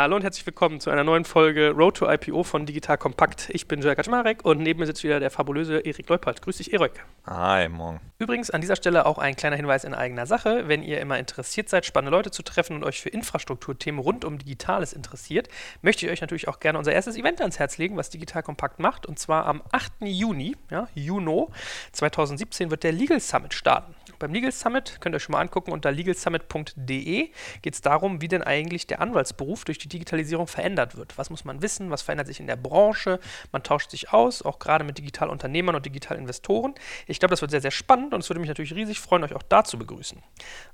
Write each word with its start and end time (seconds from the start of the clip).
Hallo 0.00 0.14
und 0.14 0.22
herzlich 0.22 0.46
willkommen 0.46 0.78
zu 0.78 0.90
einer 0.90 1.02
neuen 1.02 1.24
Folge 1.24 1.72
Road 1.72 1.96
to 1.96 2.08
IPO 2.08 2.44
von 2.44 2.66
Digital 2.66 2.96
Kompakt. 2.96 3.50
Ich 3.50 3.66
bin 3.66 3.82
Jörg 3.82 3.96
Kaczmarek 3.96 4.44
und 4.44 4.60
neben 4.60 4.78
mir 4.78 4.86
sitzt 4.86 5.02
wieder 5.02 5.18
der 5.18 5.28
fabulöse 5.28 5.80
Erik 5.80 6.08
Leupert. 6.08 6.40
Grüß 6.40 6.58
dich, 6.58 6.72
Erik. 6.72 7.04
Hi, 7.26 7.68
morgen. 7.68 7.98
Übrigens 8.20 8.48
an 8.48 8.60
dieser 8.60 8.76
Stelle 8.76 9.06
auch 9.06 9.18
ein 9.18 9.34
kleiner 9.34 9.56
Hinweis 9.56 9.82
in 9.82 9.94
eigener 9.94 10.26
Sache. 10.26 10.68
Wenn 10.68 10.84
ihr 10.84 11.00
immer 11.00 11.18
interessiert 11.18 11.68
seid, 11.68 11.84
spannende 11.84 12.16
Leute 12.16 12.30
zu 12.30 12.44
treffen 12.44 12.76
und 12.76 12.84
euch 12.84 13.00
für 13.00 13.08
Infrastrukturthemen 13.08 14.00
rund 14.00 14.24
um 14.24 14.38
Digitales 14.38 14.92
interessiert, 14.92 15.48
möchte 15.82 16.06
ich 16.06 16.12
euch 16.12 16.20
natürlich 16.20 16.46
auch 16.46 16.60
gerne 16.60 16.78
unser 16.78 16.92
erstes 16.92 17.16
Event 17.16 17.40
ans 17.40 17.58
Herz 17.58 17.76
legen, 17.76 17.96
was 17.96 18.08
Digital 18.08 18.44
Kompakt 18.44 18.78
macht. 18.78 19.04
Und 19.04 19.18
zwar 19.18 19.46
am 19.46 19.62
8. 19.72 19.94
Juni, 20.02 20.54
ja, 20.70 20.86
Juno 20.94 21.50
2017, 21.90 22.70
wird 22.70 22.84
der 22.84 22.92
Legal 22.92 23.18
Summit 23.18 23.52
starten. 23.52 23.96
Beim 24.18 24.32
Legal 24.32 24.50
Summit 24.50 25.00
könnt 25.00 25.14
ihr 25.14 25.16
euch 25.16 25.22
schon 25.22 25.32
mal 25.32 25.40
angucken 25.40 25.70
unter 25.70 25.92
legalsummit.de 25.92 27.30
geht 27.62 27.74
es 27.74 27.80
darum, 27.80 28.20
wie 28.20 28.26
denn 28.26 28.42
eigentlich 28.42 28.86
der 28.88 29.00
Anwaltsberuf 29.00 29.64
durch 29.64 29.78
die 29.78 29.87
Digitalisierung 29.88 30.46
verändert 30.46 30.96
wird. 30.96 31.18
Was 31.18 31.30
muss 31.30 31.44
man 31.44 31.62
wissen? 31.62 31.90
Was 31.90 32.02
verändert 32.02 32.26
sich 32.26 32.40
in 32.40 32.46
der 32.46 32.56
Branche? 32.56 33.20
Man 33.52 33.62
tauscht 33.62 33.90
sich 33.90 34.12
aus, 34.12 34.42
auch 34.42 34.58
gerade 34.58 34.84
mit 34.84 34.98
Digitalunternehmern 34.98 35.74
und 35.74 35.86
Digitalinvestoren. 35.86 36.74
Ich 37.06 37.18
glaube, 37.18 37.30
das 37.30 37.40
wird 37.40 37.50
sehr, 37.50 37.60
sehr 37.60 37.70
spannend 37.70 38.14
und 38.14 38.20
es 38.20 38.30
würde 38.30 38.40
mich 38.40 38.48
natürlich 38.48 38.74
riesig 38.74 39.00
freuen, 39.00 39.24
euch 39.24 39.34
auch 39.34 39.42
da 39.42 39.64
zu 39.64 39.78
begrüßen. 39.78 40.22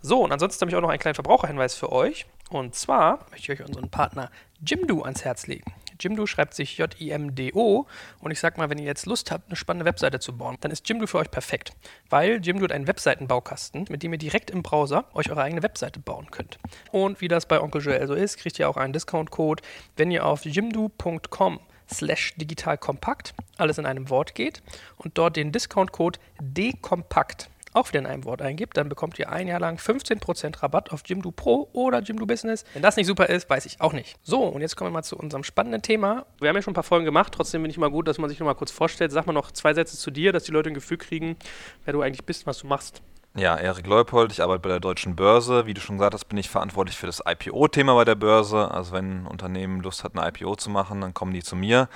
So, 0.01 0.23
und 0.23 0.33
ansonsten 0.33 0.63
habe 0.63 0.71
ich 0.71 0.77
auch 0.77 0.83
noch 0.83 0.91
einen 0.91 0.99
kleinen 0.99 1.15
Verbraucherhinweis 1.15 1.75
für 1.75 1.93
euch. 1.93 2.27
Und 2.51 2.75
zwar 2.75 3.27
möchte 3.31 3.53
ich 3.53 3.61
euch 3.61 3.67
unseren 3.67 3.91
Partner 3.91 4.31
Jimdo 4.61 5.03
ans 5.03 5.25
Herz 5.25 5.47
legen. 5.47 5.73
Jimdo 6.05 6.27
schreibt 6.27 6.55
sich 6.55 6.79
J-I-M-D-O. 6.79 7.87
Und 8.21 8.31
ich 8.31 8.39
sag 8.39 8.59
mal, 8.59 8.71
wenn 8.71 8.79
ihr 8.79 8.85
jetzt 8.85 9.07
Lust 9.07 9.31
habt, 9.31 9.49
eine 9.49 9.57
spannende 9.57 9.87
Webseite 9.87 10.21
zu 10.21 10.37
bauen, 10.37 10.57
dann 10.61 10.71
ist 10.71 10.89
Jimdo 10.89 11.07
für 11.07 11.19
euch 11.19 11.31
perfekt. 11.31 11.73
Weil 12.11 12.41
Jimdo 12.45 12.65
hat 12.65 12.73
einen 12.73 12.87
Webseitenbaukasten, 12.87 13.87
mit 13.89 14.03
dem 14.03 14.13
ihr 14.13 14.19
direkt 14.19 14.51
im 14.51 14.63
Browser 14.63 15.07
euch 15.15 15.31
eure 15.31 15.43
eigene 15.43 15.63
Webseite 15.63 15.99
bauen 15.99 16.31
könnt. 16.31 16.59
Und 16.93 17.21
wie 17.21 17.29
das 17.29 17.47
bei 17.47 17.61
Onkel 17.61 17.83
Joel 17.83 18.07
so 18.07 18.15
ist, 18.15 18.37
kriegt 18.37 18.59
ihr 18.59 18.69
auch 18.69 18.77
einen 18.77 18.93
Discount-Code, 18.93 19.63
wenn 19.97 20.11
ihr 20.11 20.27
auf 20.27 20.45
jimdo.com 20.45 21.61
slash 21.93 22.35
digitalkompakt 22.37 23.35
alles 23.57 23.79
in 23.79 23.87
einem 23.87 24.11
Wort 24.11 24.35
geht 24.35 24.63
und 24.97 25.19
dort 25.19 25.37
den 25.37 25.53
Discount-Code 25.53 26.19
DKompakt 26.41 27.51
auch 27.75 27.89
wieder 27.89 28.01
in 28.01 28.07
einem 28.07 28.25
Wort 28.25 28.41
eingibt, 28.41 28.77
dann 28.77 28.89
bekommt 28.89 29.19
ihr 29.19 29.31
ein 29.31 29.47
Jahr 29.47 29.61
lang 29.61 29.77
15% 29.79 30.63
Rabatt 30.63 30.93
auf 30.93 31.03
Jimdo 31.05 31.31
Pro 31.31 31.69
oder 31.73 32.01
Jimdo 32.01 32.25
Business. 32.25 32.65
Wenn 32.73 32.83
das 32.83 32.97
nicht 32.97 33.07
super 33.07 33.29
ist, 33.29 33.51
weiß 33.51 33.67
ich 33.67 33.81
auch 33.81 33.93
nicht. 33.93 34.17
So, 34.23 34.45
und 34.45 34.61
jetzt 34.61 34.77
kommen 34.77 34.91
wir 34.91 34.95
mal 34.95 35.03
zu 35.03 35.17
unserem 35.17 35.45
spannenden 35.45 35.83
Thema. 35.83 36.25
Wir 36.41 36.49
haben 36.49 36.57
ja 36.57 36.63
schon 36.63 36.73
ein 36.73 36.75
paar 36.75 36.85
Folgen 36.85 37.05
gemacht, 37.05 37.35
trotzdem 37.35 37.61
finde 37.61 37.73
ich 37.73 37.79
mal 37.79 37.91
gut, 37.91 38.09
dass 38.09 38.19
man 38.19 38.31
sich 38.31 38.39
noch 38.39 38.47
mal 38.47 38.55
kurz 38.55 38.71
vorstellt. 38.71 39.13
Sag 39.13 39.27
mal 39.27 39.33
noch 39.33 39.51
zwei 39.53 39.75
Sätze 39.75 39.97
zu 39.97 40.11
dir, 40.11 40.33
dass 40.33 40.45
die 40.45 40.53
Leute 40.53 40.71
ein 40.71 40.75
Gefühl 40.75 40.99
kriegen, 40.99 41.37
wer 41.85 41.93
du 41.93 42.01
eigentlich 42.01 42.25
bist, 42.25 42.47
was 42.47 42.59
du 42.59 42.67
machst. 42.67 43.03
Ja, 43.37 43.57
Erik 43.57 43.89
Leupold, 43.89 44.31
ich 44.31 44.41
arbeite 44.41 44.61
bei 44.61 44.69
der 44.69 44.79
Deutschen 44.79 45.17
Börse. 45.17 45.67
Wie 45.67 45.75
du 45.75 45.81
schon 45.81 45.97
gesagt 45.97 46.15
hast, 46.15 46.27
bin 46.27 46.39
ich 46.39 46.49
verantwortlich 46.49 46.97
für 46.97 47.07
das 47.07 47.21
IPO-Thema 47.27 47.95
bei 47.97 48.05
der 48.05 48.15
Börse. 48.15 48.71
Also 48.71 48.93
wenn 48.93 49.23
ein 49.23 49.27
Unternehmen 49.27 49.81
Lust 49.81 50.05
hat, 50.05 50.17
ein 50.17 50.25
IPO 50.25 50.55
zu 50.55 50.71
machen, 50.71 51.01
dann 51.01 51.15
kommen 51.15 51.35
die 51.35 51.43
zu 51.43 51.57
mir 51.57 51.89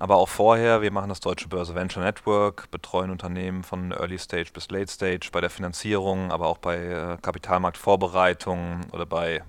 aber 0.00 0.16
auch 0.16 0.30
vorher. 0.30 0.80
Wir 0.80 0.90
machen 0.90 1.10
das 1.10 1.20
Deutsche 1.20 1.46
Börse 1.48 1.74
Venture 1.74 2.02
Network, 2.02 2.70
betreuen 2.70 3.10
Unternehmen 3.10 3.62
von 3.62 3.92
Early 3.92 4.18
Stage 4.18 4.48
bis 4.52 4.70
Late 4.70 4.90
Stage 4.90 5.28
bei 5.30 5.42
der 5.42 5.50
Finanzierung, 5.50 6.32
aber 6.32 6.46
auch 6.46 6.56
bei 6.56 6.76
äh, 6.78 7.18
Kapitalmarktvorbereitung 7.20 8.80
oder 8.92 9.04
bei 9.04 9.42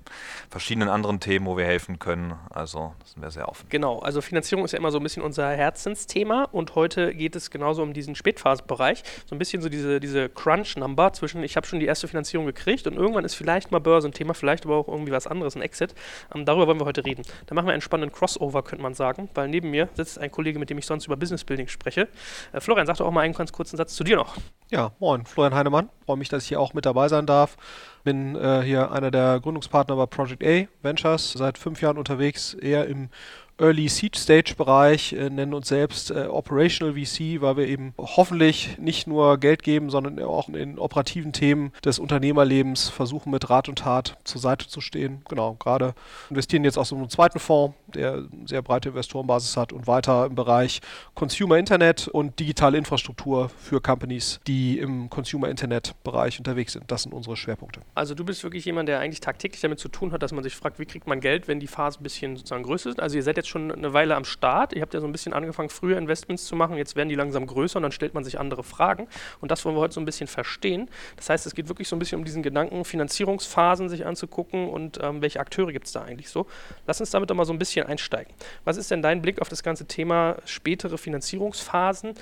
verschiedenen 0.50 0.90
anderen 0.90 1.22
Themen, 1.22 1.46
wo 1.46 1.56
wir 1.56 1.64
helfen 1.64 2.00
können. 2.00 2.34
Also 2.50 2.94
sind 3.06 3.24
wir 3.24 3.32
sehr 3.32 3.48
offen. 3.48 3.66
Genau, 3.70 4.00
also 4.00 4.20
Finanzierung 4.20 4.66
ist 4.66 4.74
ja 4.74 4.80
immer 4.80 4.92
so 4.92 4.98
ein 4.98 5.04
bisschen 5.04 5.24
unser 5.24 5.50
Herzensthema 5.50 6.50
und 6.52 6.76
heute 6.76 7.16
geht 7.16 7.38
es 7.38 7.50
genauso 7.50 7.82
um 7.82 7.94
diesen 7.94 8.16
Spätphasenbereich. 8.16 9.04
So 9.26 9.36
ein 9.36 9.40
bisschen 9.40 9.62
so 9.62 9.70
diese, 9.70 10.02
diese 10.02 10.28
Crunch-Number 10.28 11.14
zwischen, 11.14 11.31
ich 11.36 11.56
habe 11.56 11.66
schon 11.66 11.80
die 11.80 11.86
erste 11.86 12.08
Finanzierung 12.08 12.46
gekriegt 12.46 12.86
und 12.88 12.96
irgendwann 12.96 13.26
ist 13.26 13.36
vielleicht 13.36 13.72
mal 13.72 13.80
Börse 13.80 14.10
ein 14.10 14.14
Thema, 14.14 14.34
vielleicht 14.34 14.66
aber 14.66 14.76
auch 14.76 14.88
irgendwie 14.88 15.12
was 15.12 15.28
anderes, 15.28 15.56
ein 15.56 15.62
Exit. 15.62 15.96
Ähm, 16.36 16.46
darüber 16.46 16.68
wollen 16.68 16.80
wir 16.80 16.86
heute 16.86 17.06
reden. 17.06 17.24
Da 17.48 17.56
machen 17.56 17.68
wir 17.68 17.74
einen 17.74 17.82
spannenden 17.82 18.14
Crossover, 18.16 18.64
könnte 18.64 18.84
man 18.84 18.94
sagen, 18.94 19.30
weil 19.34 19.48
neben 19.48 19.72
mir 19.72 19.90
sitzt 19.96 20.20
ein 20.20 20.30
Kollege, 20.30 20.42
Kollege, 20.42 20.60
mit 20.60 20.70
dem 20.72 20.78
ich 20.80 20.88
sonst 20.88 21.06
über 21.06 21.16
Business 21.16 21.44
Building 21.44 21.68
spreche. 21.68 22.08
Äh, 22.52 22.60
Florian, 22.60 22.88
sag 22.88 22.98
doch 22.98 23.06
auch 23.06 23.12
mal 23.12 23.22
einen 23.22 23.34
ganz 23.34 23.52
kurzen 23.52 23.78
Satz 23.78 23.94
zu 23.94 24.04
dir 24.04 24.16
noch. 24.16 24.38
Ja, 24.72 24.92
moin, 25.00 25.26
Florian 25.26 25.54
Heinemann. 25.54 25.90
Freue 26.06 26.18
mich, 26.18 26.30
dass 26.30 26.44
ich 26.44 26.50
hier 26.50 26.60
auch 26.60 26.74
mit 26.74 26.86
dabei 26.86 27.08
sein 27.10 27.28
darf. 27.28 27.58
Bin 28.04 28.36
äh, 28.36 28.62
hier 28.64 28.92
einer 28.92 29.12
der 29.12 29.40
Gründungspartner 29.40 29.96
bei 29.96 30.08
Project 30.08 30.44
A 30.44 30.68
Ventures, 30.82 31.34
seit 31.34 31.60
fünf 31.60 31.82
Jahren 31.82 32.00
unterwegs, 32.00 32.56
eher 32.56 32.88
im 32.88 33.10
Early 33.62 33.88
Seed 33.90 34.16
Stage 34.16 34.56
Bereich, 34.58 35.14
äh, 35.14 35.30
nennen 35.30 35.54
uns 35.54 35.68
selbst 35.68 36.10
äh, 36.10 36.26
Operational 36.26 36.96
VC, 36.96 37.42
weil 37.42 37.58
wir 37.58 37.68
eben 37.68 37.94
hoffentlich 38.00 38.80
nicht 38.80 39.06
nur 39.06 39.38
Geld 39.38 39.62
geben, 39.62 39.92
sondern 39.92 40.20
auch 40.24 40.50
in 40.50 40.80
operativen 40.80 41.32
Themen 41.32 41.72
des 41.86 42.00
Unternehmerlebens 42.00 42.90
versuchen 42.90 43.30
mit 43.30 43.52
Rat 43.52 43.70
und 43.70 43.78
Tat 43.78 44.18
zur 44.24 44.42
Seite 44.42 44.68
zu 44.68 44.82
stehen. 44.82 45.22
Genau, 45.30 45.54
gerade 45.60 45.94
investieren 46.32 46.64
jetzt 46.64 46.78
auch 46.78 46.86
so 46.86 46.96
einen 46.96 47.12
zweiten 47.12 47.38
Fonds, 47.38 47.78
der 47.94 48.24
sehr 48.46 48.64
breite 48.64 48.90
Investorenbasis 48.90 49.56
hat 49.56 49.74
und 49.74 49.86
weiter 49.86 50.26
im 50.26 50.34
Bereich 50.34 50.82
Consumer 51.14 51.60
Internet 51.60 52.08
und 52.08 52.40
digitale 52.40 52.80
Infrastruktur 52.80 53.50
für 53.50 53.80
Companies, 53.80 54.40
die 54.48 54.80
im 54.80 55.12
Consumer 55.12 55.50
Internet 55.50 55.94
Bereich 56.04 56.40
unterwegs 56.40 56.74
sind. 56.74 56.90
Das 56.90 57.04
sind 57.04 57.14
unsere 57.14 57.38
Schwerpunkte. 57.38 57.82
Also 57.94 58.16
du 58.16 58.26
bist 58.26 58.44
wirklich 58.44 58.66
jemand, 58.66 58.90
der 58.90 59.00
eigentlich 59.00 59.20
tagtäglich 59.20 59.62
damit 59.62 59.78
zu 59.78 59.90
tun 59.90 60.14
hat, 60.14 60.24
dass 60.24 60.32
man 60.32 60.44
sich 60.44 60.56
fragt, 60.56 60.80
wie 60.80 60.86
kriegt 60.86 61.06
man 61.06 61.20
Geld, 61.20 61.48
wenn 61.48 61.60
die 61.60 61.68
Phase 61.68 62.00
ein 62.00 62.04
bisschen 62.04 62.38
sozusagen 62.38 62.64
größer 62.64 62.90
ist. 62.90 63.00
Also 63.00 63.18
ihr 63.18 63.24
seid 63.24 63.38
jetzt 63.38 63.51
schon 63.52 63.72
eine 63.72 63.94
Weile 63.94 64.16
am 64.16 64.26
Start. 64.26 64.74
Ihr 64.74 64.82
habt 64.82 64.94
ja 64.94 65.00
so 65.00 65.06
ein 65.06 65.12
bisschen 65.12 65.34
angefangen, 65.34 65.70
früher 65.70 65.98
Investments 65.98 66.46
zu 66.46 66.56
machen. 66.56 66.78
Jetzt 66.78 66.96
werden 66.96 67.10
die 67.10 67.16
langsam 67.16 67.46
größer 67.46 67.78
und 67.78 67.84
dann 67.84 67.92
stellt 67.92 68.14
man 68.14 68.24
sich 68.24 68.40
andere 68.40 68.64
Fragen. 68.64 69.08
Und 69.40 69.52
das 69.52 69.64
wollen 69.64 69.76
wir 69.76 69.82
heute 69.82 69.94
so 69.94 70.02
ein 70.02 70.06
bisschen 70.06 70.28
verstehen. 70.28 70.90
Das 71.18 71.30
heißt, 71.30 71.46
es 71.46 71.54
geht 71.54 71.68
wirklich 71.68 71.88
so 71.88 71.96
ein 71.96 72.00
bisschen 72.00 72.18
um 72.20 72.26
diesen 72.26 72.42
Gedanken, 72.42 72.84
Finanzierungsphasen 72.86 73.90
sich 73.90 74.06
anzugucken 74.06 74.70
und 74.70 75.00
ähm, 75.02 75.22
welche 75.22 75.40
Akteure 75.40 75.72
gibt 75.72 75.86
es 75.86 75.92
da 75.92 76.02
eigentlich 76.02 76.30
so. 76.30 76.48
Lass 76.88 77.00
uns 77.00 77.12
damit 77.12 77.30
doch 77.30 77.36
mal 77.36 77.46
so 77.46 77.54
ein 77.54 77.60
bisschen 77.60 77.86
einsteigen. 77.86 78.34
Was 78.64 78.78
ist 78.78 78.90
denn 78.90 79.02
dein 79.02 79.22
Blick 79.22 79.42
auf 79.42 79.50
das 79.50 79.62
ganze 79.62 79.86
Thema 79.86 80.38
spätere 80.46 80.98
Finanzierungsphasen? 80.98 82.14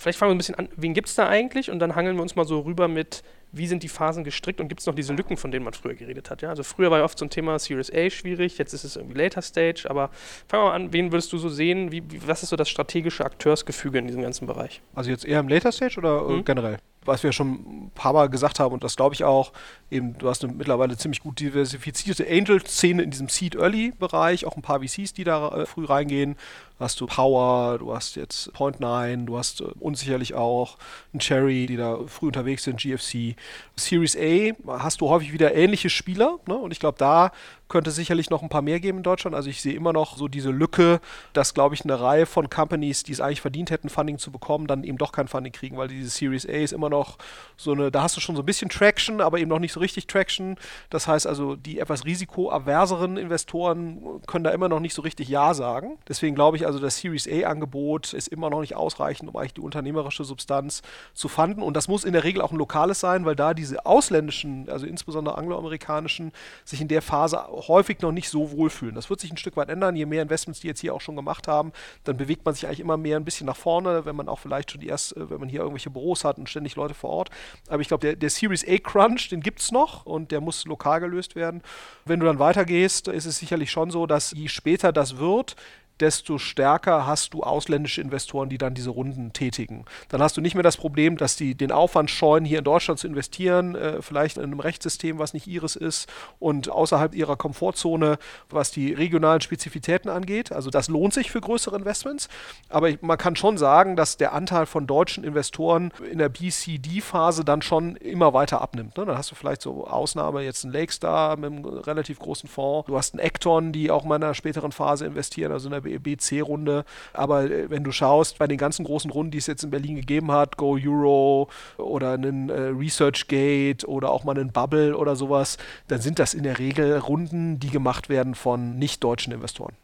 Vielleicht 0.00 0.18
fangen 0.18 0.30
wir 0.30 0.34
ein 0.36 0.38
bisschen 0.38 0.54
an, 0.54 0.68
wen 0.76 0.94
gibt 0.94 1.08
es 1.08 1.14
da 1.14 1.28
eigentlich? 1.28 1.70
Und 1.70 1.78
dann 1.78 1.94
hangeln 1.94 2.16
wir 2.16 2.22
uns 2.22 2.34
mal 2.34 2.46
so 2.46 2.60
rüber 2.60 2.88
mit, 2.88 3.22
wie 3.52 3.66
sind 3.66 3.82
die 3.82 3.88
Phasen 3.88 4.24
gestrickt 4.24 4.60
und 4.60 4.68
gibt 4.68 4.80
es 4.80 4.86
noch 4.86 4.94
diese 4.94 5.12
Lücken, 5.12 5.36
von 5.36 5.50
denen 5.50 5.64
man 5.64 5.74
früher 5.74 5.94
geredet 5.94 6.30
hat? 6.30 6.42
Ja? 6.42 6.50
Also 6.50 6.62
früher 6.62 6.90
war 6.90 6.98
ja 6.98 7.04
oft 7.04 7.18
so 7.18 7.24
ein 7.24 7.30
Thema 7.30 7.58
Series 7.58 7.92
A 7.92 8.10
schwierig, 8.10 8.58
jetzt 8.58 8.72
ist 8.72 8.84
es 8.84 8.96
irgendwie 8.96 9.18
Later 9.18 9.42
Stage, 9.42 9.86
aber 9.88 10.10
fangen 10.48 10.64
wir 10.64 10.68
mal 10.68 10.74
an, 10.74 10.92
wen 10.92 11.12
würdest 11.12 11.32
du 11.32 11.38
so 11.38 11.48
sehen? 11.48 11.92
Wie, 11.92 12.02
wie, 12.10 12.26
was 12.26 12.42
ist 12.42 12.50
so 12.50 12.56
das 12.56 12.68
strategische 12.68 13.24
Akteursgefüge 13.24 13.98
in 13.98 14.06
diesem 14.06 14.22
ganzen 14.22 14.46
Bereich? 14.46 14.80
Also 14.94 15.10
jetzt 15.10 15.24
eher 15.24 15.40
im 15.40 15.48
Later 15.48 15.72
Stage 15.72 15.98
oder 15.98 16.22
mhm. 16.22 16.44
generell? 16.44 16.78
was 17.04 17.22
wir 17.22 17.32
schon 17.32 17.52
ein 17.52 17.90
paar 17.94 18.12
Mal 18.12 18.28
gesagt 18.28 18.60
haben, 18.60 18.74
und 18.74 18.84
das 18.84 18.96
glaube 18.96 19.14
ich 19.14 19.24
auch, 19.24 19.52
eben, 19.90 20.18
du 20.18 20.28
hast 20.28 20.44
eine 20.44 20.52
mittlerweile 20.52 20.96
ziemlich 20.96 21.20
gut 21.20 21.40
diversifizierte 21.40 22.26
Angel-Szene 22.28 23.02
in 23.02 23.10
diesem 23.10 23.28
Seed-Early-Bereich, 23.28 24.46
auch 24.46 24.56
ein 24.56 24.62
paar 24.62 24.80
VCs, 24.80 25.14
die 25.14 25.24
da 25.24 25.48
äh, 25.48 25.66
früh 25.66 25.84
reingehen. 25.84 26.36
Hast 26.78 27.00
du 27.00 27.06
Power, 27.06 27.78
du 27.78 27.94
hast 27.94 28.16
jetzt 28.16 28.52
Point9, 28.54 29.24
du 29.26 29.38
hast 29.38 29.60
äh, 29.60 29.64
unsicherlich 29.80 30.34
auch 30.34 30.76
ein 31.14 31.20
Cherry, 31.20 31.66
die 31.66 31.76
da 31.76 31.98
früh 32.06 32.26
unterwegs 32.26 32.64
sind, 32.64 32.80
GFC. 32.80 33.36
Series 33.76 34.16
A 34.16 34.52
hast 34.78 35.00
du 35.00 35.08
häufig 35.08 35.32
wieder 35.32 35.54
ähnliche 35.54 35.90
Spieler, 35.90 36.38
ne? 36.46 36.54
und 36.56 36.72
ich 36.72 36.80
glaube, 36.80 36.98
da 36.98 37.32
könnte 37.70 37.90
sicherlich 37.90 38.28
noch 38.28 38.42
ein 38.42 38.50
paar 38.50 38.60
mehr 38.60 38.80
geben 38.80 38.98
in 38.98 39.04
Deutschland. 39.04 39.34
Also 39.34 39.48
ich 39.48 39.62
sehe 39.62 39.74
immer 39.74 39.94
noch 39.94 40.16
so 40.16 40.28
diese 40.28 40.50
Lücke, 40.50 41.00
dass, 41.32 41.54
glaube 41.54 41.74
ich, 41.74 41.84
eine 41.84 41.98
Reihe 41.98 42.26
von 42.26 42.50
Companies, 42.50 43.02
die 43.02 43.12
es 43.12 43.20
eigentlich 43.20 43.40
verdient 43.40 43.70
hätten, 43.70 43.88
Funding 43.88 44.18
zu 44.18 44.30
bekommen, 44.30 44.66
dann 44.66 44.84
eben 44.84 44.98
doch 44.98 45.12
kein 45.12 45.28
Funding 45.28 45.52
kriegen, 45.52 45.78
weil 45.78 45.88
diese 45.88 46.10
Series 46.10 46.46
A 46.46 46.52
ist 46.52 46.72
immer 46.72 46.90
noch 46.90 47.16
so 47.56 47.72
eine, 47.72 47.90
da 47.90 48.02
hast 48.02 48.16
du 48.16 48.20
schon 48.20 48.36
so 48.36 48.42
ein 48.42 48.46
bisschen 48.46 48.68
Traction, 48.68 49.20
aber 49.20 49.38
eben 49.38 49.48
noch 49.48 49.58
nicht 49.58 49.72
so 49.72 49.80
richtig 49.80 50.06
Traction. 50.06 50.56
Das 50.90 51.08
heißt 51.08 51.26
also, 51.26 51.56
die 51.56 51.78
etwas 51.78 52.04
risikoaverseren 52.04 53.16
Investoren 53.16 54.20
können 54.26 54.44
da 54.44 54.50
immer 54.50 54.68
noch 54.68 54.80
nicht 54.80 54.94
so 54.94 55.02
richtig 55.02 55.28
Ja 55.28 55.54
sagen. 55.54 55.98
Deswegen 56.08 56.34
glaube 56.34 56.56
ich 56.56 56.66
also, 56.66 56.78
das 56.78 56.98
Series 56.98 57.28
A-Angebot 57.28 58.12
ist 58.12 58.28
immer 58.28 58.50
noch 58.50 58.60
nicht 58.60 58.74
ausreichend, 58.76 59.28
um 59.28 59.36
eigentlich 59.36 59.54
die 59.54 59.60
unternehmerische 59.60 60.24
Substanz 60.24 60.82
zu 61.14 61.28
fanden. 61.28 61.62
Und 61.62 61.76
das 61.76 61.88
muss 61.88 62.04
in 62.04 62.12
der 62.12 62.24
Regel 62.24 62.42
auch 62.42 62.52
ein 62.52 62.58
lokales 62.58 63.00
sein, 63.00 63.24
weil 63.24 63.36
da 63.36 63.54
diese 63.54 63.86
ausländischen, 63.86 64.68
also 64.68 64.86
insbesondere 64.86 65.38
angloamerikanischen, 65.38 66.32
sich 66.64 66.80
in 66.80 66.88
der 66.88 67.02
Phase 67.02 67.48
häufig 67.68 68.00
noch 68.00 68.12
nicht 68.12 68.28
so 68.28 68.50
wohlfühlen. 68.50 68.94
Das 68.94 69.10
wird 69.10 69.20
sich 69.20 69.30
ein 69.30 69.36
Stück 69.36 69.56
weit 69.56 69.68
ändern. 69.68 69.96
Je 69.96 70.06
mehr 70.06 70.22
Investments 70.22 70.60
die 70.60 70.66
jetzt 70.66 70.80
hier 70.80 70.94
auch 70.94 71.00
schon 71.00 71.16
gemacht 71.16 71.48
haben, 71.48 71.72
dann 72.04 72.16
bewegt 72.16 72.44
man 72.44 72.54
sich 72.54 72.66
eigentlich 72.66 72.80
immer 72.80 72.96
mehr 72.96 73.16
ein 73.16 73.24
bisschen 73.24 73.46
nach 73.46 73.56
vorne, 73.56 74.04
wenn 74.04 74.16
man 74.16 74.28
auch 74.28 74.38
vielleicht 74.38 74.70
schon 74.70 74.80
die 74.80 74.88
erst, 74.88 75.16
äh, 75.16 75.30
wenn 75.30 75.40
man 75.40 75.48
hier 75.48 75.60
irgendwelche 75.60 75.90
Büros 75.90 76.24
hat 76.24 76.38
und 76.38 76.48
ständig 76.48 76.76
Leute 76.76 76.94
vor 76.94 77.10
Ort. 77.10 77.30
Aber 77.68 77.80
ich 77.80 77.88
glaube, 77.88 78.06
der, 78.06 78.16
der 78.16 78.30
Series 78.30 78.66
A 78.66 78.78
Crunch, 78.78 79.28
den 79.30 79.40
gibt 79.40 79.60
es 79.60 79.72
noch 79.72 80.06
und 80.06 80.30
der 80.30 80.40
muss 80.40 80.64
lokal 80.64 81.00
gelöst 81.00 81.36
werden. 81.36 81.62
Wenn 82.04 82.20
du 82.20 82.26
dann 82.26 82.38
weitergehst, 82.38 83.08
ist 83.08 83.26
es 83.26 83.38
sicherlich 83.38 83.70
schon 83.70 83.90
so, 83.90 84.06
dass 84.06 84.32
je 84.32 84.48
später 84.48 84.92
das 84.92 85.18
wird, 85.18 85.56
desto 86.00 86.38
stärker 86.38 87.06
hast 87.06 87.34
du 87.34 87.42
ausländische 87.42 88.00
Investoren, 88.00 88.48
die 88.48 88.58
dann 88.58 88.74
diese 88.74 88.90
Runden 88.90 89.32
tätigen. 89.32 89.84
Dann 90.08 90.22
hast 90.22 90.36
du 90.36 90.40
nicht 90.40 90.54
mehr 90.54 90.62
das 90.62 90.76
Problem, 90.76 91.16
dass 91.16 91.36
die 91.36 91.54
den 91.54 91.72
Aufwand 91.72 92.10
scheuen, 92.10 92.44
hier 92.44 92.58
in 92.58 92.64
Deutschland 92.64 92.98
zu 92.98 93.06
investieren, 93.06 93.74
äh, 93.74 94.02
vielleicht 94.02 94.36
in 94.36 94.44
einem 94.44 94.60
Rechtssystem, 94.60 95.18
was 95.18 95.34
nicht 95.34 95.46
ihres 95.46 95.76
ist 95.76 96.08
und 96.38 96.70
außerhalb 96.70 97.14
ihrer 97.14 97.36
Komfortzone, 97.36 98.18
was 98.48 98.70
die 98.70 98.92
regionalen 98.92 99.40
Spezifitäten 99.40 100.08
angeht. 100.08 100.52
Also 100.52 100.70
das 100.70 100.88
lohnt 100.88 101.14
sich 101.14 101.30
für 101.30 101.40
größere 101.40 101.76
Investments. 101.76 102.28
Aber 102.68 102.88
ich, 102.88 103.02
man 103.02 103.18
kann 103.18 103.36
schon 103.36 103.58
sagen, 103.58 103.96
dass 103.96 104.16
der 104.16 104.32
Anteil 104.32 104.66
von 104.66 104.86
deutschen 104.86 105.24
Investoren 105.24 105.92
in 106.10 106.18
der 106.18 106.28
BCD-Phase 106.28 107.44
dann 107.44 107.62
schon 107.62 107.96
immer 107.96 108.32
weiter 108.32 108.60
abnimmt. 108.60 108.96
Ne? 108.96 109.06
Dann 109.06 109.18
hast 109.18 109.30
du 109.30 109.34
vielleicht 109.34 109.62
so 109.62 109.86
Ausnahme, 109.86 110.42
jetzt 110.42 110.64
ein 110.64 110.72
Lakestar 110.72 111.36
mit 111.36 111.52
einem 111.52 111.64
relativ 111.64 112.18
großen 112.18 112.48
Fonds. 112.48 112.86
Du 112.86 112.96
hast 112.96 113.14
einen 113.14 113.20
Ecton, 113.20 113.72
die 113.72 113.90
auch 113.90 114.04
mal 114.04 114.16
in 114.16 114.24
einer 114.24 114.34
späteren 114.34 114.72
Phase 114.72 115.06
investieren, 115.06 115.52
also 115.52 115.68
in 115.68 115.72
der 115.72 115.84
BC-Runde. 115.98 116.84
Aber 117.12 117.44
äh, 117.44 117.70
wenn 117.70 117.84
du 117.84 117.92
schaust, 117.92 118.38
bei 118.38 118.46
den 118.46 118.58
ganzen 118.58 118.84
großen 118.84 119.10
Runden, 119.10 119.32
die 119.32 119.38
es 119.38 119.46
jetzt 119.46 119.64
in 119.64 119.70
Berlin 119.70 119.96
gegeben 119.96 120.30
hat, 120.30 120.56
Go 120.56 120.78
Euro 120.82 121.48
oder 121.78 122.12
einen 122.12 122.48
äh, 122.48 122.68
ResearchGate 122.68 123.86
oder 123.88 124.10
auch 124.10 124.24
mal 124.24 124.38
einen 124.38 124.52
Bubble 124.52 124.96
oder 124.96 125.16
sowas, 125.16 125.58
dann 125.88 126.00
sind 126.00 126.18
das 126.18 126.34
in 126.34 126.44
der 126.44 126.58
Regel 126.58 126.98
Runden, 126.98 127.58
die 127.58 127.70
gemacht 127.70 128.08
werden 128.08 128.34
von 128.34 128.78
nicht-deutschen 128.78 129.32
Investoren. 129.32 129.74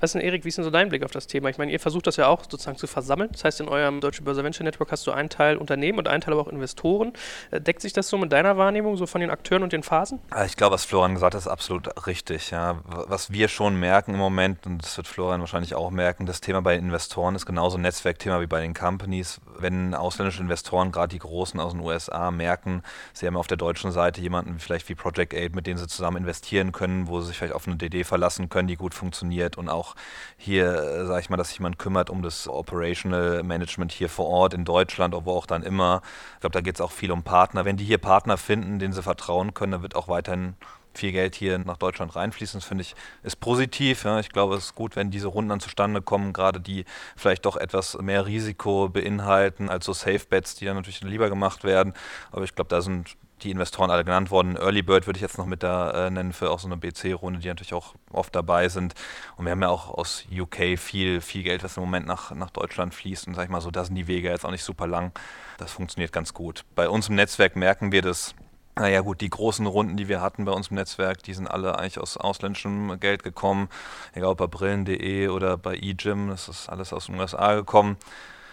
Was 0.00 0.10
ist 0.10 0.14
denn, 0.14 0.22
Erik, 0.22 0.44
wie 0.44 0.48
ist 0.48 0.58
denn 0.58 0.64
so 0.64 0.70
dein 0.70 0.88
Blick 0.88 1.04
auf 1.04 1.10
das 1.10 1.26
Thema? 1.26 1.48
Ich 1.50 1.58
meine, 1.58 1.72
ihr 1.72 1.80
versucht 1.80 2.06
das 2.06 2.16
ja 2.16 2.28
auch 2.28 2.44
sozusagen 2.44 2.78
zu 2.78 2.86
versammeln. 2.86 3.28
Das 3.32 3.44
heißt, 3.44 3.60
in 3.60 3.68
eurem 3.68 4.00
Deutsche 4.00 4.22
Börse 4.22 4.42
Venture 4.42 4.64
Network 4.64 4.92
hast 4.92 5.06
du 5.06 5.12
einen 5.12 5.28
Teil 5.28 5.56
Unternehmen 5.56 5.98
und 5.98 6.08
einen 6.08 6.20
Teil 6.20 6.32
aber 6.32 6.42
auch 6.42 6.48
Investoren. 6.48 7.12
Äh, 7.50 7.60
deckt 7.60 7.82
sich 7.82 7.92
das 7.92 8.08
so 8.08 8.16
mit 8.16 8.32
deiner 8.32 8.56
Wahrnehmung, 8.56 8.96
so 8.96 9.06
von 9.06 9.20
den 9.20 9.30
Akteuren 9.30 9.62
und 9.62 9.72
den 9.72 9.82
Phasen? 9.82 10.20
Ich 10.46 10.56
glaube, 10.56 10.74
was 10.74 10.84
Florian 10.84 11.14
gesagt 11.14 11.34
hat, 11.34 11.40
ist 11.40 11.48
absolut 11.48 12.06
richtig. 12.06 12.50
Ja. 12.50 12.80
Was 12.84 13.32
wir 13.32 13.48
schon 13.48 13.76
merken 13.76 14.14
im 14.14 14.20
Moment, 14.20 14.66
und 14.66 14.82
das 14.82 14.96
wird 14.96 15.06
Florian 15.06 15.40
wahrscheinlich 15.40 15.74
auch 15.74 15.90
merken, 15.90 16.26
das 16.26 16.40
Thema 16.40 16.62
bei 16.62 16.76
Investoren 16.76 17.34
ist 17.34 17.46
genauso 17.46 17.76
ein 17.76 17.82
Netzwerkthema 17.82 18.40
wie 18.40 18.46
bei 18.46 18.62
den 18.62 18.74
Companies. 18.74 19.40
Wenn 19.58 19.94
ausländische 19.94 20.42
Investoren, 20.42 20.92
gerade 20.92 21.08
die 21.08 21.18
großen 21.18 21.60
aus 21.60 21.72
den 21.72 21.80
USA, 21.80 22.30
merken, 22.30 22.82
sie 23.12 23.26
haben 23.26 23.36
auf 23.36 23.46
der 23.46 23.56
deutschen 23.58 23.92
Seite 23.92 24.20
jemanden 24.20 24.58
vielleicht 24.58 24.88
wie 24.88 24.94
Project 24.94 25.34
Aid, 25.34 25.54
mit 25.54 25.66
dem 25.66 25.76
sie 25.76 25.86
zusammen 25.86 26.18
investieren 26.18 26.72
können, 26.72 27.08
wo 27.08 27.20
sie 27.20 27.28
sich 27.28 27.38
vielleicht 27.38 27.54
auf 27.54 27.66
eine 27.66 27.76
DD 27.76 28.04
verlassen 28.04 28.48
können, 28.48 28.68
die 28.68 28.76
gut 28.76 28.94
funktioniert 28.94 29.39
und 29.56 29.68
auch 29.68 29.94
hier, 30.36 30.66
äh, 30.72 31.06
sage 31.06 31.20
ich 31.20 31.30
mal, 31.30 31.36
dass 31.36 31.48
sich 31.48 31.58
jemand 31.58 31.78
kümmert 31.78 32.10
um 32.10 32.22
das 32.22 32.48
Operational 32.48 33.42
Management 33.42 33.92
hier 33.92 34.08
vor 34.08 34.26
Ort 34.26 34.54
in 34.54 34.64
Deutschland, 34.64 35.14
wo 35.14 35.32
auch 35.32 35.46
dann 35.46 35.62
immer. 35.62 36.02
Ich 36.34 36.40
glaube, 36.40 36.54
da 36.54 36.60
geht 36.60 36.76
es 36.76 36.80
auch 36.80 36.92
viel 36.92 37.10
um 37.12 37.22
Partner. 37.22 37.64
Wenn 37.64 37.76
die 37.76 37.84
hier 37.84 37.98
Partner 37.98 38.36
finden, 38.36 38.78
denen 38.78 38.92
sie 38.92 39.02
vertrauen 39.02 39.54
können, 39.54 39.72
dann 39.72 39.82
wird 39.82 39.96
auch 39.96 40.08
weiterhin 40.08 40.54
viel 40.94 41.12
Geld 41.12 41.34
hier 41.34 41.58
nach 41.58 41.76
Deutschland 41.76 42.14
reinfließen. 42.16 42.60
Das 42.60 42.66
finde 42.66 42.82
ich 42.82 42.94
ist 43.22 43.40
positiv. 43.40 44.04
Ja. 44.04 44.20
Ich 44.20 44.30
glaube, 44.30 44.56
es 44.56 44.66
ist 44.66 44.74
gut, 44.74 44.96
wenn 44.96 45.10
diese 45.10 45.28
Runden 45.28 45.50
dann 45.50 45.60
zustande 45.60 46.02
kommen, 46.02 46.32
gerade 46.32 46.60
die 46.60 46.84
vielleicht 47.16 47.46
doch 47.46 47.56
etwas 47.56 47.96
mehr 47.98 48.26
Risiko 48.26 48.88
beinhalten 48.88 49.68
als 49.68 49.86
so 49.86 49.92
Safe 49.92 50.20
Bets, 50.28 50.56
die 50.56 50.64
dann 50.64 50.76
natürlich 50.76 51.00
lieber 51.02 51.28
gemacht 51.28 51.64
werden. 51.64 51.94
Aber 52.32 52.44
ich 52.44 52.54
glaube, 52.54 52.68
da 52.68 52.80
sind 52.80 53.16
die 53.44 53.50
Investoren 53.50 53.90
alle 53.90 54.04
genannt 54.04 54.30
worden. 54.30 54.56
Early 54.56 54.82
Bird 54.82 55.06
würde 55.06 55.18
ich 55.18 55.22
jetzt 55.22 55.38
noch 55.38 55.46
mit 55.46 55.62
da 55.62 56.06
äh, 56.06 56.10
nennen 56.10 56.32
für 56.32 56.50
auch 56.50 56.58
so 56.58 56.68
eine 56.68 56.76
BC-Runde, 56.76 57.40
die 57.40 57.48
natürlich 57.48 57.74
auch 57.74 57.94
oft 58.12 58.34
dabei 58.34 58.68
sind. 58.68 58.94
Und 59.36 59.44
wir 59.44 59.52
haben 59.52 59.62
ja 59.62 59.68
auch 59.68 59.88
aus 59.90 60.24
UK 60.30 60.78
viel, 60.78 61.20
viel 61.20 61.42
Geld, 61.42 61.64
was 61.64 61.76
im 61.76 61.82
Moment 61.82 62.06
nach, 62.06 62.30
nach 62.32 62.50
Deutschland 62.50 62.94
fließt. 62.94 63.26
Und 63.26 63.34
sag 63.34 63.44
ich 63.44 63.50
mal 63.50 63.60
so, 63.60 63.70
da 63.70 63.84
sind 63.84 63.94
die 63.94 64.06
Wege 64.06 64.28
jetzt 64.28 64.44
auch 64.44 64.50
nicht 64.50 64.64
super 64.64 64.86
lang. 64.86 65.12
Das 65.58 65.72
funktioniert 65.72 66.12
ganz 66.12 66.34
gut. 66.34 66.64
Bei 66.74 66.88
uns 66.88 67.08
im 67.08 67.14
Netzwerk 67.14 67.56
merken 67.56 67.92
wir 67.92 68.02
das. 68.02 68.34
Naja 68.76 69.00
gut, 69.00 69.20
die 69.20 69.28
großen 69.28 69.66
Runden, 69.66 69.96
die 69.96 70.08
wir 70.08 70.22
hatten 70.22 70.44
bei 70.44 70.52
uns 70.52 70.68
im 70.68 70.76
Netzwerk, 70.76 71.22
die 71.22 71.34
sind 71.34 71.48
alle 71.48 71.78
eigentlich 71.78 71.98
aus 71.98 72.16
ausländischem 72.16 72.98
Geld 73.00 73.22
gekommen. 73.22 73.68
Egal 74.14 74.30
ob 74.30 74.38
bei 74.38 74.46
Brillen.de 74.46 75.28
oder 75.28 75.58
bei 75.58 75.74
eGym, 75.74 76.28
das 76.28 76.48
ist 76.48 76.68
alles 76.68 76.92
aus 76.92 77.06
den 77.06 77.18
USA 77.18 77.54
gekommen. 77.54 77.96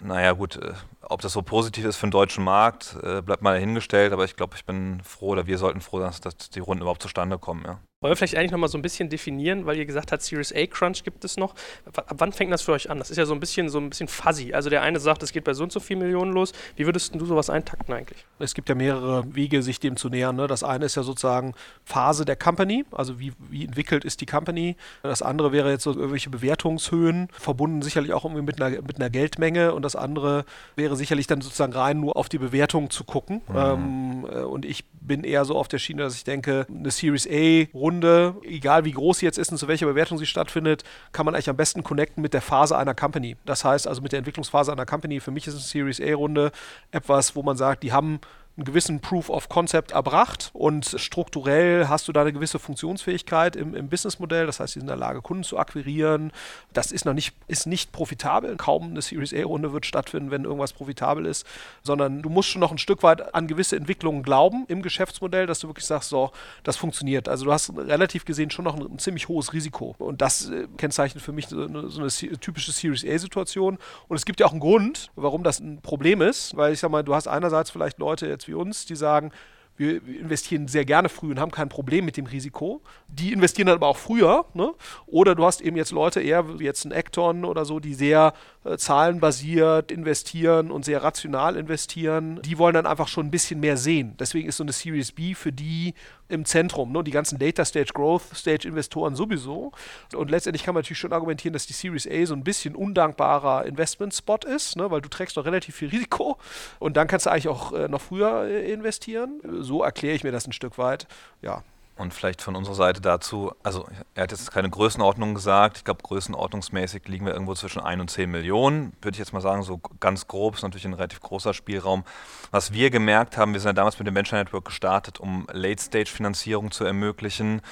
Naja 0.00 0.32
gut, 0.32 0.56
äh, 0.56 0.72
ob 1.02 1.20
das 1.20 1.32
so 1.32 1.42
positiv 1.42 1.84
ist 1.84 1.96
für 1.96 2.06
den 2.06 2.12
deutschen 2.12 2.44
Markt, 2.44 2.96
äh, 3.02 3.20
bleibt 3.22 3.42
mal 3.42 3.54
dahingestellt, 3.54 4.12
aber 4.12 4.24
ich 4.24 4.36
glaube, 4.36 4.54
ich 4.56 4.64
bin 4.64 5.00
froh 5.02 5.28
oder 5.28 5.46
wir 5.46 5.58
sollten 5.58 5.80
froh 5.80 6.00
sein, 6.00 6.12
dass 6.22 6.36
die 6.50 6.60
Runden 6.60 6.82
überhaupt 6.82 7.02
zustande 7.02 7.38
kommen. 7.38 7.64
Ja. 7.66 7.80
Wollen 8.00 8.12
wir 8.12 8.16
vielleicht 8.16 8.36
eigentlich 8.36 8.52
nochmal 8.52 8.68
so 8.68 8.78
ein 8.78 8.82
bisschen 8.82 9.08
definieren, 9.08 9.66
weil 9.66 9.76
ihr 9.76 9.84
gesagt 9.84 10.12
habt, 10.12 10.22
Series 10.22 10.52
A 10.54 10.66
Crunch 10.66 11.02
gibt 11.02 11.24
es 11.24 11.36
noch. 11.36 11.56
Ab 11.84 12.14
wann 12.18 12.32
fängt 12.32 12.52
das 12.52 12.62
für 12.62 12.70
euch 12.70 12.88
an? 12.88 12.98
Das 12.98 13.10
ist 13.10 13.16
ja 13.16 13.26
so 13.26 13.34
ein 13.34 13.40
bisschen 13.40 13.68
so 13.70 13.80
ein 13.80 13.90
bisschen 13.90 14.06
fuzzy. 14.06 14.54
Also 14.54 14.70
der 14.70 14.82
eine 14.82 15.00
sagt, 15.00 15.24
es 15.24 15.32
geht 15.32 15.42
bei 15.42 15.52
so 15.52 15.64
und 15.64 15.72
so 15.72 15.80
viel 15.80 15.96
Millionen 15.96 16.32
los. 16.32 16.52
Wie 16.76 16.86
würdest 16.86 17.12
du 17.16 17.26
sowas 17.26 17.50
eintakten 17.50 17.92
eigentlich? 17.92 18.24
Es 18.38 18.54
gibt 18.54 18.68
ja 18.68 18.76
mehrere 18.76 19.34
Wege, 19.34 19.64
sich 19.64 19.80
dem 19.80 19.96
zu 19.96 20.10
nähern. 20.10 20.36
Ne? 20.36 20.46
Das 20.46 20.62
eine 20.62 20.84
ist 20.84 20.94
ja 20.94 21.02
sozusagen 21.02 21.54
Phase 21.84 22.24
der 22.24 22.36
Company, 22.36 22.84
also 22.92 23.18
wie, 23.18 23.32
wie 23.50 23.64
entwickelt 23.64 24.04
ist 24.04 24.20
die 24.20 24.26
Company. 24.26 24.76
Das 25.02 25.20
andere 25.20 25.50
wäre 25.50 25.68
jetzt 25.72 25.82
so 25.82 25.92
irgendwelche 25.92 26.30
Bewertungshöhen, 26.30 27.28
verbunden 27.32 27.82
sicherlich 27.82 28.12
auch 28.12 28.24
irgendwie 28.24 28.44
mit 28.44 28.62
einer, 28.62 28.80
mit 28.80 28.96
einer 29.00 29.10
Geldmenge. 29.10 29.74
Und 29.74 29.82
das 29.82 29.96
andere 29.96 30.44
wäre 30.76 30.94
sicherlich 30.94 31.26
dann 31.26 31.40
sozusagen 31.40 31.72
rein 31.72 31.98
nur 31.98 32.16
auf 32.16 32.28
die 32.28 32.38
Bewertung 32.38 32.90
zu 32.90 33.02
gucken. 33.02 33.42
Mhm. 33.48 33.56
Ähm, 33.56 34.26
äh, 34.30 34.38
und 34.42 34.64
ich 34.64 34.84
bin 35.00 35.24
eher 35.24 35.44
so 35.44 35.56
auf 35.56 35.66
der 35.66 35.78
Schiene, 35.78 36.02
dass 36.02 36.14
ich 36.14 36.22
denke, 36.22 36.64
eine 36.68 36.92
Series 36.92 37.26
A 37.26 37.66
Runde, 37.88 38.34
egal 38.42 38.84
wie 38.84 38.92
groß 38.92 39.18
sie 39.18 39.26
jetzt 39.26 39.38
ist 39.38 39.50
und 39.50 39.56
zu 39.56 39.66
welcher 39.66 39.86
Bewertung 39.86 40.18
sie 40.18 40.26
stattfindet, 40.26 40.84
kann 41.12 41.24
man 41.24 41.34
eigentlich 41.34 41.48
am 41.48 41.56
besten 41.56 41.82
connecten 41.82 42.20
mit 42.20 42.34
der 42.34 42.42
Phase 42.42 42.76
einer 42.76 42.94
Company. 42.94 43.36
Das 43.46 43.64
heißt 43.64 43.88
also 43.88 44.02
mit 44.02 44.12
der 44.12 44.18
Entwicklungsphase 44.18 44.70
einer 44.70 44.84
Company. 44.84 45.20
Für 45.20 45.30
mich 45.30 45.46
ist 45.46 45.54
eine 45.54 45.62
Series 45.62 46.00
A 46.00 46.14
Runde 46.14 46.52
etwas, 46.90 47.34
wo 47.34 47.42
man 47.42 47.56
sagt, 47.56 47.82
die 47.82 47.92
haben 47.92 48.20
einen 48.58 48.64
gewissen 48.64 48.98
Proof 48.98 49.30
of 49.30 49.48
Concept 49.48 49.92
erbracht 49.92 50.50
und 50.52 50.96
strukturell 50.98 51.86
hast 51.86 52.08
du 52.08 52.12
da 52.12 52.22
eine 52.22 52.32
gewisse 52.32 52.58
Funktionsfähigkeit 52.58 53.54
im, 53.54 53.72
im 53.72 53.88
Businessmodell. 53.88 54.46
Das 54.46 54.58
heißt, 54.58 54.72
sie 54.72 54.80
sind 54.80 54.88
in 54.88 54.88
der 54.88 54.96
Lage, 54.96 55.22
Kunden 55.22 55.44
zu 55.44 55.58
akquirieren. 55.58 56.32
Das 56.72 56.90
ist 56.90 57.04
noch 57.04 57.14
nicht, 57.14 57.36
ist 57.46 57.68
nicht 57.68 57.92
profitabel. 57.92 58.56
Kaum 58.56 58.90
eine 58.90 59.00
Series 59.00 59.32
A-Runde 59.32 59.72
wird 59.72 59.86
stattfinden, 59.86 60.32
wenn 60.32 60.42
irgendwas 60.42 60.72
profitabel 60.72 61.26
ist, 61.26 61.46
sondern 61.84 62.20
du 62.20 62.30
musst 62.30 62.48
schon 62.48 62.58
noch 62.58 62.72
ein 62.72 62.78
Stück 62.78 63.04
weit 63.04 63.32
an 63.32 63.46
gewisse 63.46 63.76
Entwicklungen 63.76 64.24
glauben 64.24 64.64
im 64.66 64.82
Geschäftsmodell, 64.82 65.46
dass 65.46 65.60
du 65.60 65.68
wirklich 65.68 65.86
sagst, 65.86 66.08
so, 66.08 66.32
das 66.64 66.76
funktioniert. 66.76 67.28
Also 67.28 67.44
du 67.44 67.52
hast 67.52 67.72
relativ 67.76 68.24
gesehen 68.24 68.50
schon 68.50 68.64
noch 68.64 68.74
ein, 68.74 68.82
ein 68.82 68.98
ziemlich 68.98 69.28
hohes 69.28 69.52
Risiko. 69.52 69.94
Und 69.98 70.20
das 70.20 70.50
äh, 70.50 70.66
kennzeichnet 70.76 71.22
für 71.22 71.32
mich 71.32 71.46
so 71.46 71.62
eine, 71.62 71.90
so 71.90 72.00
eine 72.00 72.10
typische 72.40 72.72
Series 72.72 73.04
A-Situation. 73.06 73.78
Und 74.08 74.16
es 74.16 74.24
gibt 74.24 74.40
ja 74.40 74.46
auch 74.46 74.52
einen 74.52 74.58
Grund, 74.58 75.12
warum 75.14 75.44
das 75.44 75.60
ein 75.60 75.80
Problem 75.80 76.22
ist, 76.22 76.56
weil 76.56 76.72
ich 76.72 76.80
sag 76.80 76.90
mal, 76.90 77.04
du 77.04 77.14
hast 77.14 77.28
einerseits 77.28 77.70
vielleicht 77.70 77.98
Leute 77.98 78.26
jetzt 78.26 78.47
wie 78.48 78.54
uns, 78.54 78.86
die 78.86 78.96
sagen, 78.96 79.30
wir 79.78 80.02
investieren 80.08 80.66
sehr 80.66 80.84
gerne 80.84 81.08
früh 81.08 81.30
und 81.30 81.38
haben 81.38 81.52
kein 81.52 81.68
Problem 81.68 82.04
mit 82.04 82.16
dem 82.16 82.26
Risiko. 82.26 82.82
Die 83.06 83.32
investieren 83.32 83.66
dann 83.66 83.76
aber 83.76 83.86
auch 83.86 83.96
früher. 83.96 84.44
Ne? 84.52 84.72
Oder 85.06 85.36
du 85.36 85.44
hast 85.44 85.60
eben 85.60 85.76
jetzt 85.76 85.92
Leute, 85.92 86.20
eher 86.20 86.58
wie 86.58 86.64
jetzt 86.64 86.84
ein 86.84 86.92
Acton 86.92 87.44
oder 87.44 87.64
so, 87.64 87.78
die 87.78 87.94
sehr 87.94 88.32
äh, 88.64 88.76
zahlenbasiert 88.76 89.92
investieren 89.92 90.72
und 90.72 90.84
sehr 90.84 91.02
rational 91.02 91.56
investieren. 91.56 92.42
Die 92.42 92.58
wollen 92.58 92.74
dann 92.74 92.86
einfach 92.86 93.06
schon 93.06 93.26
ein 93.26 93.30
bisschen 93.30 93.60
mehr 93.60 93.76
sehen. 93.76 94.16
Deswegen 94.18 94.48
ist 94.48 94.56
so 94.56 94.64
eine 94.64 94.72
Series 94.72 95.12
B 95.12 95.34
für 95.34 95.52
die 95.52 95.94
im 96.28 96.44
Zentrum. 96.44 96.92
Ne? 96.92 97.02
Die 97.04 97.10
ganzen 97.10 97.38
Data 97.38 97.64
Stage, 97.64 97.92
Growth 97.94 98.22
Stage 98.34 98.68
Investoren 98.68 99.14
sowieso. 99.14 99.72
Und 100.14 100.30
letztendlich 100.30 100.64
kann 100.64 100.74
man 100.74 100.82
natürlich 100.82 100.98
schon 100.98 101.12
argumentieren, 101.12 101.52
dass 101.52 101.66
die 101.66 101.72
Series 101.72 102.06
A 102.06 102.26
so 102.26 102.34
ein 102.34 102.44
bisschen 102.44 102.74
undankbarer 102.74 103.64
Investment-Spot 103.66 104.38
ist, 104.46 104.76
ne? 104.76 104.90
weil 104.90 105.00
du 105.00 105.08
trägst 105.08 105.36
noch 105.36 105.44
relativ 105.44 105.76
viel 105.76 105.88
Risiko 105.88 106.38
und 106.78 106.96
dann 106.96 107.08
kannst 107.08 107.26
du 107.26 107.30
eigentlich 107.30 107.48
auch 107.48 107.72
äh, 107.72 107.88
noch 107.88 108.00
früher 108.00 108.44
äh, 108.44 108.72
investieren. 108.72 109.40
So 109.60 109.82
erkläre 109.82 110.14
ich 110.14 110.24
mir 110.24 110.32
das 110.32 110.46
ein 110.46 110.52
Stück 110.52 110.78
weit. 110.78 111.06
Ja. 111.42 111.62
Und 111.98 112.14
vielleicht 112.14 112.42
von 112.42 112.54
unserer 112.54 112.76
Seite 112.76 113.00
dazu, 113.00 113.52
also 113.64 113.84
er 114.14 114.22
hat 114.22 114.30
jetzt 114.30 114.52
keine 114.52 114.70
Größenordnung 114.70 115.34
gesagt. 115.34 115.78
Ich 115.78 115.84
glaube, 115.84 116.00
größenordnungsmäßig 116.04 117.08
liegen 117.08 117.26
wir 117.26 117.32
irgendwo 117.32 117.54
zwischen 117.54 117.80
1 117.80 118.00
und 118.00 118.08
10 118.08 118.30
Millionen. 118.30 118.92
Würde 119.02 119.16
ich 119.16 119.18
jetzt 119.18 119.32
mal 119.32 119.40
sagen, 119.40 119.64
so 119.64 119.80
ganz 119.98 120.28
grob, 120.28 120.54
ist 120.54 120.62
natürlich 120.62 120.84
ein 120.84 120.94
relativ 120.94 121.20
großer 121.20 121.52
Spielraum. 121.54 122.04
Was 122.52 122.72
wir 122.72 122.90
gemerkt 122.90 123.36
haben, 123.36 123.52
wir 123.52 123.58
sind 123.58 123.70
ja 123.70 123.72
damals 123.72 123.98
mit 123.98 124.06
dem 124.06 124.14
Venture 124.14 124.38
Network 124.38 124.66
gestartet, 124.66 125.18
um 125.18 125.48
Late-Stage-Finanzierung 125.50 126.70
zu 126.70 126.84
ermöglichen. 126.84 127.62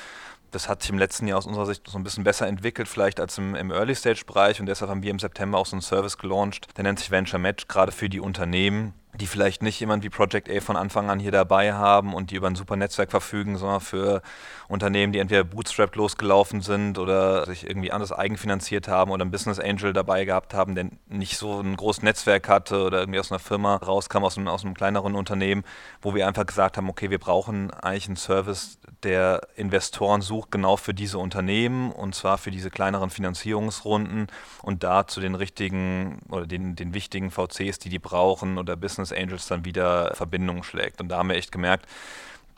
Das 0.51 0.69
hat 0.69 0.83
sich 0.83 0.91
im 0.91 0.99
letzten 0.99 1.29
Jahr 1.29 1.39
aus 1.39 1.47
unserer 1.47 1.67
Sicht 1.67 1.89
so 1.89 1.97
ein 1.97 2.03
bisschen 2.03 2.25
besser 2.25 2.49
entwickelt, 2.49 2.89
vielleicht 2.89 3.21
als 3.21 3.39
im, 3.39 3.55
im 3.55 3.71
Early-Stage-Bereich. 3.71 4.59
Und 4.59 4.67
deshalb 4.67 4.91
haben 4.91 5.05
wir 5.05 5.11
im 5.13 5.21
September 5.21 5.59
auch 5.59 5.67
so 5.67 5.77
einen 5.77 5.83
Service 5.83 6.19
gelauncht, 6.19 6.67
der 6.77 6.83
nennt 6.83 6.99
sich 6.99 7.13
Venture 7.13 7.39
Match, 7.39 7.69
gerade 7.69 7.93
für 7.93 8.09
die 8.09 8.19
Unternehmen 8.19 8.93
die 9.17 9.27
vielleicht 9.27 9.63
nicht 9.63 9.81
jemand 9.81 10.05
wie 10.05 10.11
Project 10.11 10.51
A 10.51 10.61
von 10.61 10.77
Anfang 10.77 11.11
an 11.11 11.19
hier 11.19 11.33
dabei 11.33 11.73
haben 11.73 12.15
und 12.15 12.31
die 12.31 12.37
über 12.37 12.47
ein 12.47 12.55
super 12.55 12.77
Netzwerk 12.77 13.11
verfügen, 13.11 13.57
sondern 13.57 13.81
für 13.81 14.23
Unternehmen, 14.69 15.13
die 15.13 15.19
entweder 15.19 15.45
Bootstrap 15.45 15.95
losgelaufen 15.97 16.61
sind 16.61 16.99
oder 16.99 17.47
sich 17.47 17.67
irgendwie 17.67 17.93
anders 17.93 18.13
eigenfinanziert 18.13 18.89
haben 18.89 19.11
oder 19.11 19.25
ein 19.25 19.31
Business 19.31 19.59
Angel 19.59 19.93
dabei 19.93 20.25
gehabt 20.25 20.55
haben, 20.55 20.75
der 20.75 20.91
nicht 21.09 21.39
so 21.39 21.61
ein 21.61 21.77
großes 21.77 22.03
Netzwerk 22.03 22.49
hatte 22.49 22.83
oder 22.85 23.01
irgendwie 23.01 23.21
aus 23.21 23.31
einer 23.31 23.39
Firma 23.39 23.77
rauskam, 23.77 24.25
aus 24.25 24.37
einem, 24.37 24.49
aus 24.49 24.65
einem 24.65 24.75
kleineren 24.75 25.15
Unternehmen, 25.15 25.65
wo 26.03 26.15
wir 26.15 26.27
einfach 26.27 26.47
gesagt 26.47 26.77
haben, 26.77 26.89
okay, 26.89 27.11
wir 27.11 27.19
brauchen 27.19 27.71
eigentlich 27.71 28.09
einen 28.09 28.17
Service, 28.17 28.79
der 29.03 29.49
Investoren 29.57 30.21
sucht, 30.21 30.51
genau 30.51 30.77
für 30.77 30.95
diese 30.95 31.19
Unternehmen 31.19 31.93
und 31.93 32.15
zwar 32.15 32.39
für 32.39 32.51
diese 32.51 32.71
kleineren 32.71 33.11
Finanzierungsrunden 33.11 34.27
und 34.63 34.83
da 34.83 35.07
zu 35.07 35.21
den 35.21 35.35
richtigen 35.35 36.21
oder 36.29 36.47
den, 36.47 36.77
den 36.77 36.93
wichtigen 36.93 37.31
VCs, 37.31 37.79
die 37.79 37.89
die 37.89 37.99
brauchen 37.99 38.59
oder 38.59 38.77
Business 38.77 39.06
Business 39.07 39.13
Angels 39.13 39.47
dann 39.47 39.65
wieder 39.65 40.15
Verbindungen 40.15 40.63
schlägt. 40.63 41.01
Und 41.01 41.09
da 41.09 41.19
haben 41.19 41.29
wir 41.29 41.37
echt 41.37 41.53
gemerkt, 41.53 41.87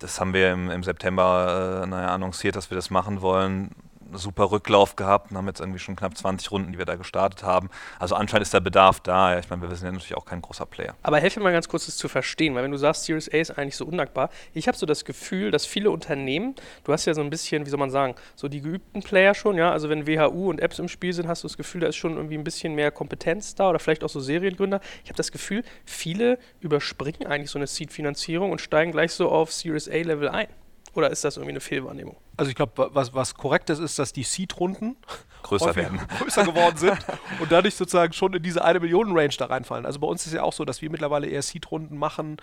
das 0.01 0.21
haben 0.21 0.33
wir 0.33 0.53
im, 0.53 0.71
im 0.71 0.85
September 0.85 1.83
äh, 1.83 1.87
naja, 1.87 2.09
annonciert, 2.09 2.57
dass 2.57 2.71
wir 2.71 2.77
das 2.77 2.91
machen 2.91 3.21
wollen. 3.21 3.71
Super 4.13 4.51
Rücklauf 4.51 4.97
gehabt 4.97 5.31
und 5.31 5.37
haben 5.37 5.47
jetzt 5.47 5.61
irgendwie 5.61 5.79
schon 5.79 5.97
knapp 5.97 6.17
20 6.17 6.51
Runden, 6.51 6.73
die 6.73 6.79
wir 6.79 6.85
da 6.85 6.97
gestartet 6.97 7.43
haben. 7.43 7.71
Also 7.99 8.15
anscheinend 8.15 8.43
ist 8.43 8.55
der 8.55 8.61
Bedarf 8.61 9.01
da. 9.01 9.39
Ich 9.39 9.49
meine, 9.51 9.63
wir 9.63 9.69
sind 9.75 9.87
ja 9.87 9.93
natürlich 9.93 10.17
auch 10.17 10.25
kein 10.25 10.41
großer 10.41 10.67
Player. 10.67 10.95
Aber 11.03 11.19
helfe 11.19 11.41
mal 11.41 11.53
ganz 11.53 11.69
kurz, 11.69 11.87
das 11.87 11.97
zu 11.97 12.09
verstehen, 12.09 12.55
weil 12.55 12.65
wenn 12.65 12.71
du 12.71 12.79
sagst, 12.79 13.05
Series 13.05 13.29
A 13.33 13.37
ist 13.37 13.59
eigentlich 13.59 13.77
so 13.77 13.85
undankbar, 13.85 14.31
ich 14.55 14.69
habe 14.69 14.77
so 14.77 14.87
das 14.87 15.05
Gefühl, 15.05 15.51
dass 15.51 15.67
viele 15.67 15.91
Unternehmen, 15.91 16.55
du 16.85 16.93
hast 16.93 17.05
ja 17.05 17.15
so 17.15 17.21
ein 17.21 17.31
bisschen, 17.31 17.67
wie 17.67 17.71
soll 17.71 17.79
man 17.79 17.91
sagen, 17.91 18.15
so 18.37 18.49
die 18.49 18.61
geübten 18.61 19.03
Player 19.03 19.35
schon, 19.35 19.57
ja, 19.57 19.73
also 19.73 19.89
wenn 19.89 20.07
WHU 20.07 20.51
und 20.51 20.61
Apps 20.61 20.79
im 20.79 20.89
Spiel 20.89 21.13
sind, 21.13 21.29
hast 21.29 21.45
du 21.45 21.49
das 21.49 21.57
Gefühl, 21.57 21.81
da 21.81 21.89
ist 21.89 21.97
schon 21.97 22.17
irgendwie 22.17 22.37
ein 22.37 22.45
bisschen 22.45 22.75
mehr 22.75 22.91
Kompetenz 22.91 23.55
da 23.55 23.71
oder 23.71 23.79
vielleicht 23.79 24.05
auch 24.05 24.09
so 24.09 24.21
Seriengründer. 24.21 24.81
Ich 25.05 25.11
habe 25.11 25.17
das 25.17 25.33
Gefühl, 25.33 25.63
viele 25.85 26.39
überspringen 26.61 27.27
eigentlich 27.27 27.51
so 27.51 27.59
eine 27.59 27.67
Seed-Finanzierung 27.67 28.51
und 28.51 28.61
steigen 28.61 28.93
gleich 28.93 29.13
so 29.13 29.29
auf 29.29 29.53
Series 29.53 29.89
A-Level 29.89 30.29
ein. 30.29 30.49
Oder 30.95 31.11
ist 31.11 31.25
das 31.25 31.37
irgendwie 31.37 31.53
eine 31.53 31.61
Fehlwahrnehmung? 31.61 32.17
Also 32.39 32.51
ich 32.51 32.55
glaube, 32.55 32.91
was, 32.95 33.13
was 33.15 33.35
korrekt 33.35 33.69
ist, 33.69 33.81
ist, 33.81 33.99
dass 33.99 34.13
die 34.13 34.23
Seed-Runden 34.23 34.97
größer 35.43 35.75
werden. 35.75 35.99
größer 36.21 36.45
geworden 36.45 36.77
sind 36.79 36.97
und 37.41 37.51
dadurch 37.51 37.75
sozusagen 37.75 38.13
schon 38.13 38.33
in 38.33 38.43
diese 38.43 38.65
eine 38.65 38.79
Millionen 38.79 39.17
Range 39.17 39.35
da 39.37 39.47
reinfallen. 39.47 39.85
Also 39.85 39.99
bei 39.99 40.07
uns 40.07 40.25
ist 40.25 40.35
ja 40.35 40.45
auch 40.45 40.53
so, 40.53 40.65
dass 40.65 40.81
wir 40.81 40.89
mittlerweile 40.89 41.27
eher 41.27 41.43
Seed-Runden 41.43 41.99
machen, 41.99 42.37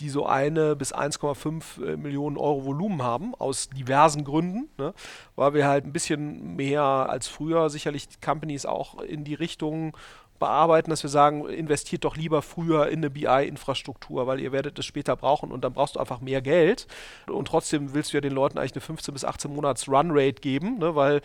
die 0.00 0.08
so 0.08 0.24
eine 0.24 0.74
bis 0.74 0.94
1,5 0.94 1.84
äh, 1.84 1.96
Millionen 1.98 2.38
Euro 2.38 2.64
Volumen 2.64 3.02
haben, 3.02 3.34
aus 3.34 3.68
diversen 3.68 4.24
Gründen, 4.24 4.70
ne? 4.78 4.94
weil 5.36 5.52
wir 5.52 5.66
halt 5.66 5.84
ein 5.84 5.92
bisschen 5.92 6.56
mehr 6.56 6.82
als 6.82 7.28
früher 7.28 7.68
sicherlich 7.68 8.08
Companies 8.24 8.64
auch 8.64 9.02
in 9.02 9.22
die 9.22 9.34
Richtung 9.34 9.94
bearbeiten, 10.42 10.90
dass 10.90 11.04
wir 11.04 11.10
sagen, 11.10 11.48
investiert 11.48 12.02
doch 12.02 12.16
lieber 12.16 12.42
früher 12.42 12.88
in 12.88 12.98
eine 12.98 13.10
BI-Infrastruktur, 13.10 14.26
weil 14.26 14.40
ihr 14.40 14.50
werdet 14.50 14.76
es 14.76 14.84
später 14.84 15.14
brauchen 15.14 15.52
und 15.52 15.62
dann 15.62 15.72
brauchst 15.72 15.94
du 15.94 16.00
einfach 16.00 16.20
mehr 16.20 16.42
Geld. 16.42 16.88
Und 17.28 17.46
trotzdem 17.46 17.94
willst 17.94 18.12
du 18.12 18.16
ja 18.16 18.20
den 18.20 18.32
Leuten 18.32 18.58
eigentlich 18.58 18.72
eine 18.72 18.80
15 18.80 19.14
bis 19.14 19.24
18 19.24 19.54
Monats 19.54 19.88
Run-Rate 19.88 20.40
geben, 20.40 20.78
ne? 20.78 20.96
weil 20.96 21.22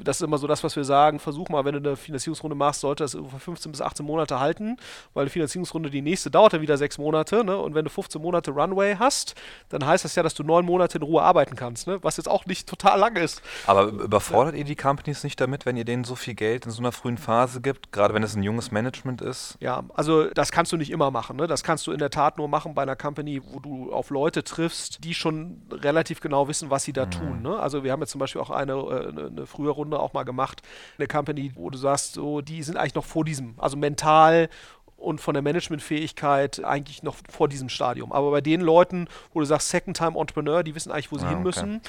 das 0.00 0.20
ist 0.20 0.22
immer 0.22 0.38
so 0.38 0.46
das, 0.46 0.62
was 0.62 0.76
wir 0.76 0.84
sagen, 0.84 1.18
versuch 1.18 1.48
mal, 1.48 1.64
wenn 1.64 1.74
du 1.74 1.80
eine 1.80 1.96
Finanzierungsrunde 1.96 2.54
machst, 2.54 2.82
sollte 2.82 3.02
das 3.02 3.12
für 3.14 3.38
15 3.40 3.72
bis 3.72 3.80
18 3.80 4.06
Monate 4.06 4.38
halten, 4.38 4.76
weil 5.12 5.22
eine 5.22 5.30
Finanzierungsrunde, 5.30 5.90
die 5.90 6.02
nächste 6.02 6.30
dauert 6.30 6.52
dann 6.52 6.60
wieder 6.60 6.76
sechs 6.76 6.98
Monate. 6.98 7.42
Ne? 7.42 7.56
Und 7.56 7.74
wenn 7.74 7.84
du 7.84 7.90
15 7.90 8.22
Monate 8.22 8.52
Runway 8.52 8.94
hast, 8.96 9.34
dann 9.70 9.84
heißt 9.84 10.04
das 10.04 10.14
ja, 10.14 10.22
dass 10.22 10.34
du 10.34 10.44
neun 10.44 10.64
Monate 10.64 10.98
in 10.98 11.02
Ruhe 11.02 11.22
arbeiten 11.22 11.56
kannst, 11.56 11.88
ne? 11.88 11.98
was 12.02 12.16
jetzt 12.16 12.28
auch 12.28 12.46
nicht 12.46 12.68
total 12.68 13.00
lang 13.00 13.16
ist. 13.16 13.42
Aber 13.66 13.86
überfordert 13.86 14.54
ja. 14.54 14.60
ihr 14.60 14.64
die 14.64 14.76
Companies 14.76 15.24
nicht 15.24 15.40
damit, 15.40 15.66
wenn 15.66 15.76
ihr 15.76 15.84
denen 15.84 16.04
so 16.04 16.14
viel 16.14 16.34
Geld 16.34 16.64
in 16.64 16.70
so 16.70 16.80
einer 16.80 16.92
frühen 16.92 17.18
Phase 17.18 17.60
gibt, 17.60 17.90
gerade 17.90 18.14
wenn 18.14 18.22
es 18.22 18.36
ein 18.36 18.42
junges 18.52 18.70
Management 18.70 19.22
ist? 19.22 19.56
Ja, 19.60 19.84
also 19.94 20.28
das 20.30 20.52
kannst 20.52 20.72
du 20.72 20.76
nicht 20.76 20.90
immer 20.90 21.10
machen. 21.10 21.36
Ne? 21.36 21.46
Das 21.46 21.62
kannst 21.62 21.86
du 21.86 21.92
in 21.92 21.98
der 21.98 22.10
Tat 22.10 22.38
nur 22.38 22.48
machen 22.48 22.74
bei 22.74 22.82
einer 22.82 22.96
Company, 22.96 23.42
wo 23.44 23.58
du 23.58 23.92
auf 23.92 24.10
Leute 24.10 24.44
triffst, 24.44 25.04
die 25.04 25.14
schon 25.14 25.62
relativ 25.70 26.20
genau 26.20 26.48
wissen, 26.48 26.70
was 26.70 26.84
sie 26.84 26.92
da 26.92 27.06
mhm. 27.06 27.10
tun. 27.10 27.42
Ne? 27.42 27.58
Also 27.58 27.82
wir 27.82 27.92
haben 27.92 28.00
jetzt 28.00 28.10
zum 28.10 28.18
Beispiel 28.18 28.40
auch 28.40 28.50
eine, 28.50 28.72
äh, 28.74 29.08
eine, 29.08 29.26
eine 29.26 29.46
frühe 29.46 29.70
Runde 29.70 29.98
auch 29.98 30.12
mal 30.12 30.24
gemacht, 30.24 30.62
eine 30.98 31.08
Company, 31.08 31.52
wo 31.54 31.70
du 31.70 31.78
sagst, 31.78 32.14
so, 32.14 32.40
die 32.40 32.62
sind 32.62 32.76
eigentlich 32.76 32.94
noch 32.94 33.04
vor 33.04 33.24
diesem, 33.24 33.54
also 33.58 33.76
mental 33.76 34.48
und 35.02 35.20
von 35.20 35.34
der 35.34 35.42
Managementfähigkeit 35.42 36.64
eigentlich 36.64 37.02
noch 37.02 37.16
vor 37.28 37.48
diesem 37.48 37.68
Stadium. 37.68 38.12
Aber 38.12 38.30
bei 38.30 38.40
den 38.40 38.60
Leuten, 38.60 39.08
wo 39.32 39.40
du 39.40 39.46
sagst, 39.46 39.70
Second-Time-Entrepreneur, 39.70 40.62
die 40.62 40.74
wissen 40.74 40.92
eigentlich, 40.92 41.12
wo 41.12 41.18
sie 41.18 41.26
ah, 41.26 41.30
hin 41.30 41.42
müssen, 41.42 41.80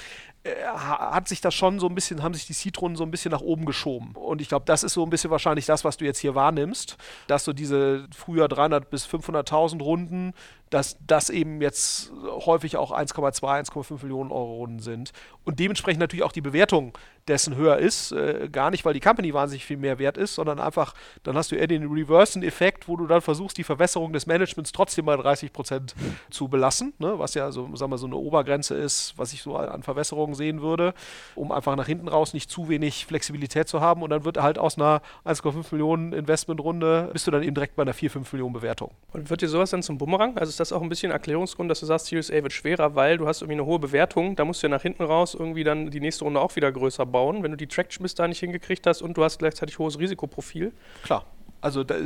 äh, 0.44 0.50
hat 0.66 1.28
sich 1.28 1.40
das 1.40 1.54
schon 1.54 1.80
so 1.80 1.88
ein 1.88 1.96
bisschen, 1.96 2.24
haben 2.24 2.34
sich 2.34 2.46
die 2.46 2.54
Seed-Runden 2.54 2.98
so 2.98 3.04
ein 3.04 3.12
bisschen 3.12 3.32
nach 3.32 3.42
oben 3.42 3.66
geschoben. 3.66 4.12
Und 4.16 4.42
ich 4.42 4.50
glaube, 4.50 4.66
das 4.66 4.84
ist 4.84 4.94
so 4.94 5.04
ein 5.04 5.10
bisschen 5.10 5.32
wahrscheinlich 5.32 5.66
das, 5.66 5.86
was 5.86 5.98
du 5.98 6.06
jetzt 6.06 6.20
hier 6.20 6.36
wahrnimmst, 6.36 6.98
dass 7.28 7.46
so 7.46 7.54
diese 7.54 8.08
früher 8.16 8.48
300 8.48 8.90
bis 8.90 9.08
500.000 9.08 9.82
Runden, 9.82 10.34
dass 10.74 10.98
das 11.06 11.30
eben 11.30 11.62
jetzt 11.62 12.12
häufig 12.26 12.78
auch 12.78 12.92
1,2, 12.92 13.44
1,5 13.70 14.02
Millionen 14.02 14.32
Euro 14.32 14.56
Runden 14.56 14.80
sind. 14.80 15.12
Und 15.44 15.60
dementsprechend 15.60 16.00
natürlich 16.00 16.24
auch 16.24 16.32
die 16.32 16.42
Bewertung 16.42 16.98
dessen 17.28 17.56
höher 17.56 17.78
ist. 17.78 18.12
Äh, 18.12 18.50
gar 18.52 18.72
nicht, 18.72 18.84
weil 18.84 18.94
die 18.94 19.00
Company 19.00 19.34
wahnsinnig 19.34 19.66
viel 19.66 19.78
mehr 19.78 20.00
wert 20.00 20.18
ist, 20.18 20.36
sondern 20.36 20.60
einfach, 20.60 20.94
dann 21.24 21.38
hast 21.38 21.52
du 21.52 21.56
eher 21.56 21.68
den 21.68 21.88
Reversen-Effekt, 21.92 22.88
wo 22.88 22.98
du 22.98 23.08
dann 23.08 23.22
versuchst, 23.22 23.58
die 23.58 23.64
Verwässerung 23.64 24.14
des 24.14 24.26
Managements 24.26 24.72
trotzdem 24.72 25.06
bei 25.06 25.16
30 25.16 25.54
Prozent 25.54 25.96
zu 26.30 26.48
belassen, 26.48 26.94
ne? 27.00 27.18
was 27.20 27.34
ja 27.34 27.52
so, 27.52 27.74
sagen 27.76 27.92
wir, 27.92 27.98
so 27.98 28.08
eine 28.08 28.16
Obergrenze 28.16 28.76
ist, 28.76 29.14
was 29.18 29.34
ich 29.34 29.42
so 29.42 29.56
an 29.56 29.84
Verwässerungen 29.84 30.36
sehen 30.36 30.62
würde, 30.62 30.94
um 31.36 31.52
einfach 31.52 31.76
nach 31.76 31.88
hinten 31.88 32.08
raus 32.08 32.34
nicht 32.34 32.50
zu 32.50 32.68
wenig 32.68 33.06
Flexibilität 33.06 33.68
zu 33.68 33.80
haben. 33.80 34.02
Und 34.02 34.10
dann 34.10 34.26
wird 34.26 34.38
halt 34.38 34.58
aus 34.58 34.78
einer 34.78 35.02
1,5 35.26 35.68
Millionen 35.72 36.14
Investmentrunde, 36.14 37.10
bist 37.14 37.28
du 37.28 37.32
dann 37.32 37.44
eben 37.44 37.54
direkt 37.54 37.76
bei 37.76 37.84
einer 37.84 37.94
4, 37.94 38.12
5 38.12 38.34
Millionen 38.34 38.54
Bewertung. 38.54 38.92
Und 39.14 39.30
wird 39.30 39.42
dir 39.42 39.50
sowas 39.50 39.70
dann 39.70 39.84
zum 39.84 39.98
Bumerang? 39.98 40.38
Also 40.38 40.52
das 40.64 40.74
auch 40.74 40.82
ein 40.82 40.90
bisschen 40.90 41.12
Erklärungsgrund, 41.12 41.70
dass 41.70 41.82
du 41.82 41.86
sagst, 41.86 42.08
Series 42.08 42.32
A 42.32 42.36
wird 42.36 42.54
schwerer, 42.54 42.96
weil 42.96 43.18
du 43.18 43.28
hast 43.28 43.42
irgendwie 43.42 43.60
eine 43.60 43.66
hohe 43.66 43.80
Bewertung, 43.80 44.36
da 44.36 44.46
musst 44.46 44.64
du 44.64 44.68
ja 44.68 44.72
nach 44.72 44.82
hinten 44.82 45.04
raus 45.04 45.36
irgendwie 45.36 45.64
dann 45.64 45.92
die 45.92 46.00
nächste 46.00 46.24
Runde 46.24 46.40
auch 46.40 46.56
wieder 46.56 46.72
größer 46.72 47.06
bauen, 47.06 47.44
wenn 47.44 47.52
du 47.52 47.58
die 47.58 47.68
Traction 47.68 48.04
bis 48.04 48.16
da 48.16 48.28
nicht 48.28 48.40
hingekriegt 48.40 48.88
hast 48.88 49.02
und 49.02 49.18
du 49.18 49.24
hast 49.24 49.40
gleichzeitig 49.40 49.78
hohes 49.78 50.00
Risikoprofil. 50.00 50.72
Klar. 51.04 51.26
Also 51.64 51.86
da, 51.86 51.96
äh, 51.96 52.02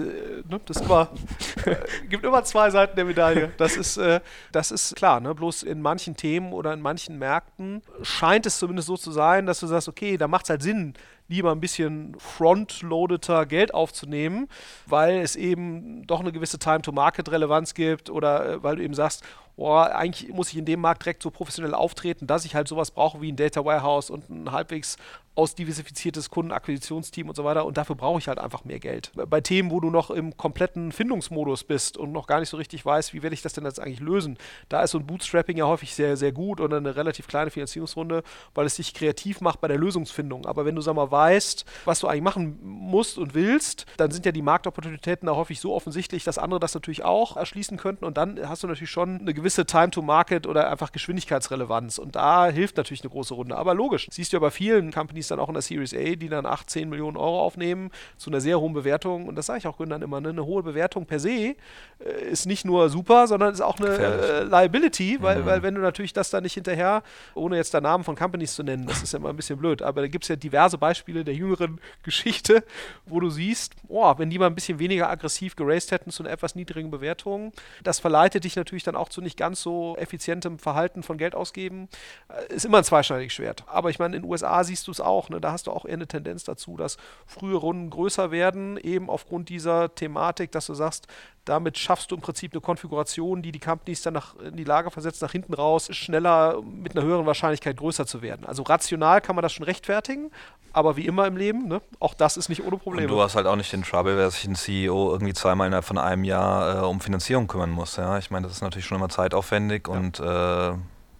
ne, 0.48 0.60
das 0.66 0.82
immer, 0.82 1.10
äh, 1.66 1.76
gibt 2.10 2.24
immer 2.24 2.44
zwei 2.44 2.70
Seiten 2.70 2.96
der 2.96 3.06
Medaille. 3.06 3.52
Das 3.58 3.76
ist, 3.76 3.98
äh, 3.98 4.20
das 4.52 4.70
ist 4.70 4.96
klar. 4.96 5.20
Ne? 5.20 5.34
Bloß 5.34 5.64
in 5.64 5.82
manchen 5.82 6.16
Themen 6.16 6.54
oder 6.54 6.74
in 6.74 6.82
manchen 6.82 7.18
Märkten 7.18 7.82
scheint 8.04 8.46
es 8.46 8.60
zumindest 8.60 8.88
so 8.88 8.98
zu 8.98 9.12
sein, 9.12 9.48
dass 9.48 9.60
du 9.60 9.66
sagst, 9.66 9.88
okay, 9.88 10.16
da 10.16 10.28
macht 10.28 10.44
es 10.46 10.52
halt 10.52 10.62
Sinn, 10.62 10.94
lieber 11.28 11.52
ein 11.52 11.60
bisschen 11.60 12.16
frontloadeter 12.20 13.46
Geld 13.46 13.74
aufzunehmen, 13.74 14.48
weil 14.86 15.20
es 15.20 15.36
eben 15.36 16.06
doch 16.08 16.20
eine 16.20 16.32
gewisse 16.32 16.60
Time-to-Market-Relevanz 16.60 17.74
gibt 17.74 18.10
oder 18.10 18.54
äh, 18.54 18.64
weil 18.64 18.78
du 18.78 18.84
eben 18.84 18.94
sagst, 18.94 19.24
oh, 19.58 19.74
eigentlich 19.74 20.32
muss 20.32 20.50
ich 20.50 20.58
in 20.58 20.66
dem 20.66 20.80
Markt 20.80 21.04
direkt 21.04 21.24
so 21.24 21.32
professionell 21.32 21.74
auftreten, 21.74 22.28
dass 22.28 22.46
ich 22.46 22.56
halt 22.56 22.68
sowas 22.68 22.92
brauche 22.92 23.22
wie 23.22 23.32
ein 23.32 23.36
Data 23.36 23.66
Warehouse 23.66 24.10
und 24.10 24.30
ein 24.30 24.52
halbwegs 24.52 24.98
ausdiversifiziertes 25.38 26.32
Kundenakquisitionsteam 26.32 27.30
und 27.30 27.36
so 27.36 27.44
weiter. 27.44 27.66
Und 27.66 27.78
dafür 27.78 27.96
brauche 27.96 28.20
ich 28.20 28.28
halt 28.28 28.40
einfach 28.40 28.66
mehr 28.66 28.80
Geld. 28.80 29.12
Bei 29.30 29.40
Themen, 29.40 29.70
wo 29.70 29.80
du 29.80 29.90
noch 29.90 30.10
im 30.10 30.36
kompletten 30.36 30.92
Findungsmodus 30.92 31.64
bist 31.64 31.98
und 31.98 32.12
noch 32.12 32.26
gar 32.26 32.40
nicht 32.40 32.50
so 32.50 32.58
richtig 32.58 32.84
weißt, 32.84 33.14
wie 33.14 33.22
werde 33.22 33.36
ich 33.36 33.44
das 33.44 33.54
denn 33.54 33.64
jetzt 33.64 33.80
eigentlich 33.80 34.00
lösen, 34.00 34.38
da 34.68 34.82
ist 34.82 34.92
so 34.92 34.98
ein 34.98 35.06
Bootstrapping 35.06 35.58
ja 35.58 35.68
häufig 35.68 35.94
sehr, 35.94 36.18
sehr 36.18 36.32
gut 36.32 36.60
oder 36.60 36.78
eine 36.78 36.96
relativ 36.96 37.28
kleine 37.28 37.52
Finanzierungsrunde, 37.52 38.24
weil 38.56 38.66
es 38.66 38.78
dich 38.78 38.94
kreativ 38.96 39.40
macht 39.42 39.62
bei 39.62 39.68
der 39.68 39.78
Lösungsfindung. 39.78 40.48
Aber 40.48 40.66
wenn 40.66 40.76
du, 40.76 40.82
sag 40.82 40.96
mal, 40.96 41.12
weißt, 41.12 41.66
was 41.86 42.00
du 42.00 42.08
eigentlich 42.08 42.24
machen 42.24 42.58
musst 42.64 43.20
und 43.20 43.36
willst, 43.36 43.86
dann 43.98 44.10
sind 44.10 44.26
ja 44.26 44.32
die 44.32 44.42
Marktopportunitäten 44.42 45.28
da 45.28 45.36
häufig 45.36 45.60
so 45.60 45.76
offensichtlich, 45.76 46.24
dass 46.24 46.40
andere 46.40 46.60
das 46.60 46.74
natürlich 46.74 47.04
auch 47.04 47.38
erschließen 47.38 47.78
könnten. 47.78 48.06
Und 48.06 48.18
dann 48.18 48.50
hast 48.50 48.64
du 48.64 48.68
natürlich 48.68 48.90
schon 48.90 49.20
eine 49.20 49.36
gewisse 49.36 49.47
Time 49.56 49.92
to 49.92 50.02
Market 50.02 50.48
oder 50.48 50.70
einfach 50.70 50.92
Geschwindigkeitsrelevanz. 50.92 51.98
Und 51.98 52.16
da 52.16 52.48
hilft 52.48 52.78
natürlich 52.78 53.02
eine 53.02 53.10
große 53.10 53.34
Runde. 53.34 53.58
Aber 53.58 53.74
logisch, 53.74 54.08
siehst 54.12 54.34
du 54.34 54.38
ja 54.38 54.42
bei 54.42 54.52
vielen 54.52 54.92
Companies, 54.92 55.28
dann 55.28 55.40
auch 55.40 55.48
in 55.48 55.54
der 55.54 55.62
Series 55.62 55.94
A, 55.94 56.16
die 56.16 56.30
dann 56.30 56.46
8, 56.46 56.70
10 56.70 56.90
Millionen 56.90 57.18
Euro 57.18 57.42
aufnehmen, 57.42 57.92
zu 58.18 58.30
einer 58.30 58.42
sehr 58.42 58.60
hohen 58.60 58.74
Bewertung. 58.74 59.28
Und 59.28 59.36
das 59.36 59.48
sage 59.48 59.60
ich 59.60 59.68
auch 59.68 59.78
Gründern 59.78 60.02
immer, 60.02 60.22
ne? 60.22 60.30
eine 60.30 60.46
hohe 60.46 60.64
Bewertung 60.64 61.06
per 61.06 61.20
se 61.20 61.56
äh, 62.00 62.30
ist 62.30 62.46
nicht 62.46 62.66
nur 62.66 62.90
super, 62.90 63.28
sondern 63.28 63.54
ist 63.54 63.62
auch 63.62 63.80
eine 63.80 63.90
äh, 63.90 64.44
Liability, 64.44 65.18
weil, 65.22 65.42
mhm. 65.42 65.46
weil 65.46 65.64
wenn 65.64 65.76
du 65.76 65.82
natürlich 65.82 66.14
das 66.14 66.30
dann 66.30 66.44
nicht 66.44 66.54
hinterher, 66.54 67.04
ohne 67.34 67.58
jetzt 67.58 67.74
den 67.74 67.84
Namen 67.84 68.04
von 68.04 68.16
Companies 68.16 68.56
zu 68.56 68.64
nennen, 68.64 68.86
das 68.86 69.02
ist 69.04 69.14
ja 69.14 69.20
immer 69.20 69.30
ein 69.30 69.36
bisschen 69.36 69.58
blöd, 69.58 69.82
aber 69.82 70.02
da 70.02 70.08
gibt 70.08 70.24
es 70.24 70.28
ja 70.28 70.36
diverse 70.36 70.78
Beispiele 70.78 71.24
der 71.24 71.34
jüngeren 71.34 71.80
Geschichte, 72.04 72.64
wo 73.06 73.20
du 73.20 73.30
siehst, 73.30 73.76
oh, 73.88 74.14
wenn 74.18 74.30
die 74.30 74.40
mal 74.40 74.48
ein 74.48 74.56
bisschen 74.56 74.80
weniger 74.80 75.10
aggressiv 75.10 75.56
geraced 75.56 75.92
hätten 75.92 76.12
zu 76.12 76.24
einer 76.24 76.32
etwas 76.32 76.56
niedrigen 76.56 76.92
Bewertung, 76.92 77.52
das 77.84 78.00
verleitet 78.00 78.44
dich 78.44 78.56
natürlich 78.56 78.84
dann 78.84 78.96
auch 78.96 79.10
zu 79.10 79.22
nicht 79.22 79.37
ganz 79.38 79.62
so 79.62 79.96
effizientem 79.98 80.60
Verhalten 80.60 81.04
von 81.04 81.18
Geld 81.18 81.36
ausgeben. 81.36 81.90
Äh, 82.30 82.54
ist 82.54 82.66
immer 82.66 82.80
ein 82.80 82.84
zweischneidiges 82.84 83.34
Schwert. 83.34 83.64
Aber 83.68 83.90
ich 83.90 84.00
meine, 84.00 84.16
in 84.16 84.24
den 84.24 84.30
USA 84.30 84.64
siehst 84.64 84.88
du 84.88 84.92
es 84.92 85.00
auch, 85.00 85.18
auch. 85.18 85.30
Ne? 85.30 85.42
Da 85.42 85.52
hast 85.52 85.68
du 85.68 85.72
auch 85.72 85.86
eher 85.86 85.94
eine 85.94 86.08
Tendenz 86.08 86.44
dazu, 86.44 86.78
dass 86.78 86.98
frühe 87.26 87.56
Runden 87.56 87.90
größer 87.90 88.32
werden, 88.32 88.78
eben 88.78 89.10
aufgrund 89.10 89.50
dieser 89.50 89.94
Thematik, 89.94 90.52
dass 90.52 90.68
du 90.68 90.74
sagst, 90.74 91.08
damit 91.48 91.78
schaffst 91.78 92.12
du 92.12 92.16
im 92.16 92.22
Prinzip 92.22 92.54
eine 92.54 92.62
Konfiguration, 92.62 93.42
die 93.42 93.52
die 93.52 93.60
Companies 93.60 94.02
dann 94.02 94.14
nach, 94.14 94.36
in 94.38 94.58
die 94.58 94.64
Lage 94.64 94.92
versetzt, 94.92 95.22
nach 95.22 95.32
hinten 95.32 95.54
raus 95.54 95.90
schneller 95.96 96.62
mit 96.62 96.96
einer 96.96 97.06
höheren 97.06 97.26
Wahrscheinlichkeit 97.26 97.78
größer 97.78 98.06
zu 98.06 98.22
werden. 98.22 98.46
Also 98.46 98.64
rational 98.64 99.22
kann 99.22 99.36
man 99.36 99.44
das 99.44 99.54
schon 99.54 99.66
rechtfertigen, 99.66 100.32
aber 100.74 100.98
wie 100.98 101.06
immer 101.06 101.26
im 101.26 101.38
Leben, 101.38 101.68
ne, 101.68 101.82
auch 102.00 102.14
das 102.14 102.38
ist 102.38 102.50
nicht 102.50 102.64
ohne 102.64 102.78
Probleme. 102.78 103.08
Und 103.08 103.18
du 103.18 103.22
hast 103.22 103.36
halt 103.36 103.48
auch 103.48 103.56
nicht 103.56 103.72
den 103.72 103.84
Trouble, 103.84 104.18
dass 104.18 104.36
sich 104.36 104.46
ein 104.46 104.56
CEO 104.56 105.12
irgendwie 105.12 105.34
zweimal 105.34 105.68
innerhalb 105.68 105.86
von 105.86 105.98
einem 105.98 106.24
Jahr 106.24 106.84
äh, 106.84 106.86
um 106.86 107.00
Finanzierung 107.00 107.48
kümmern 107.48 107.72
muss. 107.72 107.96
Ja? 107.96 108.18
Ich 108.18 108.30
meine, 108.30 108.48
das 108.48 108.58
ist 108.58 108.62
natürlich 108.62 108.86
schon 108.86 108.98
immer 108.98 109.10
zeitaufwendig 109.10 109.88
ja. 109.88 109.94
und 109.94 110.20
äh, 110.20 110.24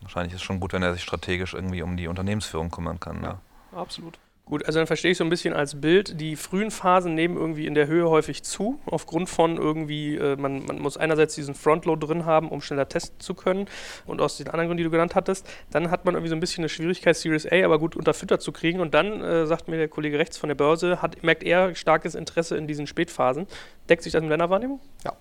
wahrscheinlich 0.02 0.34
ist 0.34 0.42
es 0.42 0.44
schon 0.44 0.60
gut, 0.60 0.74
wenn 0.74 0.84
er 0.84 0.94
sich 0.94 1.04
strategisch 1.04 1.54
irgendwie 1.54 1.82
um 1.82 1.98
die 1.98 2.08
Unternehmensführung 2.08 2.72
kümmern 2.72 3.00
kann. 3.00 3.24
Ja. 3.24 3.30
Ne? 3.30 3.40
absolut. 3.76 4.20
Gut, 4.50 4.66
also 4.66 4.80
dann 4.80 4.88
verstehe 4.88 5.12
ich 5.12 5.18
so 5.18 5.26
ein 5.26 5.30
bisschen 5.30 5.54
als 5.54 5.82
Bild, 5.82 6.22
die 6.22 6.38
frühen 6.38 6.72
Phasen 6.72 7.16
nehmen 7.16 7.36
irgendwie 7.36 7.68
in 7.68 7.76
der 7.76 7.88
Höhe 7.88 8.10
häufig 8.10 8.44
zu, 8.44 8.80
aufgrund 8.86 9.28
von 9.28 9.58
irgendwie, 9.58 10.16
äh, 10.16 10.38
man, 10.38 10.64
man 10.66 10.80
muss 10.80 10.96
einerseits 10.96 11.36
diesen 11.36 11.54
Frontload 11.54 12.08
drin 12.08 12.26
haben, 12.26 12.48
um 12.48 12.62
schneller 12.62 12.88
testen 12.88 13.20
zu 13.20 13.34
können 13.34 13.66
und 14.06 14.22
aus 14.22 14.38
den 14.38 14.48
anderen 14.48 14.68
Gründen, 14.68 14.78
die 14.78 14.84
du 14.86 14.90
genannt 14.90 15.16
hattest, 15.16 15.46
dann 15.70 15.92
hat 15.92 16.06
man 16.06 16.16
irgendwie 16.16 16.30
so 16.30 16.36
ein 16.36 16.40
bisschen 16.40 16.62
eine 16.62 16.70
Schwierigkeit, 16.70 17.18
Series 17.18 17.46
A 17.46 17.66
aber 17.66 17.78
gut 17.78 17.98
unterfüttert 17.98 18.42
zu 18.42 18.54
kriegen 18.54 18.80
und 18.80 18.94
dann, 18.94 19.22
äh, 19.22 19.46
sagt 19.48 19.68
mir 19.68 19.76
der 19.76 19.90
Kollege 19.90 20.18
rechts 20.18 20.38
von 20.38 20.48
der 20.48 20.56
Börse, 20.56 21.02
hat, 21.02 21.24
merkt 21.24 21.44
er 21.44 21.76
starkes 21.76 22.16
Interesse 22.16 22.56
in 22.56 22.68
diesen 22.68 22.88
Spätphasen. 22.88 23.48
Deckt 23.90 24.04
sich 24.04 24.14
das 24.14 24.22
mit 24.22 24.32
deiner 24.32 24.50
Wahrnehmung? 24.50 24.80
Ja. 25.04 25.14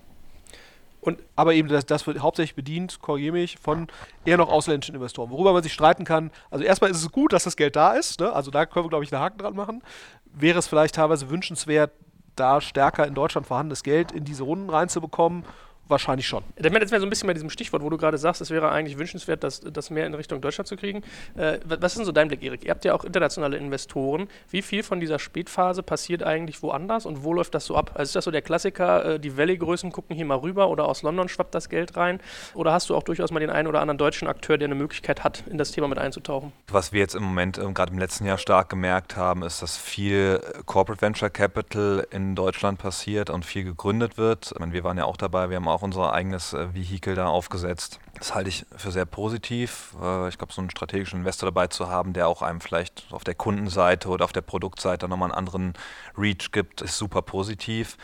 Und, 1.07 1.23
aber 1.37 1.53
eben 1.53 1.69
das, 1.69 1.85
das 1.85 2.05
wird 2.05 2.19
hauptsächlich 2.19 2.53
bedient, 2.53 2.99
korrigiere 2.99 3.31
mich, 3.31 3.57
von 3.57 3.87
eher 4.25 4.35
noch 4.35 4.49
ausländischen 4.49 4.93
Investoren. 4.93 5.29
Worüber 5.29 5.53
man 5.53 5.63
sich 5.63 5.71
streiten 5.71 6.03
kann, 6.03 6.31
also 6.51 6.65
erstmal 6.65 6.91
ist 6.91 6.97
es 6.97 7.09
gut, 7.13 7.31
dass 7.31 7.45
das 7.45 7.55
Geld 7.55 7.77
da 7.77 7.93
ist, 7.93 8.19
ne? 8.19 8.33
also 8.33 8.51
da 8.51 8.65
können 8.65 8.83
wir, 8.83 8.89
glaube 8.89 9.05
ich, 9.05 9.13
einen 9.13 9.21
Haken 9.21 9.37
dran 9.37 9.55
machen. 9.55 9.81
Wäre 10.25 10.59
es 10.59 10.67
vielleicht 10.67 10.95
teilweise 10.95 11.29
wünschenswert, 11.29 11.91
da 12.35 12.59
stärker 12.59 13.07
in 13.07 13.13
Deutschland 13.13 13.47
vorhandenes 13.47 13.83
Geld 13.83 14.11
in 14.11 14.25
diese 14.25 14.43
Runden 14.43 14.69
reinzubekommen 14.69 15.45
wahrscheinlich 15.89 16.27
schon. 16.27 16.43
Jetzt 16.55 16.71
wären 16.73 16.91
wir 16.91 16.99
so 16.99 17.05
ein 17.05 17.09
bisschen 17.09 17.27
bei 17.27 17.33
diesem 17.33 17.49
Stichwort, 17.49 17.81
wo 17.81 17.89
du 17.89 17.97
gerade 17.97 18.17
sagst, 18.17 18.41
es 18.41 18.49
wäre 18.49 18.69
eigentlich 18.71 18.97
wünschenswert, 18.97 19.43
das, 19.43 19.61
das 19.61 19.89
mehr 19.89 20.05
in 20.05 20.13
Richtung 20.13 20.41
Deutschland 20.41 20.67
zu 20.67 20.75
kriegen. 20.75 21.03
Äh, 21.35 21.59
was 21.65 21.93
ist 21.93 21.99
denn 21.99 22.05
so 22.05 22.11
dein 22.11 22.27
Blick, 22.27 22.43
Erik? 22.43 22.63
Ihr 22.63 22.71
habt 22.71 22.85
ja 22.85 22.93
auch 22.93 23.03
internationale 23.03 23.57
Investoren. 23.57 24.27
Wie 24.49 24.61
viel 24.61 24.83
von 24.83 24.99
dieser 24.99 25.19
Spätphase 25.19 25.83
passiert 25.83 26.23
eigentlich 26.23 26.61
woanders 26.63 27.05
und 27.05 27.23
wo 27.23 27.33
läuft 27.33 27.55
das 27.55 27.65
so 27.65 27.75
ab? 27.75 27.91
Also 27.93 28.03
ist 28.03 28.15
das 28.15 28.25
so 28.25 28.31
der 28.31 28.41
Klassiker, 28.41 29.13
äh, 29.15 29.19
die 29.19 29.37
Valley-Größen 29.37 29.91
gucken 29.91 30.15
hier 30.15 30.25
mal 30.25 30.37
rüber 30.37 30.69
oder 30.69 30.87
aus 30.87 31.01
London 31.01 31.29
schwappt 31.29 31.55
das 31.55 31.69
Geld 31.69 31.95
rein? 31.97 32.19
Oder 32.53 32.73
hast 32.73 32.89
du 32.89 32.95
auch 32.95 33.03
durchaus 33.03 33.31
mal 33.31 33.39
den 33.39 33.49
einen 33.49 33.67
oder 33.67 33.81
anderen 33.81 33.97
deutschen 33.97 34.27
Akteur, 34.27 34.57
der 34.57 34.67
eine 34.67 34.75
Möglichkeit 34.75 35.23
hat, 35.23 35.43
in 35.47 35.57
das 35.57 35.71
Thema 35.71 35.87
mit 35.87 35.97
einzutauchen? 35.97 36.51
Was 36.67 36.91
wir 36.91 36.99
jetzt 36.99 37.15
im 37.15 37.23
Moment, 37.23 37.57
äh, 37.57 37.71
gerade 37.71 37.91
im 37.93 37.99
letzten 37.99 38.25
Jahr 38.25 38.37
stark 38.37 38.69
gemerkt 38.69 39.15
haben, 39.15 39.43
ist, 39.43 39.61
dass 39.61 39.77
viel 39.77 40.41
Corporate 40.65 41.01
Venture 41.01 41.29
Capital 41.29 42.05
in 42.11 42.35
Deutschland 42.35 42.79
passiert 42.79 43.29
und 43.29 43.45
viel 43.45 43.63
gegründet 43.63 44.17
wird. 44.17 44.51
Ich 44.53 44.59
meine, 44.59 44.73
wir 44.73 44.83
waren 44.83 44.97
ja 44.97 45.05
auch 45.05 45.17
dabei, 45.17 45.49
wir 45.49 45.57
haben 45.57 45.67
auch 45.67 45.76
unser 45.83 46.13
eigenes 46.13 46.53
äh, 46.53 46.73
Vehikel 46.73 47.15
da 47.15 47.27
aufgesetzt. 47.27 47.99
Das 48.17 48.33
halte 48.33 48.49
ich 48.49 48.65
für 48.75 48.91
sehr 48.91 49.05
positiv. 49.05 49.95
Äh, 50.01 50.29
ich 50.29 50.37
glaube, 50.37 50.53
so 50.53 50.61
einen 50.61 50.69
strategischen 50.69 51.19
Investor 51.19 51.47
dabei 51.47 51.67
zu 51.67 51.87
haben, 51.87 52.13
der 52.13 52.27
auch 52.27 52.41
einem 52.41 52.61
vielleicht 52.61 53.05
auf 53.11 53.23
der 53.23 53.35
Kundenseite 53.35 54.09
oder 54.09 54.25
auf 54.25 54.33
der 54.33 54.41
Produktseite 54.41 55.07
nochmal 55.07 55.31
einen 55.31 55.37
anderen 55.37 55.73
Reach 56.17 56.51
gibt, 56.51 56.81
ist 56.81 56.97
super 56.97 57.21
positiv 57.21 57.97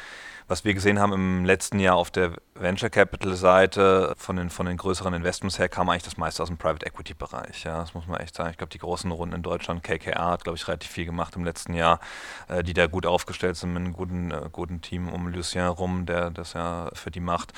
was 0.48 0.66
wir 0.66 0.74
gesehen 0.74 1.00
haben 1.00 1.14
im 1.14 1.46
letzten 1.46 1.80
Jahr 1.80 1.96
auf 1.96 2.12
der 2.12 2.34
Venture 2.56 2.90
Capital 2.90 3.34
Seite 3.34 4.14
von 4.18 4.36
den, 4.36 4.50
von 4.50 4.66
den 4.66 4.78
größeren 4.78 5.14
Investments 5.14 5.58
her 5.58 5.70
kam 5.70 5.90
eigentlich 5.90 6.04
das 6.04 6.18
meiste 6.18 6.44
aus 6.44 6.50
dem 6.50 6.58
Private 6.58 6.86
Equity 6.86 7.14
Bereich. 7.14 7.64
Ja, 7.64 7.80
das 7.80 7.94
muss 7.94 8.08
man 8.08 8.20
echt 8.20 8.36
sagen. 8.36 8.52
Ich 8.52 8.58
glaube, 8.58 8.72
die 8.72 8.78
großen 8.78 9.10
Runden 9.12 9.36
in 9.36 9.42
Deutschland, 9.42 9.84
KKR 9.84 10.32
hat, 10.32 10.44
glaube 10.44 10.58
ich, 10.58 10.68
relativ 10.68 10.92
viel 10.92 11.06
gemacht 11.06 11.36
im 11.36 11.44
letzten 11.44 11.74
Jahr, 11.74 12.00
äh, 12.48 12.64
die 12.64 12.74
da 12.74 12.88
gut 12.88 13.06
aufgestellt 13.06 13.56
sind 13.56 13.74
mit 13.74 13.84
einem 13.84 13.94
guten, 13.94 14.32
äh, 14.32 14.50
guten 14.52 14.82
Team 14.82 15.10
um 15.10 15.28
Lucien 15.28 15.68
rum, 15.68 16.06
der 16.06 16.30
das 16.30 16.54
ja 16.54 16.90
für 16.94 17.12
die 17.12 17.20
macht. 17.20 17.54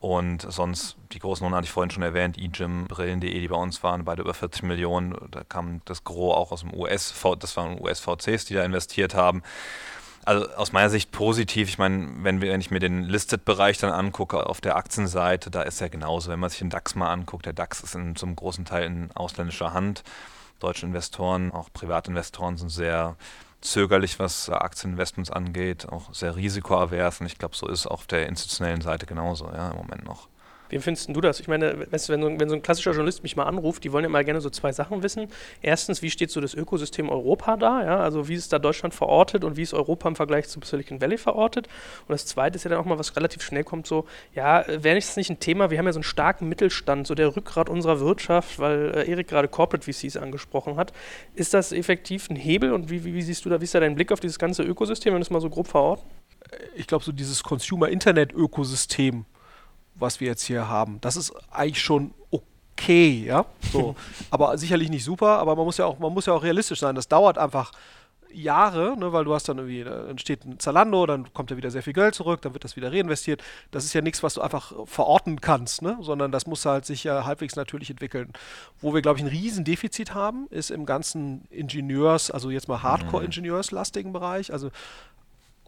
Und 0.00 0.50
sonst, 0.50 0.96
die 1.12 1.18
großen 1.18 1.44
Runden 1.44 1.56
hatte 1.56 1.66
ich 1.66 1.72
vorhin 1.72 1.90
schon 1.90 2.02
erwähnt, 2.02 2.38
eGym, 2.38 2.86
Brillen.de, 2.88 3.38
die 3.38 3.48
bei 3.48 3.56
uns 3.56 3.82
waren, 3.82 4.06
beide 4.06 4.22
über 4.22 4.32
40 4.32 4.62
Millionen. 4.62 5.14
Da 5.30 5.44
kam 5.44 5.82
das 5.84 6.04
Gros 6.04 6.34
auch 6.34 6.52
aus 6.52 6.60
dem 6.62 6.72
US, 6.72 7.14
das 7.38 7.56
waren 7.58 7.78
US-VCs, 7.78 8.46
die 8.46 8.54
da 8.54 8.64
investiert 8.64 9.14
haben. 9.14 9.42
Also 10.24 10.48
aus 10.54 10.72
meiner 10.72 10.88
Sicht 10.88 11.12
positiv. 11.12 11.68
Ich 11.68 11.76
meine, 11.76 12.24
wenn, 12.24 12.40
wenn 12.40 12.60
ich 12.62 12.70
mir 12.70 12.78
den 12.78 13.02
Listed-Bereich 13.04 13.76
dann 13.76 13.92
angucke 13.92 14.46
auf 14.46 14.62
der 14.62 14.76
Aktienseite, 14.76 15.50
da 15.50 15.62
ist 15.62 15.80
ja 15.80 15.88
genauso. 15.88 16.30
Wenn 16.30 16.40
man 16.40 16.48
sich 16.48 16.60
den 16.60 16.70
DAX 16.70 16.94
mal 16.94 17.12
anguckt, 17.12 17.44
der 17.44 17.52
DAX 17.52 17.82
ist 17.82 17.94
in 17.94 18.16
zum 18.16 18.36
großen 18.36 18.64
Teil 18.64 18.84
in 18.84 19.10
ausländischer 19.12 19.74
Hand. 19.74 20.02
Deutsche 20.60 20.86
Investoren, 20.86 21.50
auch 21.52 21.70
Privatinvestoren 21.72 22.56
sind 22.56 22.70
sehr 22.70 23.16
zögerlich, 23.60 24.18
was 24.18 24.48
Aktieninvestments 24.48 25.30
angeht, 25.30 25.88
auch 25.88 26.12
sehr 26.14 26.36
risikoavers. 26.36 27.20
Und 27.20 27.26
ich 27.26 27.38
glaube, 27.38 27.56
so 27.56 27.68
ist 27.68 27.80
es 27.80 27.86
auf 27.86 28.06
der 28.06 28.26
institutionellen 28.26 28.80
Seite 28.80 29.06
genauso, 29.06 29.46
ja, 29.52 29.70
im 29.70 29.76
Moment 29.76 30.04
noch. 30.04 30.28
Wie 30.70 30.78
findest 30.78 31.08
du 31.14 31.20
das? 31.20 31.40
Ich 31.40 31.48
meine, 31.48 31.86
wenn 31.90 31.98
so, 31.98 32.38
wenn 32.38 32.48
so 32.48 32.54
ein 32.54 32.62
klassischer 32.62 32.92
Journalist 32.92 33.22
mich 33.22 33.36
mal 33.36 33.44
anruft, 33.44 33.84
die 33.84 33.92
wollen 33.92 34.04
ja 34.04 34.08
mal 34.08 34.24
gerne 34.24 34.40
so 34.40 34.50
zwei 34.50 34.72
Sachen 34.72 35.02
wissen. 35.02 35.28
Erstens, 35.62 36.00
wie 36.02 36.10
steht 36.10 36.30
so 36.30 36.40
das 36.40 36.54
Ökosystem 36.54 37.08
Europa 37.08 37.56
da? 37.56 37.84
Ja? 37.84 37.98
Also 37.98 38.28
wie 38.28 38.34
ist 38.34 38.52
da 38.52 38.58
Deutschland 38.58 38.94
verortet 38.94 39.44
und 39.44 39.56
wie 39.56 39.62
ist 39.62 39.74
Europa 39.74 40.08
im 40.08 40.16
Vergleich 40.16 40.48
zum 40.48 40.62
Silicon 40.62 41.00
Valley 41.00 41.18
verortet? 41.18 41.66
Und 42.06 42.12
das 42.12 42.26
Zweite 42.26 42.56
ist 42.56 42.64
ja 42.64 42.70
dann 42.70 42.78
auch 42.78 42.84
mal, 42.84 42.98
was 42.98 43.16
relativ 43.16 43.42
schnell 43.42 43.64
kommt, 43.64 43.86
so, 43.86 44.06
ja, 44.34 44.64
wäre 44.68 44.94
das 44.96 45.16
nicht 45.16 45.30
ein 45.30 45.40
Thema, 45.40 45.70
wir 45.70 45.78
haben 45.78 45.86
ja 45.86 45.92
so 45.92 45.98
einen 45.98 46.04
starken 46.04 46.48
Mittelstand, 46.48 47.06
so 47.06 47.14
der 47.14 47.36
Rückgrat 47.36 47.68
unserer 47.68 48.00
Wirtschaft, 48.00 48.58
weil 48.58 48.92
äh, 48.94 49.10
Erik 49.10 49.28
gerade 49.28 49.48
Corporate 49.48 49.84
VCs 49.90 50.16
angesprochen 50.16 50.76
hat. 50.76 50.92
Ist 51.34 51.54
das 51.54 51.72
effektiv 51.72 52.30
ein 52.30 52.36
Hebel 52.36 52.72
und 52.72 52.90
wie, 52.90 53.04
wie, 53.04 53.14
wie 53.14 53.22
siehst 53.22 53.44
du 53.44 53.48
da, 53.48 53.60
wie 53.60 53.64
ist 53.64 53.74
da 53.74 53.80
dein 53.80 53.94
Blick 53.94 54.12
auf 54.12 54.20
dieses 54.20 54.38
ganze 54.38 54.62
Ökosystem, 54.62 55.12
wenn 55.12 55.20
du 55.20 55.24
es 55.24 55.30
mal 55.30 55.40
so 55.40 55.50
grob 55.50 55.66
verorten? 55.66 56.04
Ich 56.74 56.86
glaube, 56.86 57.04
so 57.04 57.12
dieses 57.12 57.42
Consumer-Internet-Ökosystem, 57.42 59.24
was 60.00 60.20
wir 60.20 60.28
jetzt 60.28 60.44
hier 60.44 60.68
haben. 60.68 61.00
Das 61.00 61.16
ist 61.16 61.32
eigentlich 61.50 61.82
schon 61.82 62.12
okay, 62.30 63.24
ja. 63.26 63.44
So. 63.72 63.94
aber 64.30 64.56
sicherlich 64.58 64.90
nicht 64.90 65.04
super, 65.04 65.38
aber 65.38 65.56
man 65.56 65.64
muss 65.64 65.76
ja 65.76 65.86
auch, 65.86 65.98
man 65.98 66.12
muss 66.12 66.26
ja 66.26 66.32
auch 66.32 66.42
realistisch 66.42 66.80
sein. 66.80 66.94
Das 66.94 67.08
dauert 67.08 67.38
einfach 67.38 67.72
Jahre, 68.32 68.96
ne, 68.96 69.12
weil 69.12 69.24
du 69.24 69.34
hast 69.34 69.48
dann 69.48 69.58
irgendwie, 69.58 69.84
dann 69.84 70.18
steht 70.18 70.44
ein 70.44 70.58
Zalando, 70.58 71.06
dann 71.06 71.32
kommt 71.32 71.50
da 71.50 71.56
wieder 71.56 71.70
sehr 71.70 71.82
viel 71.82 71.92
Geld 71.92 72.14
zurück, 72.14 72.42
dann 72.42 72.52
wird 72.52 72.64
das 72.64 72.76
wieder 72.76 72.92
reinvestiert. 72.92 73.42
Das 73.70 73.84
ist 73.84 73.92
ja 73.92 74.00
nichts, 74.00 74.22
was 74.22 74.34
du 74.34 74.40
einfach 74.40 74.72
verorten 74.86 75.40
kannst, 75.40 75.82
ne, 75.82 75.98
sondern 76.00 76.32
das 76.32 76.46
muss 76.46 76.64
halt 76.64 76.84
sich 76.84 77.04
ja 77.04 77.24
halbwegs 77.24 77.56
natürlich 77.56 77.90
entwickeln. 77.90 78.32
Wo 78.80 78.94
wir, 78.94 79.02
glaube 79.02 79.18
ich, 79.18 79.24
ein 79.24 79.28
Riesendefizit 79.28 80.14
haben, 80.14 80.46
ist 80.50 80.70
im 80.70 80.86
ganzen 80.86 81.46
Ingenieurs, 81.50 82.30
also 82.30 82.50
jetzt 82.50 82.68
mal 82.68 82.82
Hardcore-Ingenieurslastigen 82.82 84.12
Bereich. 84.12 84.52
Also 84.52 84.70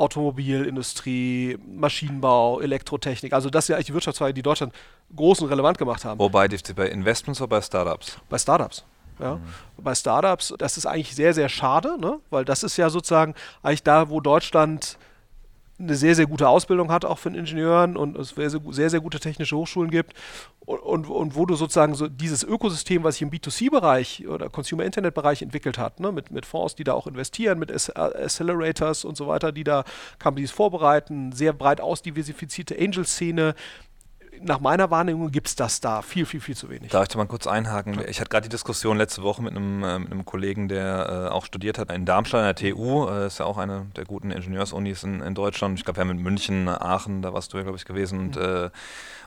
Automobilindustrie, 0.03 1.57
Maschinenbau, 1.65 2.61
Elektrotechnik. 2.61 3.33
Also 3.33 3.51
das 3.51 3.67
sind 3.67 3.75
ja 3.75 3.77
eigentlich 3.77 3.87
die 3.87 3.95
Wirtschaftszweige, 3.95 4.35
die 4.35 4.43
Deutschland 4.43 4.75
groß 5.15 5.41
und 5.41 5.49
relevant 5.49 5.79
gemacht 5.79 6.05
haben. 6.05 6.19
Wobei 6.19 6.49
bei 6.49 6.89
Investments 6.89 7.41
oder 7.41 7.49
bei 7.49 7.61
Startups? 7.63 8.19
Bei 8.29 8.37
Startups. 8.37 8.85
Ja. 9.21 9.37
Mhm. 9.37 9.43
Bei 9.79 9.95
Startups, 9.95 10.55
das 10.59 10.77
ist 10.77 10.87
eigentlich 10.87 11.15
sehr, 11.15 11.35
sehr 11.35 11.49
schade, 11.49 11.97
ne? 12.01 12.19
weil 12.31 12.45
das 12.45 12.65
ist 12.65 12.77
ja 12.77 12.91
sozusagen 12.91 13.35
eigentlich 13.63 13.85
da, 13.85 14.09
wo 14.09 14.21
Deutschland 14.21 14.99
eine 15.83 15.95
sehr, 15.97 16.15
sehr 16.15 16.27
gute 16.27 16.49
Ausbildung 16.49 16.91
hat, 16.91 17.05
auch 17.05 17.19
von 17.19 17.35
Ingenieuren 17.35 17.97
und 17.97 18.17
es 18.17 18.31
sehr, 18.31 18.91
sehr, 18.91 19.01
gute 19.01 19.21
technische 19.21 19.57
Hochschulen 19.57 19.91
gibt. 19.91 20.15
Und, 20.61 20.79
und, 20.79 21.07
und, 21.09 21.35
wo 21.35 21.45
du 21.45 21.57
sozusagen 21.57 21.95
so 21.95 22.09
dieses 22.09 22.45
Ökosystem, 22.45 23.03
was 23.03 23.17
sich 23.17 23.23
im 23.23 23.31
B2C-Bereich 23.31 24.29
oder 24.29 24.49
Consumer-Internet-Bereich 24.49 25.43
entwickelt 25.43 25.77
hat, 25.77 25.99
ne, 25.99 26.13
mit, 26.13 26.31
mit 26.31 26.47
Fonds, 26.47 26.77
die 26.77 26.85
da 26.85 26.93
auch 26.93 27.07
investieren, 27.07 27.59
mit 27.59 27.73
Accelerators 27.73 29.05
und 29.05 29.17
so 29.17 29.27
weiter, 29.27 29.51
die 29.51 29.65
da 29.65 29.85
Companies 30.23 30.53
vorbereiten, 30.53 31.33
sehr 31.33 31.53
breit 31.53 31.81
ausdiversifizierte 31.81 32.77
Angel-Szene, 32.79 33.55
nach 34.45 34.61
meiner 34.61 34.91
Wahrnehmung 34.91 35.31
gibt 35.31 35.49
es 35.49 35.57
das 35.57 35.81
da 35.81 36.03
viel, 36.03 36.27
viel, 36.27 36.41
viel 36.41 36.57
zu 36.57 36.69
wenig. 36.71 36.91
Darf 36.91 37.05
ich 37.05 37.09
da 37.09 37.19
mal 37.19 37.27
kurz 37.27 37.47
einhaken? 37.47 38.01
Ich 38.09 38.21
hatte 38.21 38.29
gerade 38.29 38.45
die 38.45 38.51
Diskussion 38.51 38.97
letzte 38.97 39.23
Woche 39.23 39.43
mit 39.43 39.53
einem, 39.55 39.83
äh, 39.83 39.99
mit 39.99 40.13
einem 40.13 40.25
Kollegen, 40.25 40.69
der 40.69 41.29
äh, 41.31 41.33
auch 41.33 41.45
studiert 41.45 41.79
hat 41.79 41.91
in 41.93 42.05
Darmstadt 42.05 42.41
an 42.41 42.55
der 42.55 42.75
TU. 42.75 43.09
Äh, 43.09 43.27
ist 43.27 43.39
ja 43.39 43.47
auch 43.47 43.59
eine 43.59 43.87
der 43.97 44.05
guten 44.05 44.31
Ingenieursunis 44.31 45.03
in, 45.05 45.21
in 45.21 45.35
Deutschland. 45.35 45.79
Ich 45.79 45.85
glaube, 45.85 45.99
wir 45.99 46.03
haben 46.03 46.11
in 46.11 46.23
München, 46.23 46.69
Aachen, 46.69 47.23
da 47.23 47.33
warst 47.33 47.53
du 47.53 47.57
ja, 47.57 47.63
glaube 47.63 47.79
ich, 47.79 47.85
gewesen. 47.85 48.19
Mhm. 48.19 48.25
Und 48.27 48.37
äh, 48.37 48.71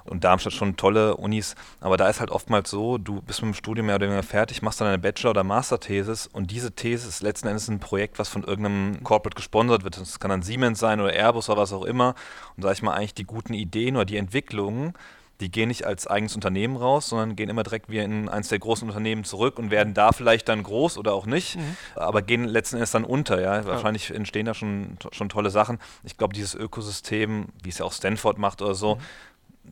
und 0.06 0.24
Darmstadt 0.24 0.54
schon 0.54 0.78
tolle 0.78 1.18
Unis, 1.18 1.56
aber 1.80 1.98
da 1.98 2.08
ist 2.10 2.20
halt 2.20 2.32
oftmals 2.32 2.70
so, 2.70 2.98
du 2.98 3.22
bist 3.22 3.42
mit 3.42 3.54
dem 3.54 3.56
Studium 3.56 3.88
mehr 3.88 3.96
oder 3.96 4.08
weniger 4.08 4.24
fertig, 4.24 4.62
machst 4.62 4.80
dann 4.80 4.88
eine 4.88 5.00
Bachelor- 5.00 5.32
oder 5.32 5.44
Masterthesis 5.44 6.28
und 6.28 6.52
diese 6.52 6.72
These 6.72 7.08
ist 7.08 7.22
letzten 7.22 7.48
Endes 7.48 7.68
ein 7.68 7.80
Projekt, 7.80 8.20
was 8.20 8.30
von 8.30 8.44
irgendeinem 8.44 9.04
Corporate 9.04 9.36
gesponsert 9.36 9.84
wird. 9.84 10.00
Das 10.00 10.20
kann 10.20 10.30
dann 10.30 10.44
Siemens 10.44 10.80
sein 10.80 11.02
oder 11.02 11.14
Airbus 11.14 11.50
oder 11.50 11.62
was 11.62 11.74
auch 11.74 11.84
immer. 11.84 12.16
Und 12.56 12.64
sag 12.64 12.74
ich 12.74 12.82
mal, 12.82 12.94
eigentlich 12.94 13.14
die 13.14 13.26
guten 13.26 13.54
Ideen 13.54 13.96
oder 13.96 14.06
die 14.06 14.18
Entwicklungen, 14.18 14.94
die 15.42 15.52
gehen 15.52 15.68
nicht 15.68 15.86
als 15.86 16.08
eigenes 16.08 16.36
Unternehmen 16.36 16.78
raus, 16.78 17.10
sondern 17.10 17.36
gehen 17.36 17.50
immer 17.50 17.64
direkt 17.64 17.90
wieder 17.90 18.04
in 18.04 18.30
eines 18.30 18.48
der 18.48 18.60
großen 18.60 18.88
Unternehmen 18.88 19.26
zurück 19.26 19.60
und 19.60 19.70
werden 19.70 19.94
da 19.94 20.14
vielleicht 20.14 20.48
dann 20.48 20.64
groß 20.64 20.98
oder 20.98 21.14
auch 21.14 21.26
nicht, 21.26 21.58
mhm. 21.58 21.76
aber 21.96 22.22
gehen 22.22 22.46
letzten 22.46 22.78
Endes 22.78 22.92
dann 22.92 23.04
unter. 23.04 23.42
Ja? 23.42 23.66
Wahrscheinlich 23.66 24.12
entstehen 24.12 24.46
da 24.46 24.54
schon, 24.54 24.98
schon 25.12 25.28
tolle 25.28 25.50
Sachen. 25.50 25.80
Ich 26.04 26.18
glaube, 26.18 26.34
dieses 26.34 26.56
Ökosystem, 26.56 27.48
wie 27.64 27.70
es 27.70 27.80
ja 27.80 27.86
auch 27.86 27.94
Stanford 27.94 28.38
macht 28.38 28.62
oder 28.62 28.76
so, 28.76 28.96
mhm 28.96 29.02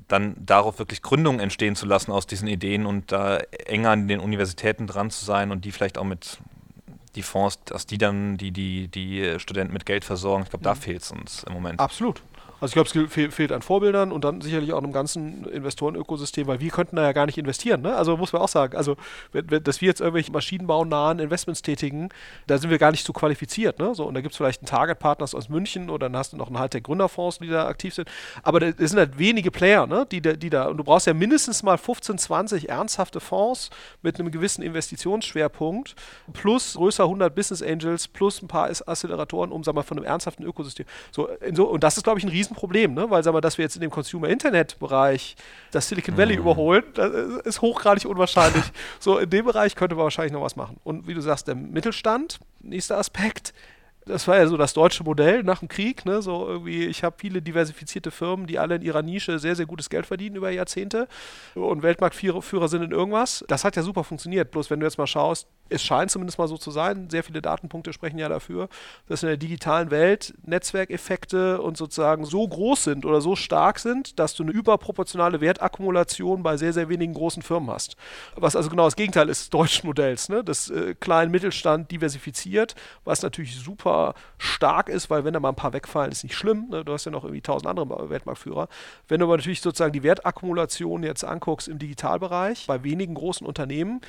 dann 0.08 0.36
darauf 0.39 0.79
wirklich 0.79 1.01
Gründungen 1.01 1.39
entstehen 1.39 1.75
zu 1.75 1.86
lassen 1.86 2.12
aus 2.12 2.27
diesen 2.27 2.47
Ideen 2.47 2.86
und 2.86 3.12
da 3.12 3.38
enger 3.65 3.91
an 3.91 4.08
den 4.08 4.19
Universitäten 4.19 4.88
dran 4.88 5.10
zu 5.10 5.25
sein 5.25 5.51
und 5.51 5.65
die 5.65 5.71
vielleicht 5.71 5.97
auch 5.97 6.03
mit 6.03 6.39
die 7.15 7.23
Fonds, 7.23 7.60
dass 7.65 7.86
die 7.86 7.97
dann 7.97 8.38
die, 8.38 8.51
die, 8.51 8.88
die 8.88 9.39
Studenten 9.39 9.73
mit 9.73 9.86
Geld 9.86 10.03
versorgen. 10.03 10.43
Ich 10.43 10.49
glaube, 10.49 10.63
da 10.63 10.73
mhm. 10.73 10.79
fehlt 10.79 11.01
es 11.01 11.12
uns 11.12 11.43
im 11.43 11.53
Moment. 11.53 11.79
Absolut. 11.79 12.23
Also 12.63 12.80
ich 12.80 12.89
glaube, 12.89 13.06
es 13.06 13.13
fehl, 13.13 13.30
fehlt 13.30 13.52
an 13.52 13.62
Vorbildern 13.62 14.13
und 14.13 14.23
dann 14.23 14.39
sicherlich 14.39 14.71
auch 14.71 14.82
einem 14.82 14.93
ganzen 14.93 15.43
Investorenökosystem, 15.49 16.47
weil 16.47 16.62
wir 16.62 16.71
könnten 16.71 16.95
da 16.95 17.04
ja 17.04 17.12
gar 17.12 17.26
nicht 17.26 17.38
investieren. 17.38 17.82
Ne? 17.82 17.93
Also 17.93 18.15
muss 18.15 18.32
man 18.32 18.41
auch 18.41 18.47
sagen, 18.47 18.78
also 18.78 18.95
wenn, 19.34 19.52
wenn, 19.52 19.62
dass 19.65 19.82
wir 19.82 19.89
jetzt 19.89 19.99
irgendwelche 19.99 20.32
maschinenbaunahen 20.32 21.19
Investments 21.19 21.62
tätigen, 21.62 22.08
da 22.47 22.58
sind 22.58 22.69
wir 22.69 22.78
gar 22.78 22.91
nicht 22.91 23.06
so 23.06 23.12
qualifiziert. 23.12 23.80
Ne? 23.80 23.93
So, 23.93 24.06
und 24.06 24.13
da 24.13 24.21
gibt 24.21 24.32
es 24.32 24.38
vielleicht 24.38 24.62
einen 24.62 24.67
Target-Partners 24.67 25.36
aus 25.36 25.49
München 25.49 25.89
oder 25.89 26.08
dann 26.08 26.17
hast 26.17 26.32
du 26.32 26.38
noch 26.38 26.47
einen 26.47 26.58
halt 26.58 26.73
der 26.73 26.80
Gründerfonds, 26.80 27.39
die 27.39 27.49
da 27.49 27.67
aktiv 27.67 27.93
sind. 27.95 28.10
Aber 28.43 28.62
das 28.62 28.91
sind 28.91 28.97
halt 28.97 29.19
wenige 29.19 29.52
Player, 29.52 29.86
ne? 29.86 30.08
die, 30.10 30.21
die 30.21 30.49
da, 30.49 30.67
und 30.67 30.78
du 30.78 30.86
brauchst 30.86 31.06
ja 31.06 31.13
mindestens 31.13 31.63
mal 31.63 31.78
15, 31.78 32.17
20 32.17 32.69
ernsthafte 32.69 33.19
Fonds 33.19 33.71
mit 34.04 34.17
einem 34.17 34.32
gewissen 34.32 34.62
Investitionsschwerpunkt 34.62 35.95
plus 36.32 36.76
größer 36.76 37.04
100 37.04 37.36
Business 37.36 37.62
Angels 37.62 38.08
plus 38.08 38.41
ein 38.41 38.47
paar 38.47 38.69
Acceleratoren, 38.69 39.52
um, 39.52 39.65
sagen 39.65 39.78
wir, 39.78 39.84
von 39.84 39.97
einem 39.97 40.08
ernsthaften 40.08 40.45
Ökosystem. 40.45 40.86
So, 41.12 41.28
so, 41.52 41.65
und 41.65 41.84
das 41.84 41.97
ist, 41.97 42.04
glaube 42.04 42.19
ich, 42.19 42.26
ein 42.26 42.30
riesen 42.30 42.52
Problem, 42.53 42.93
ne? 42.93 43.09
weil, 43.09 43.23
sagen 43.23 43.35
wir, 43.35 43.41
dass 43.41 43.57
wir 43.57 43.63
jetzt 43.63 43.75
in 43.75 43.81
dem 43.81 43.91
Consumer-Internet-Bereich 43.91 45.35
das 45.71 45.89
Silicon 45.89 46.17
Valley 46.17 46.35
mhm. 46.35 46.41
überholen, 46.41 46.83
das 46.93 47.11
ist 47.45 47.61
hochgradig 47.61 48.05
unwahrscheinlich. 48.05 48.63
so, 48.99 49.17
in 49.17 49.29
dem 49.29 49.45
Bereich 49.45 49.75
könnte 49.75 49.95
man 49.95 50.03
wahrscheinlich 50.03 50.33
noch 50.33 50.41
was 50.41 50.55
machen. 50.55 50.77
Und 50.83 51.07
wie 51.07 51.13
du 51.13 51.21
sagst, 51.21 51.47
der 51.47 51.55
Mittelstand, 51.55 52.39
nächster 52.61 52.97
Aspekt, 52.97 53.53
Das 54.05 54.27
war 54.27 54.37
ja 54.37 54.47
so 54.47 54.57
das 54.57 54.73
deutsche 54.73 55.03
Modell 55.03 55.43
nach 55.43 55.59
dem 55.59 55.67
Krieg. 55.67 56.05
Ne? 56.05 56.21
So 56.21 56.47
irgendwie, 56.47 56.85
ich 56.85 57.03
habe 57.03 57.15
viele 57.19 57.41
diversifizierte 57.41 58.11
Firmen, 58.11 58.47
die 58.47 58.59
alle 58.59 58.75
in 58.75 58.81
ihrer 58.81 59.01
Nische 59.01 59.39
sehr, 59.39 59.55
sehr 59.55 59.65
gutes 59.65 59.89
Geld 59.89 60.05
verdienen 60.05 60.35
über 60.35 60.51
Jahrzehnte 60.51 61.07
und 61.55 61.83
Weltmarktführer 61.83 62.67
sind 62.67 62.83
in 62.83 62.91
irgendwas. 62.91 63.43
Das 63.47 63.63
hat 63.63 63.75
ja 63.75 63.83
super 63.83 64.03
funktioniert. 64.03 64.51
Bloß 64.51 64.69
wenn 64.69 64.79
du 64.79 64.85
jetzt 64.85 64.97
mal 64.97 65.07
schaust, 65.07 65.47
es 65.69 65.81
scheint 65.81 66.11
zumindest 66.11 66.37
mal 66.37 66.47
so 66.47 66.57
zu 66.57 66.71
sein, 66.71 67.09
sehr 67.09 67.23
viele 67.23 67.41
Datenpunkte 67.41 67.93
sprechen 67.93 68.19
ja 68.19 68.29
dafür, 68.29 68.69
dass 69.07 69.23
in 69.23 69.27
der 69.27 69.37
digitalen 69.37 69.91
Welt 69.91 70.33
Netzwerkeffekte 70.43 71.61
und 71.61 71.77
sozusagen 71.77 72.25
so 72.25 72.47
groß 72.47 72.83
sind 72.83 73.05
oder 73.05 73.21
so 73.21 73.35
stark 73.35 73.79
sind, 73.79 74.19
dass 74.19 74.35
du 74.35 74.43
eine 74.43 74.51
überproportionale 74.51 75.41
Wertakkumulation 75.41 76.43
bei 76.43 76.57
sehr, 76.57 76.73
sehr 76.73 76.89
wenigen 76.89 77.13
großen 77.13 77.41
Firmen 77.41 77.71
hast. 77.71 77.95
Was 78.35 78.55
also 78.55 78.69
genau 78.69 78.85
das 78.85 78.95
Gegenteil 78.95 79.29
ist 79.29 79.41
des 79.41 79.49
deutschen 79.49 79.87
Modells, 79.87 80.29
ne? 80.29 80.43
das 80.43 80.69
äh, 80.69 80.95
kleinen 80.99 81.31
Mittelstand 81.31 81.89
diversifiziert, 81.89 82.75
was 83.03 83.21
natürlich 83.21 83.55
super 83.55 83.92
stark 84.38 84.89
ist, 84.89 85.10
weil 85.10 85.23
wenn 85.25 85.34
da 85.34 85.39
mal 85.39 85.49
ein 85.49 85.56
paar 85.56 85.73
wegfallen, 85.73 86.12
ist 86.12 86.23
nicht 86.23 86.36
schlimm, 86.36 86.67
ne? 86.69 86.84
du 86.84 86.93
hast 86.93 87.06
ja 87.06 87.12
noch 87.12 87.23
irgendwie 87.23 87.41
tausend 87.41 87.67
andere 87.67 88.10
Weltmarktführer. 88.10 88.67
Wenn 89.08 89.19
du 89.19 89.25
aber 89.25 89.38
natürlich 89.38 89.62
sozusagen 89.62 89.93
die 89.93 90.03
Wertakkumulation 90.03 91.03
jetzt 91.03 91.23
anguckst 91.23 91.67
im 91.67 91.79
Digitalbereich, 91.79 92.67
bei 92.67 92.84
wenigen 92.84 93.13
großen 93.13 93.45
Unternehmen, 93.45 94.01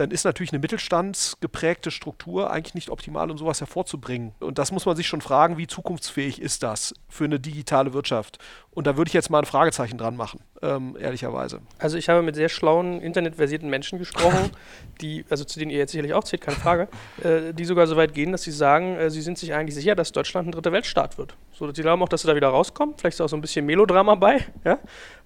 dann 0.00 0.10
ist 0.10 0.24
natürlich 0.24 0.52
eine 0.52 0.60
mittelstandsgeprägte 0.60 1.90
Struktur 1.90 2.50
eigentlich 2.50 2.74
nicht 2.74 2.88
optimal, 2.88 3.30
um 3.30 3.36
sowas 3.36 3.60
hervorzubringen. 3.60 4.32
Und 4.40 4.58
das 4.58 4.72
muss 4.72 4.86
man 4.86 4.96
sich 4.96 5.06
schon 5.06 5.20
fragen, 5.20 5.58
wie 5.58 5.66
zukunftsfähig 5.66 6.40
ist 6.40 6.62
das 6.62 6.94
für 7.08 7.24
eine 7.24 7.38
digitale 7.38 7.92
Wirtschaft? 7.92 8.38
Und 8.72 8.86
da 8.86 8.96
würde 8.96 9.08
ich 9.08 9.14
jetzt 9.14 9.30
mal 9.30 9.40
ein 9.40 9.44
Fragezeichen 9.44 9.98
dran 9.98 10.16
machen, 10.16 10.40
ähm, 10.62 10.96
ehrlicherweise. 10.98 11.60
Also 11.78 11.98
ich 11.98 12.08
habe 12.08 12.22
mit 12.22 12.36
sehr 12.36 12.48
schlauen, 12.48 13.02
internetversierten 13.02 13.68
Menschen 13.68 13.98
gesprochen, 13.98 14.50
die, 15.00 15.24
also 15.28 15.44
zu 15.44 15.58
denen 15.58 15.70
ihr 15.70 15.78
jetzt 15.78 15.90
sicherlich 15.90 16.14
auch 16.14 16.24
zählt, 16.24 16.40
keine 16.40 16.56
Frage, 16.56 16.88
äh, 17.22 17.52
die 17.52 17.64
sogar 17.64 17.86
so 17.86 17.96
weit 17.96 18.14
gehen, 18.14 18.32
dass 18.32 18.42
sie 18.42 18.52
sagen, 18.52 18.96
äh, 18.96 19.10
sie 19.10 19.20
sind 19.20 19.38
sich 19.38 19.52
eigentlich 19.52 19.74
sicher, 19.74 19.94
dass 19.94 20.12
Deutschland 20.12 20.48
ein 20.48 20.52
dritter 20.52 20.72
Weltstaat 20.72 21.18
wird. 21.18 21.34
So, 21.52 21.70
sie 21.72 21.82
glauben 21.82 22.02
auch, 22.02 22.08
dass 22.08 22.22
sie 22.22 22.28
da 22.28 22.36
wieder 22.36 22.48
rauskommen. 22.48 22.94
Vielleicht 22.96 23.16
ist 23.16 23.20
auch 23.20 23.28
so 23.28 23.36
ein 23.36 23.42
bisschen 23.42 23.66
Melodrama 23.66 24.14
bei, 24.14 24.46
ja. 24.64 24.78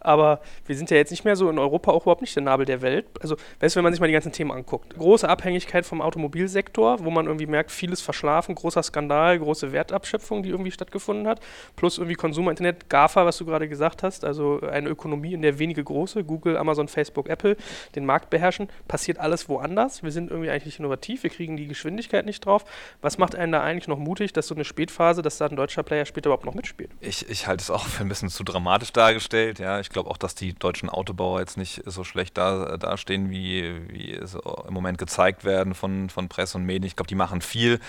Aber 0.04 0.40
wir 0.66 0.76
sind 0.76 0.90
ja 0.90 0.96
jetzt 0.96 1.10
nicht 1.10 1.24
mehr 1.24 1.34
so 1.34 1.50
in 1.50 1.58
Europa 1.58 1.90
auch 1.90 2.02
überhaupt 2.02 2.20
nicht 2.20 2.36
der 2.36 2.42
Nabel 2.42 2.66
der 2.66 2.82
Welt. 2.82 3.06
Also, 3.20 3.36
weißt 3.60 3.74
du, 3.74 3.78
wenn 3.78 3.84
man 3.84 3.92
sich 3.92 4.00
mal 4.00 4.06
die 4.06 4.12
ganzen 4.12 4.32
Themen 4.32 4.52
anguckt. 4.52 4.94
Große 4.96 5.28
Abhängigkeit 5.28 5.86
vom 5.86 6.00
Automobilsektor, 6.00 7.02
wo 7.04 7.10
man 7.10 7.26
irgendwie 7.26 7.46
merkt, 7.46 7.72
vieles 7.72 8.00
verschlafen, 8.00 8.54
großer 8.54 8.82
Skandal, 8.82 9.38
große 9.38 9.72
Wertabschöpfung, 9.72 10.42
die 10.42 10.50
irgendwie 10.50 10.70
stattgefunden 10.70 11.26
hat. 11.26 11.40
Plus 11.74 11.98
irgendwie 11.98 12.14
Konsumer, 12.14 12.50
Internet, 12.50 12.90
GAFA, 12.90 13.24
was 13.24 13.38
du 13.38 13.46
gerade 13.46 13.68
gesagt 13.68 14.02
hast. 14.02 14.24
Also 14.24 14.60
eine 14.60 14.90
Ökonomie, 14.90 15.32
in 15.32 15.42
der 15.42 15.58
wenige 15.58 15.82
große, 15.82 16.22
Google, 16.22 16.56
Amazon, 16.58 16.86
Facebook, 16.88 17.28
Apple, 17.28 17.56
den 17.94 18.04
Markt 18.04 18.28
beherrschen. 18.28 18.68
Passiert 18.86 19.18
alles 19.18 19.48
woanders. 19.48 20.02
Wir 20.02 20.12
sind 20.12 20.30
irgendwie 20.30 20.50
eigentlich 20.50 20.78
innovativ. 20.78 21.22
Wir 21.22 21.30
kriegen 21.30 21.56
die 21.56 21.66
Geschwindigkeit 21.66 22.26
nicht 22.26 22.44
drauf. 22.44 22.64
Was 23.00 23.16
macht 23.16 23.34
einen 23.34 23.52
da 23.52 23.62
eigentlich 23.62 23.88
noch 23.88 23.98
mutig, 23.98 24.34
dass 24.34 24.48
so 24.48 24.54
eine 24.54 24.64
Spätphase, 24.64 25.22
dass 25.22 25.38
da 25.38 25.46
ein 25.46 25.56
deutscher 25.56 25.82
Player 25.82 26.04
später 26.04 26.28
überhaupt 26.28 26.44
noch 26.44 26.54
mitspielt? 26.54 26.90
Ich, 27.00 27.28
ich 27.30 27.46
halte 27.46 27.62
es 27.62 27.70
auch 27.70 27.86
für 27.86 28.02
ein 28.02 28.08
bisschen 28.08 28.28
zu 28.28 28.44
dramatisch 28.44 28.92
dargestellt. 28.92 29.58
Ja, 29.58 29.80
ich 29.80 29.88
glaube 29.94 30.10
auch, 30.10 30.18
dass 30.18 30.34
die 30.34 30.52
deutschen 30.52 30.90
Autobauer 30.90 31.40
jetzt 31.40 31.56
nicht 31.56 31.82
so 31.86 32.04
schlecht 32.04 32.36
da, 32.36 32.76
dastehen, 32.76 33.30
wie, 33.30 33.88
wie 33.88 34.20
so 34.26 34.40
im 34.68 34.74
Moment 34.74 34.98
gezeigt 34.98 35.44
werden 35.44 35.74
von, 35.74 36.10
von 36.10 36.28
Presse 36.28 36.58
und 36.58 36.64
Medien. 36.64 36.84
Ich 36.84 36.96
glaube, 36.96 37.08
die 37.08 37.14
machen 37.14 37.40
viel. 37.40 37.80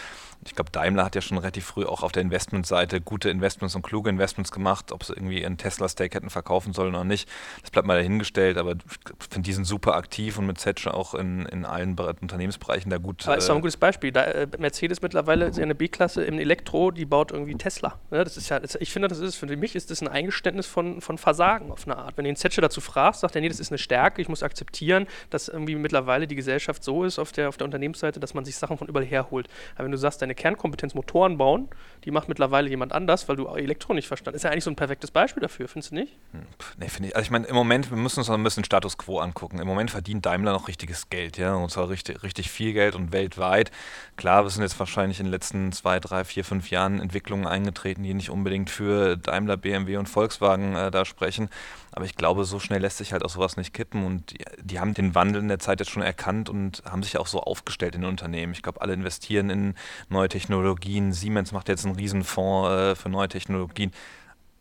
Ich 0.46 0.54
glaube, 0.54 0.70
Daimler 0.70 1.06
hat 1.06 1.15
ja 1.15 1.22
schon 1.22 1.38
relativ 1.38 1.65
früh 1.65 1.86
auch 1.86 2.04
auf 2.04 2.12
der 2.12 2.22
Investmentseite 2.22 3.02
gute 3.02 3.30
Investments 3.30 3.76
und 3.76 3.82
kluge 3.82 4.10
Investments 4.10 4.52
gemacht. 4.52 4.91
Ob 4.91 5.04
sie 5.04 5.13
irgendwie 5.13 5.41
ihren 5.41 5.58
Tesla-Stake 5.58 6.15
hätten 6.15 6.30
verkaufen 6.30 6.74
sollen 6.74 6.94
oder 6.94 7.04
nicht, 7.04 7.28
das 7.62 7.72
bleibt 7.72 7.88
mal 7.88 7.98
dahingestellt. 7.98 8.58
Aber 8.58 8.74
ich 8.74 9.28
finde, 9.30 9.48
die 9.48 9.54
sind 9.54 9.65
super 9.65 9.96
aktiv 9.96 10.38
und 10.38 10.46
mit 10.46 10.60
Zetsche 10.60 10.94
auch 10.94 11.15
in, 11.15 11.46
in 11.48 11.65
allen 11.65 11.98
Unternehmensbereichen 11.98 12.91
da 12.91 12.98
gut. 12.98 13.26
Aber 13.28 13.38
ist 13.38 13.50
doch 13.50 13.56
ein 13.56 13.62
gutes 13.62 13.78
Beispiel. 13.78 14.12
Da, 14.12 14.24
äh, 14.24 14.48
Mercedes 14.60 15.02
mittlerweile 15.02 15.48
ist 15.48 15.58
ja 15.58 15.63
eine 15.63 15.74
B-Klasse 15.74 16.24
im 16.24 16.38
Elektro, 16.38 16.91
die 16.91 17.06
baut 17.06 17.32
irgendwie 17.32 17.56
Tesla. 17.56 17.98
Ja, 18.12 18.24
das 18.24 18.38
ist 18.38 18.50
ja, 18.50 18.62
ich 18.80 18.91
finde, 18.91 19.08
das 19.08 19.20
ist 19.20 19.36
für 19.36 19.48
mich 19.48 19.76
ist 19.76 19.89
das 19.89 20.02
ein 20.02 20.08
Eingeständnis 20.08 20.68
von, 20.68 21.02
von 21.02 21.18
Versagen 21.18 21.72
auf 21.72 21.88
eine 21.88 21.95
Art. 21.98 22.18
Wenn 22.18 22.26
du 22.26 22.30
den 22.30 22.36
Zetsche 22.36 22.62
dazu 22.62 22.82
fragst, 22.82 23.22
sagt 23.22 23.36
er, 23.36 23.42
nee, 23.42 23.50
das 23.50 23.60
ist 23.60 23.72
eine 23.72 23.78
Stärke, 23.78 24.22
ich 24.22 24.30
muss 24.30 24.44
akzeptieren, 24.44 25.08
dass 25.30 25.48
irgendwie 25.48 25.76
mittlerweile 25.76 26.28
die 26.28 26.36
Gesellschaft 26.36 26.84
so 26.84 27.04
ist 27.04 27.20
auf 27.20 27.32
der, 27.32 27.50
auf 27.50 27.58
der 27.58 27.66
Unternehmensseite, 27.66 28.20
dass 28.20 28.34
man 28.34 28.46
sich 28.46 28.56
Sachen 28.56 28.78
von 28.78 28.88
überall 28.88 29.06
herholt. 29.06 29.48
Aber 29.76 29.86
wenn 29.86 29.92
du 29.92 29.98
sagst, 29.98 30.22
deine 30.22 30.36
Kernkompetenz 30.36 30.94
Motoren 30.94 31.38
bauen, 31.38 31.70
die 32.04 32.12
macht 32.12 32.30
mittlerweile 32.30 32.70
jemand 32.70 32.94
anders, 32.94 33.28
weil 33.28 33.36
du 33.36 33.48
Elektro 33.48 33.94
nicht 33.94 34.08
verstanden. 34.08 34.36
Ist 34.36 34.44
ja 34.44 34.52
eigentlich 34.52 34.64
so 34.64 34.70
ein 34.70 34.76
perfektes 34.76 35.12
Beispiel 35.12 35.42
dafür, 35.42 35.68
findest 35.68 35.92
du 35.92 35.96
nicht? 35.96 36.14
Hm, 36.32 36.42
nee, 36.78 36.88
finde 36.88 37.10
ich. 37.10 37.16
Also 37.16 37.26
ich 37.26 37.32
meine, 37.32 37.48
im 37.48 37.56
Moment, 37.56 37.90
wir 37.90 37.98
müssen 37.98 38.20
uns 38.20 38.28
noch 38.28 38.36
ein 38.36 38.44
bisschen 38.44 38.64
Status 38.64 38.98
Quo 38.98 39.20
angucken. 39.20 39.60
Im 39.60 39.68
Moment 39.68 39.92
verdient 39.92 40.26
Daimler 40.26 40.54
noch 40.54 40.68
richtiges 40.68 41.10
Geld, 41.10 41.38
ja, 41.38 41.56
und 41.56 41.72
zwar 41.72 41.90
richtig, 41.90 42.24
richtig 42.24 42.52
viel 42.52 42.74
Geld 42.74 42.96
und 42.96 43.12
weltweit. 43.12 43.72
Klar, 44.18 44.44
wir 44.44 44.50
sind 44.50 44.62
jetzt 44.62 44.80
wahrscheinlich 44.80 45.20
in 45.20 45.28
den 45.28 45.32
letzten 45.32 45.72
zwei, 45.72 46.00
drei, 46.00 46.24
vier, 46.24 46.46
fünf 46.46 46.70
Jahren 46.70 47.00
Entwicklungen 47.00 47.48
eingetreten, 47.48 48.04
die 48.04 48.14
nicht 48.14 48.30
unbedingt 48.30 48.70
für 48.70 49.18
Daimler, 49.18 49.58
BMW 49.58 49.98
und 49.98 50.08
Volkswagen 50.08 50.76
äh, 50.76 50.92
da 50.92 51.06
sprechen. 51.06 51.50
Aber 51.96 52.04
ich 52.04 52.16
glaube, 52.16 52.44
so 52.44 52.60
schnell 52.60 52.82
lässt 52.82 52.98
sich 52.98 53.14
halt 53.14 53.24
auch 53.24 53.30
sowas 53.30 53.56
nicht 53.56 53.74
kippen. 53.74 54.06
Und 54.06 54.32
die, 54.32 54.44
die, 54.62 54.80
haben 54.82 54.94
den 54.94 55.16
Wandel 55.16 55.42
in 55.42 55.48
der 55.48 55.60
Zeit 55.60 55.80
jetzt 55.80 55.92
schon 55.92 56.04
erkannt 56.04 56.50
und 56.50 56.84
haben 56.84 57.04
sich 57.04 57.18
auch 57.18 57.26
so 57.26 57.40
aufgestellt 57.40 57.96
in 57.96 58.02
den 58.02 58.10
Unternehmen. 58.10 58.52
Ich 58.52 58.62
glaube, 58.62 58.82
alle 58.82 58.94
investieren 58.94 59.50
in 59.50 59.76
neue 60.10 60.28
Technologien. 60.28 61.14
Siemens 61.14 61.54
macht 61.54 61.70
jetzt 61.70 61.86
einen 61.86 61.96
Riesenfonds 61.96 62.70
äh, 62.70 62.96
für 62.96 63.08
neue 63.08 63.30
Technologien 63.30 63.92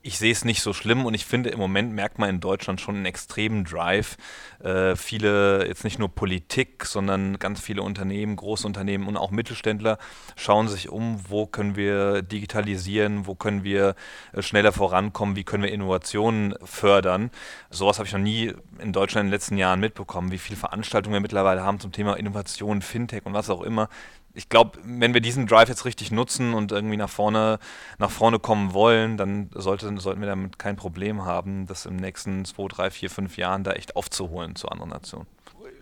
ich 0.05 0.19
sehe 0.19 0.33
es 0.33 0.45
nicht 0.45 0.61
so 0.61 0.75
schlimm 0.75 1.07
und 1.07 1.15
ich 1.15 1.25
finde, 1.25 1.49
im 1.49 1.59
Moment 1.59 1.95
merkt 1.95 2.19
man 2.19 2.29
in 2.29 2.39
Deutschland 2.39 2.79
schon 2.79 2.97
einen 2.97 3.07
extremen 3.07 3.65
Drive. 3.65 4.19
Äh, 4.63 4.97
viele, 4.97 5.67
jetzt 5.67 5.83
nicht 5.83 5.99
nur 5.99 6.15
Politik, 6.15 6.85
sondern 6.85 7.39
ganz 7.39 7.61
viele 7.61 7.81
Unternehmen, 7.81 8.37
Großunternehmen 8.37 9.09
und 9.09 9.17
auch 9.17 9.31
Mittelständler 9.31 9.97
schauen 10.37 10.69
sich 10.69 10.91
um, 10.91 11.19
wo 11.29 11.47
können 11.47 11.75
wir 11.75 12.21
digitalisieren, 12.21 13.27
wo 13.27 13.35
können 13.35 13.65
wir 13.65 13.95
äh, 14.35 14.43
schneller 14.43 14.73
vorankommen, 14.73 15.37
wie 15.37 15.45
können 15.45 15.63
wir 15.63 15.73
Innovationen 15.73 16.55
fördern. 16.63 17.31
Sowas 17.71 17.99
habe 17.99 18.07
ich 18.07 18.13
noch 18.13 18.21
nie 18.21 18.53
in 18.81 18.93
Deutschland 18.93 19.25
in 19.25 19.29
den 19.29 19.35
letzten 19.35 19.57
Jahren 19.57 19.81
mitbekommen, 19.81 20.31
wie 20.31 20.39
viele 20.39 20.59
Veranstaltungen 20.59 21.15
wir 21.15 21.21
mittlerweile 21.21 21.63
haben 21.63 21.81
zum 21.81 21.93
Thema 21.93 22.15
Innovation, 22.15 22.83
Fintech 22.83 23.25
und 23.25 23.33
was 23.33 23.49
auch 23.49 23.63
immer 23.63 23.89
ich 24.35 24.49
glaube, 24.49 24.79
wenn 24.85 25.15
wir 25.15 25.21
diesen 25.21 25.47
Drive 25.47 25.69
jetzt 25.69 25.85
richtig 25.85 26.11
nutzen 26.11 26.55
und 26.55 26.73
irgendwie 26.73 26.97
nach 26.97 27.09
vorne, 27.09 27.59
nach 27.99 28.11
vorne 28.11 28.41
kommen 28.41 28.75
wollen, 28.75 29.17
dann 29.17 29.49
sollte, 29.55 29.97
sollten 29.99 30.21
wir 30.21 30.29
damit 30.29 30.59
kein 30.59 30.77
Problem 30.77 31.25
haben, 31.25 31.67
das 31.67 31.87
im 31.87 31.97
nächsten 31.97 32.45
zwei, 32.45 32.67
drei, 32.69 32.91
vier, 32.91 33.11
fünf 33.11 33.37
Jahren 33.37 33.63
da 33.63 33.73
echt 33.73 33.95
aufzuholen 33.95 34.57
zu 34.57 34.69
anderen 34.69 34.91
Nationen. 34.91 35.27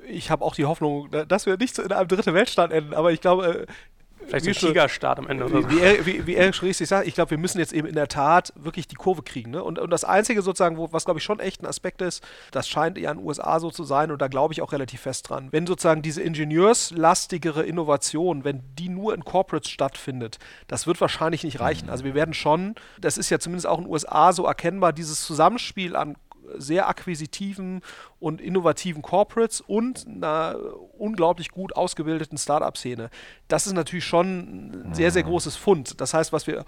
Ich 0.07 0.31
habe 0.31 0.45
auch 0.45 0.55
die 0.55 0.67
Hoffnung, 0.67 1.11
dass 1.11 1.47
wir 1.47 1.57
nicht 1.57 1.79
in 1.79 1.93
einem 1.93 2.09
dritten 2.09 2.35
Weltstaat 2.35 2.73
enden, 2.73 2.93
aber 2.93 3.13
ich 3.13 3.21
glaube, 3.21 3.67
Vielleicht 4.27 4.47
ein 4.47 4.53
Tigerstart 4.55 5.19
am 5.19 5.29
Ende. 5.29 5.51
Wie, 5.53 5.71
wie, 5.71 5.81
er, 5.81 6.07
wie, 6.07 6.27
wie 6.27 6.35
er 6.35 6.53
schon 6.53 6.69
richtig 6.69 6.89
sagt, 6.89 7.07
ich 7.07 7.15
glaube, 7.15 7.31
wir 7.31 7.39
müssen 7.39 7.59
jetzt 7.59 7.73
eben 7.73 7.87
in 7.87 7.95
der 7.95 8.09
Tat 8.09 8.53
wirklich 8.57 8.89
die 8.89 8.95
Kurve 8.95 9.23
kriegen. 9.23 9.51
Ne? 9.51 9.63
Und, 9.63 9.79
und 9.79 9.91
das 9.91 10.05
Einzige 10.05 10.43
sozusagen, 10.43 10.77
wo, 10.77 10.93
was 10.93 11.05
glaube 11.05 11.19
ich 11.19 11.25
schon 11.25 11.41
echt 11.41 11.63
ein 11.63 11.67
Aspekt 11.67 12.03
ist, 12.03 12.23
das 12.51 12.69
scheint 12.69 12.99
ja 12.99 13.11
in 13.11 13.19
den 13.19 13.27
USA 13.27 13.61
so 13.61 13.71
zu 13.71 13.85
sein 13.85 14.11
und 14.11 14.21
da 14.21 14.29
glaube 14.29 14.55
ich 14.55 14.63
auch 14.63 14.73
relativ 14.73 15.03
fest 15.03 15.29
dran. 15.29 15.49
Wenn 15.51 15.67
sozusagen 15.67 16.03
diese 16.03 16.23
ingenieurslastigere 16.23 17.63
Innovation, 17.63 18.45
wenn 18.45 18.63
die 18.79 18.89
nur 18.89 19.15
in 19.15 19.25
Corporates 19.25 19.71
stattfindet, 19.71 20.39
das 20.69 20.87
wird 20.87 21.01
wahrscheinlich 21.01 21.45
nicht 21.45 21.61
reichen. 21.61 21.91
Also 21.91 22.05
wir 22.05 22.15
werden 22.15 22.35
schon, 22.35 22.75
das 23.01 23.19
ist 23.19 23.31
ja 23.31 23.39
zumindest 23.39 23.67
auch 23.67 23.79
in 23.79 23.85
den 23.85 23.93
USA 23.93 24.33
so 24.33 24.47
erkennbar, 24.47 24.93
dieses 24.93 25.23
Zusammenspiel 25.23 25.97
an 25.97 26.17
sehr 26.59 26.89
akquisitiven 26.89 27.83
und 28.19 28.41
innovativen 28.41 29.03
Corporates 29.03 29.61
und 29.61 30.07
einer 30.07 30.57
unglaublich 30.99 31.51
gut 31.51 31.77
ausgebildeten 31.77 32.39
Startup-Szene. 32.39 33.11
Das 33.49 33.67
ist 33.67 33.73
natürlich 33.73 34.05
schon 34.05 34.85
ein 34.89 34.95
sehr, 34.95 35.11
sehr 35.11 35.25
mhm. 35.25 35.29
großes 35.29 35.57
Fund. 35.57 36.01
Das 36.01 36.15
heißt, 36.15 36.33
was 36.33 36.47
wir 36.47 36.65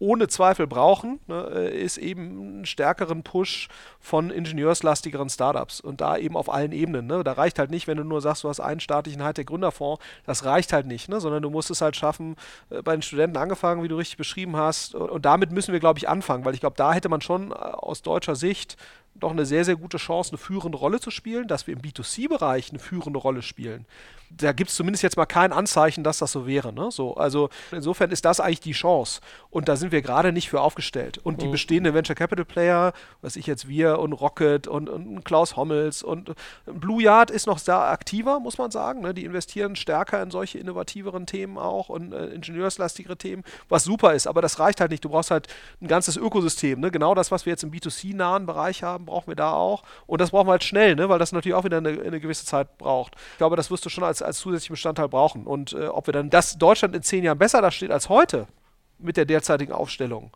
ohne 0.00 0.28
Zweifel 0.28 0.66
brauchen, 0.66 1.20
ne, 1.26 1.42
ist 1.68 1.98
eben 1.98 2.22
einen 2.22 2.66
stärkeren 2.66 3.22
Push 3.22 3.68
von 4.00 4.30
ingenieurslastigeren 4.30 5.28
Startups 5.28 5.80
und 5.80 6.00
da 6.00 6.16
eben 6.16 6.36
auf 6.36 6.52
allen 6.52 6.72
Ebenen. 6.72 7.06
Ne. 7.06 7.22
Da 7.22 7.32
reicht 7.32 7.58
halt 7.58 7.70
nicht, 7.70 7.86
wenn 7.86 7.98
du 7.98 8.04
nur 8.04 8.22
sagst, 8.22 8.42
du 8.42 8.48
hast 8.48 8.60
einen 8.60 8.80
staatlichen 8.80 9.22
Hightech-Gründerfonds, 9.22 10.02
das 10.24 10.44
reicht 10.46 10.72
halt 10.72 10.86
nicht, 10.86 11.10
ne, 11.10 11.20
sondern 11.20 11.42
du 11.42 11.50
musst 11.50 11.70
es 11.70 11.82
halt 11.82 11.96
schaffen, 11.96 12.36
äh, 12.70 12.80
bei 12.82 12.96
den 12.96 13.02
Studenten 13.02 13.36
angefangen, 13.36 13.82
wie 13.82 13.88
du 13.88 13.96
richtig 13.96 14.16
beschrieben 14.16 14.56
hast. 14.56 14.94
Und, 14.94 15.10
und 15.10 15.24
damit 15.26 15.52
müssen 15.52 15.72
wir, 15.72 15.80
glaube 15.80 15.98
ich, 15.98 16.08
anfangen, 16.08 16.46
weil 16.46 16.54
ich 16.54 16.60
glaube, 16.60 16.76
da 16.76 16.94
hätte 16.94 17.10
man 17.10 17.20
schon 17.20 17.52
äh, 17.52 17.54
aus 17.54 18.00
deutscher 18.00 18.36
Sicht 18.36 18.78
doch 19.22 19.30
eine 19.30 19.46
sehr, 19.46 19.64
sehr 19.64 19.76
gute 19.76 19.98
Chance, 19.98 20.32
eine 20.32 20.38
führende 20.38 20.78
Rolle 20.78 21.00
zu 21.00 21.10
spielen, 21.10 21.48
dass 21.48 21.66
wir 21.66 21.74
im 21.74 21.80
B2C-Bereich 21.80 22.70
eine 22.70 22.78
führende 22.78 23.18
Rolle 23.18 23.42
spielen. 23.42 23.86
Da 24.32 24.52
gibt 24.52 24.70
es 24.70 24.76
zumindest 24.76 25.02
jetzt 25.02 25.16
mal 25.16 25.26
kein 25.26 25.52
Anzeichen, 25.52 26.04
dass 26.04 26.18
das 26.18 26.30
so 26.30 26.46
wäre. 26.46 26.72
Ne? 26.72 26.92
So, 26.92 27.14
also 27.14 27.50
insofern 27.72 28.12
ist 28.12 28.24
das 28.24 28.38
eigentlich 28.38 28.60
die 28.60 28.72
Chance. 28.72 29.20
Und 29.50 29.68
da 29.68 29.74
sind 29.74 29.90
wir 29.90 30.02
gerade 30.02 30.32
nicht 30.32 30.48
für 30.48 30.60
aufgestellt. 30.60 31.18
Und 31.18 31.42
die 31.42 31.48
mhm. 31.48 31.52
bestehenden 31.52 31.94
Venture 31.94 32.14
Capital 32.14 32.44
Player, 32.44 32.92
was 33.22 33.34
ich 33.34 33.48
jetzt 33.48 33.66
wir 33.66 33.98
und 33.98 34.12
Rocket 34.12 34.68
und, 34.68 34.88
und 34.88 35.24
Klaus 35.24 35.56
Hommels 35.56 36.04
und 36.04 36.32
Blue 36.64 37.02
Yard 37.02 37.32
ist 37.32 37.48
noch 37.48 37.58
sehr 37.58 37.74
aktiver, 37.74 38.38
muss 38.38 38.56
man 38.56 38.70
sagen. 38.70 39.00
Ne? 39.00 39.14
Die 39.14 39.24
investieren 39.24 39.74
stärker 39.74 40.22
in 40.22 40.30
solche 40.30 40.58
innovativeren 40.58 41.26
Themen 41.26 41.58
auch 41.58 41.88
und 41.88 42.12
äh, 42.12 42.26
ingenieurslastigere 42.26 43.16
Themen, 43.16 43.42
was 43.68 43.82
super 43.82 44.14
ist. 44.14 44.28
Aber 44.28 44.42
das 44.42 44.60
reicht 44.60 44.80
halt 44.80 44.92
nicht. 44.92 45.04
Du 45.04 45.08
brauchst 45.08 45.32
halt 45.32 45.48
ein 45.80 45.88
ganzes 45.88 46.16
Ökosystem. 46.16 46.78
Ne? 46.78 46.92
Genau 46.92 47.16
das, 47.16 47.32
was 47.32 47.46
wir 47.46 47.50
jetzt 47.50 47.64
im 47.64 47.72
B2C-nahen 47.72 48.46
Bereich 48.46 48.84
haben, 48.84 49.08
brauchen 49.10 49.28
wir 49.28 49.36
da 49.36 49.52
auch. 49.52 49.82
Und 50.06 50.20
das 50.20 50.30
brauchen 50.30 50.46
wir 50.48 50.52
halt 50.52 50.64
schnell, 50.64 50.94
ne? 50.94 51.08
weil 51.08 51.18
das 51.18 51.32
natürlich 51.32 51.54
auch 51.54 51.64
wieder 51.64 51.78
eine, 51.78 51.90
eine 51.90 52.20
gewisse 52.20 52.46
Zeit 52.46 52.78
braucht. 52.78 53.14
Ich 53.32 53.38
glaube, 53.38 53.56
das 53.56 53.70
wirst 53.70 53.84
du 53.84 53.90
schon 53.90 54.04
als, 54.04 54.22
als 54.22 54.38
zusätzlichen 54.38 54.74
Bestandteil 54.74 55.08
brauchen. 55.08 55.46
Und 55.46 55.72
äh, 55.72 55.86
ob 55.86 56.06
wir 56.06 56.12
dann, 56.12 56.30
dass 56.30 56.58
Deutschland 56.58 56.94
in 56.96 57.02
zehn 57.02 57.24
Jahren 57.24 57.38
besser 57.38 57.60
da 57.60 57.70
steht 57.70 57.90
als 57.90 58.08
heute 58.08 58.46
mit 58.98 59.16
der 59.16 59.24
derzeitigen 59.24 59.72
Aufstellung, 59.72 60.30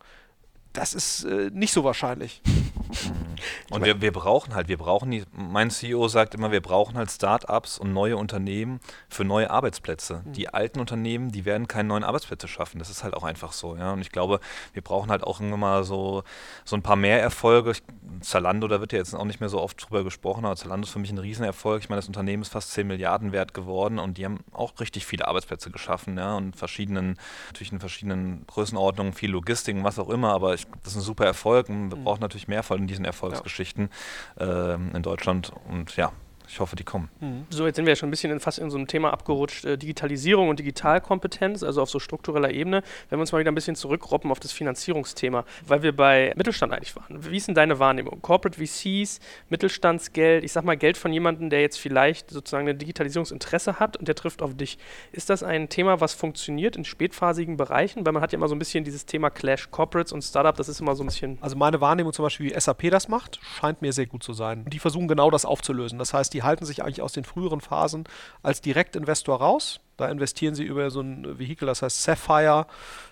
das 0.74 0.92
ist 0.92 1.24
äh, 1.24 1.50
nicht 1.52 1.72
so 1.72 1.84
wahrscheinlich. 1.84 2.42
Und 3.70 3.84
wir, 3.84 4.00
wir 4.00 4.12
brauchen 4.12 4.54
halt, 4.54 4.68
wir 4.68 4.78
brauchen 4.78 5.10
die, 5.10 5.24
mein 5.32 5.70
CEO 5.70 6.08
sagt 6.08 6.34
immer, 6.34 6.52
wir 6.52 6.60
brauchen 6.60 6.96
halt 6.96 7.10
Start-ups 7.10 7.78
und 7.78 7.92
neue 7.92 8.16
Unternehmen 8.16 8.80
für 9.08 9.24
neue 9.24 9.50
Arbeitsplätze. 9.50 10.22
Mhm. 10.24 10.32
Die 10.32 10.48
alten 10.48 10.80
Unternehmen, 10.80 11.30
die 11.30 11.44
werden 11.44 11.68
keine 11.68 11.88
neuen 11.88 12.04
Arbeitsplätze 12.04 12.48
schaffen. 12.48 12.78
Das 12.78 12.90
ist 12.90 13.04
halt 13.04 13.14
auch 13.14 13.24
einfach 13.24 13.52
so, 13.52 13.76
ja. 13.76 13.92
Und 13.92 14.00
ich 14.00 14.10
glaube, 14.10 14.40
wir 14.72 14.82
brauchen 14.82 15.10
halt 15.10 15.24
auch 15.24 15.40
irgendwann 15.40 15.60
mal 15.60 15.84
so, 15.84 16.22
so 16.64 16.76
ein 16.76 16.82
paar 16.82 16.96
mehr 16.96 17.20
Erfolge. 17.20 17.72
Zalando, 18.20 18.68
da 18.68 18.80
wird 18.80 18.92
ja 18.92 18.98
jetzt 18.98 19.14
auch 19.14 19.24
nicht 19.24 19.40
mehr 19.40 19.48
so 19.48 19.60
oft 19.60 19.82
drüber 19.82 20.04
gesprochen, 20.04 20.44
aber 20.44 20.56
Zalando 20.56 20.86
ist 20.86 20.92
für 20.92 20.98
mich 20.98 21.10
ein 21.10 21.18
Riesenerfolg. 21.18 21.82
Ich 21.82 21.88
meine, 21.88 22.00
das 22.00 22.08
Unternehmen 22.08 22.42
ist 22.42 22.52
fast 22.52 22.72
10 22.72 22.86
Milliarden 22.86 23.32
wert 23.32 23.54
geworden 23.54 23.98
und 23.98 24.18
die 24.18 24.24
haben 24.24 24.40
auch 24.52 24.78
richtig 24.80 25.06
viele 25.06 25.26
Arbeitsplätze 25.26 25.70
geschaffen, 25.70 26.16
ja, 26.16 26.36
und 26.36 26.56
verschiedenen, 26.56 27.18
natürlich 27.48 27.72
in 27.72 27.80
verschiedenen 27.80 28.46
Größenordnungen, 28.46 29.12
viel 29.12 29.30
Logistik 29.30 29.76
und 29.76 29.84
was 29.84 29.98
auch 29.98 30.08
immer, 30.08 30.32
aber 30.32 30.54
ich, 30.54 30.63
das 30.82 30.92
ist 30.92 30.98
ein 30.98 31.02
super 31.02 31.24
Erfolg 31.24 31.68
und 31.68 31.90
wir 31.90 31.98
mhm. 31.98 32.04
brauchen 32.04 32.20
natürlich 32.20 32.48
mehr 32.48 32.62
von 32.62 32.86
diesen 32.86 33.04
Erfolgsgeschichten 33.04 33.90
ja. 34.38 34.74
äh, 34.74 34.74
in 34.74 35.02
Deutschland 35.02 35.52
und 35.68 35.96
ja, 35.96 36.12
ich 36.48 36.60
hoffe, 36.60 36.76
die 36.76 36.84
kommen. 36.84 37.08
Mhm. 37.20 37.46
So, 37.50 37.66
jetzt 37.66 37.76
sind 37.76 37.86
wir 37.86 37.92
ja 37.92 37.96
schon 37.96 38.08
ein 38.08 38.10
bisschen 38.10 38.30
in, 38.30 38.40
fast 38.40 38.58
in 38.58 38.70
so 38.70 38.76
einem 38.76 38.86
Thema 38.86 39.12
abgerutscht, 39.12 39.64
äh, 39.64 39.78
Digitalisierung 39.78 40.48
und 40.48 40.58
Digitalkompetenz, 40.58 41.62
also 41.62 41.82
auf 41.82 41.90
so 41.90 41.98
struktureller 41.98 42.50
Ebene. 42.50 42.82
Wenn 43.08 43.18
wir 43.18 43.22
uns 43.22 43.32
mal 43.32 43.38
wieder 43.38 43.50
ein 43.50 43.54
bisschen 43.54 43.76
zurückroppen 43.76 44.30
auf 44.30 44.40
das 44.40 44.52
Finanzierungsthema, 44.52 45.44
weil 45.66 45.82
wir 45.82 45.94
bei 45.96 46.32
Mittelstand 46.36 46.72
eigentlich 46.72 46.94
waren. 46.96 47.30
Wie 47.30 47.36
ist 47.36 47.48
denn 47.48 47.54
deine 47.54 47.78
Wahrnehmung? 47.78 48.20
Corporate 48.22 48.58
VCs, 48.58 49.20
Mittelstandsgeld, 49.48 50.44
ich 50.44 50.52
sag 50.52 50.64
mal 50.64 50.76
Geld 50.76 50.96
von 50.96 51.12
jemandem, 51.12 51.50
der 51.50 51.60
jetzt 51.60 51.78
vielleicht 51.78 52.30
sozusagen 52.30 52.68
ein 52.68 52.78
Digitalisierungsinteresse 52.78 53.80
hat 53.80 53.96
und 53.96 54.08
der 54.08 54.14
trifft 54.14 54.42
auf 54.42 54.54
dich. 54.54 54.78
Ist 55.12 55.30
das 55.30 55.42
ein 55.42 55.68
Thema, 55.68 56.00
was 56.00 56.14
funktioniert 56.14 56.76
in 56.76 56.84
spätphasigen 56.84 57.56
Bereichen? 57.56 58.04
Weil 58.04 58.12
man 58.12 58.22
hat 58.22 58.32
ja 58.32 58.38
immer 58.38 58.48
so 58.48 58.54
ein 58.54 58.58
bisschen 58.58 58.84
dieses 58.84 59.06
Thema 59.06 59.30
Clash 59.30 59.70
Corporates 59.70 60.12
und 60.12 60.22
Startup, 60.22 60.54
das 60.54 60.68
ist 60.68 60.80
immer 60.80 60.94
so 60.94 61.04
ein 61.04 61.06
bisschen. 61.06 61.38
Also 61.40 61.56
meine 61.56 61.80
Wahrnehmung 61.80 62.12
zum 62.12 62.24
Beispiel, 62.24 62.50
wie 62.50 62.60
SAP 62.60 62.90
das 62.90 63.08
macht, 63.08 63.40
scheint 63.42 63.82
mir 63.82 63.92
sehr 63.92 64.06
gut 64.06 64.22
zu 64.22 64.32
sein. 64.32 64.64
Die 64.68 64.78
versuchen 64.78 65.08
genau 65.08 65.30
das 65.30 65.44
aufzulösen. 65.44 65.98
Das 65.98 66.12
heißt, 66.12 66.33
die 66.34 66.42
halten 66.42 66.66
sich 66.66 66.82
eigentlich 66.82 67.00
aus 67.00 67.12
den 67.12 67.24
früheren 67.24 67.60
Phasen 67.60 68.04
als 68.42 68.60
Direktinvestor 68.60 69.38
raus. 69.38 69.80
Da 69.96 70.08
investieren 70.08 70.56
sie 70.56 70.64
über 70.64 70.90
so 70.90 71.00
ein 71.00 71.38
Vehikel, 71.38 71.66
das 71.66 71.80
heißt 71.80 72.02
Sapphire, 72.02 72.66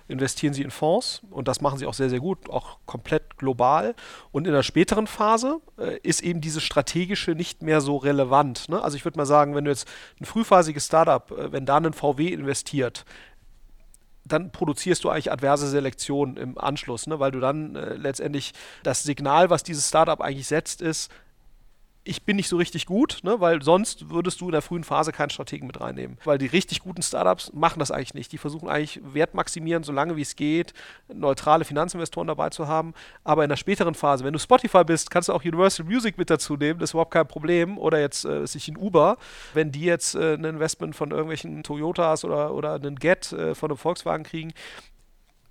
investieren 0.08 0.52
sie 0.52 0.62
in 0.62 0.72
Fonds 0.72 1.22
und 1.30 1.46
das 1.46 1.60
machen 1.60 1.78
sie 1.78 1.86
auch 1.86 1.94
sehr, 1.94 2.10
sehr 2.10 2.18
gut, 2.18 2.50
auch 2.50 2.78
komplett 2.86 3.38
global. 3.38 3.94
Und 4.32 4.48
in 4.48 4.52
der 4.52 4.64
späteren 4.64 5.06
Phase 5.06 5.60
äh, 5.78 5.98
ist 6.02 6.22
eben 6.22 6.40
diese 6.40 6.60
strategische 6.60 7.32
nicht 7.32 7.62
mehr 7.62 7.80
so 7.80 7.96
relevant. 7.96 8.68
Ne? 8.68 8.82
Also 8.82 8.96
ich 8.96 9.04
würde 9.04 9.16
mal 9.16 9.26
sagen, 9.26 9.54
wenn 9.54 9.64
du 9.64 9.70
jetzt 9.70 9.88
ein 10.20 10.24
frühphasiges 10.24 10.86
Startup, 10.86 11.30
äh, 11.30 11.52
wenn 11.52 11.66
da 11.66 11.76
ein 11.76 11.92
VW 11.92 12.26
investiert, 12.28 13.04
dann 14.24 14.50
produzierst 14.50 15.04
du 15.04 15.10
eigentlich 15.10 15.32
adverse 15.32 15.68
Selektion 15.68 16.36
im 16.36 16.58
Anschluss, 16.58 17.06
ne? 17.06 17.20
weil 17.20 17.30
du 17.30 17.38
dann 17.38 17.76
äh, 17.76 17.94
letztendlich 17.94 18.54
das 18.82 19.04
Signal, 19.04 19.50
was 19.50 19.62
dieses 19.62 19.88
Startup 19.88 20.20
eigentlich 20.20 20.46
setzt, 20.48 20.82
ist, 20.82 21.10
ich 22.04 22.24
bin 22.24 22.36
nicht 22.36 22.48
so 22.48 22.56
richtig 22.56 22.86
gut, 22.86 23.20
ne, 23.22 23.40
weil 23.40 23.62
sonst 23.62 24.10
würdest 24.10 24.40
du 24.40 24.46
in 24.46 24.52
der 24.52 24.62
frühen 24.62 24.82
Phase 24.82 25.12
keinen 25.12 25.30
Strategen 25.30 25.66
mit 25.66 25.80
reinnehmen. 25.80 26.18
Weil 26.24 26.38
die 26.38 26.46
richtig 26.46 26.80
guten 26.80 27.02
Startups 27.02 27.52
machen 27.52 27.78
das 27.78 27.92
eigentlich 27.92 28.14
nicht. 28.14 28.32
Die 28.32 28.38
versuchen 28.38 28.68
eigentlich 28.68 29.00
Wert 29.04 29.34
maximieren, 29.34 29.84
solange 29.84 30.16
wie 30.16 30.22
es 30.22 30.34
geht, 30.34 30.74
neutrale 31.12 31.64
Finanzinvestoren 31.64 32.26
dabei 32.26 32.50
zu 32.50 32.66
haben. 32.66 32.94
Aber 33.22 33.44
in 33.44 33.48
der 33.48 33.56
späteren 33.56 33.94
Phase, 33.94 34.24
wenn 34.24 34.32
du 34.32 34.40
Spotify 34.40 34.82
bist, 34.84 35.10
kannst 35.10 35.28
du 35.28 35.32
auch 35.32 35.44
Universal 35.44 35.86
Music 35.86 36.18
mit 36.18 36.28
dazu 36.28 36.56
nehmen, 36.56 36.80
das 36.80 36.90
ist 36.90 36.94
überhaupt 36.94 37.12
kein 37.12 37.28
Problem. 37.28 37.78
Oder 37.78 38.00
jetzt 38.00 38.24
äh, 38.24 38.46
sich 38.46 38.68
in 38.68 38.76
Uber, 38.76 39.16
wenn 39.54 39.70
die 39.70 39.84
jetzt 39.84 40.16
äh, 40.16 40.34
ein 40.34 40.44
Investment 40.44 40.96
von 40.96 41.12
irgendwelchen 41.12 41.62
Toyotas 41.62 42.24
oder, 42.24 42.52
oder 42.52 42.74
einen 42.74 42.96
Get 42.96 43.32
äh, 43.32 43.54
von 43.54 43.70
einem 43.70 43.78
Volkswagen 43.78 44.24
kriegen, 44.24 44.52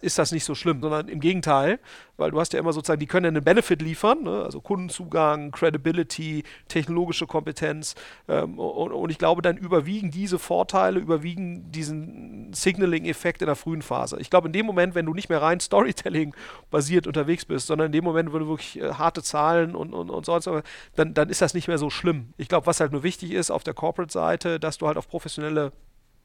ist 0.01 0.17
das 0.19 0.31
nicht 0.31 0.43
so 0.43 0.55
schlimm, 0.55 0.81
sondern 0.81 1.07
im 1.07 1.19
Gegenteil, 1.19 1.79
weil 2.17 2.31
du 2.31 2.39
hast 2.39 2.53
ja 2.53 2.59
immer 2.59 2.73
sozusagen, 2.73 2.99
die 2.99 3.07
können 3.07 3.25
ja 3.25 3.29
einen 3.29 3.43
Benefit 3.43 3.81
liefern, 3.81 4.23
ne? 4.23 4.43
also 4.43 4.61
Kundenzugang, 4.61 5.51
Credibility, 5.51 6.43
technologische 6.67 7.27
Kompetenz 7.27 7.95
ähm, 8.27 8.59
und, 8.59 8.91
und, 8.91 9.09
ich 9.09 9.17
glaube, 9.17 9.41
dann 9.41 9.57
überwiegen 9.57 10.11
diese 10.11 10.39
Vorteile, 10.39 10.99
überwiegen 10.99 11.71
diesen 11.71 12.53
Signaling-Effekt 12.53 13.41
in 13.41 13.47
der 13.47 13.55
frühen 13.55 13.81
Phase. 13.81 14.19
Ich 14.19 14.29
glaube, 14.29 14.47
in 14.47 14.53
dem 14.53 14.65
Moment, 14.65 14.95
wenn 14.95 15.05
du 15.05 15.13
nicht 15.13 15.29
mehr 15.29 15.41
rein 15.41 15.59
Storytelling-basiert 15.59 17.07
unterwegs 17.07 17.45
bist, 17.45 17.67
sondern 17.67 17.87
in 17.87 17.91
dem 17.91 18.03
Moment, 18.03 18.33
wo 18.33 18.39
du 18.39 18.47
wirklich 18.47 18.79
äh, 18.79 18.93
harte 18.93 19.23
Zahlen 19.23 19.75
und, 19.75 19.93
und, 19.93 20.09
und 20.09 20.25
sonst, 20.25 20.49
dann, 20.95 21.13
dann 21.13 21.29
ist 21.29 21.41
das 21.41 21.53
nicht 21.53 21.67
mehr 21.67 21.77
so 21.77 21.89
schlimm. 21.89 22.33
Ich 22.37 22.47
glaube, 22.47 22.67
was 22.67 22.79
halt 22.79 22.91
nur 22.91 23.03
wichtig 23.03 23.31
ist 23.31 23.51
auf 23.51 23.63
der 23.63 23.73
Corporate-Seite, 23.73 24.59
dass 24.59 24.77
du 24.77 24.87
halt 24.87 24.97
auf 24.97 25.07
professionelle 25.07 25.71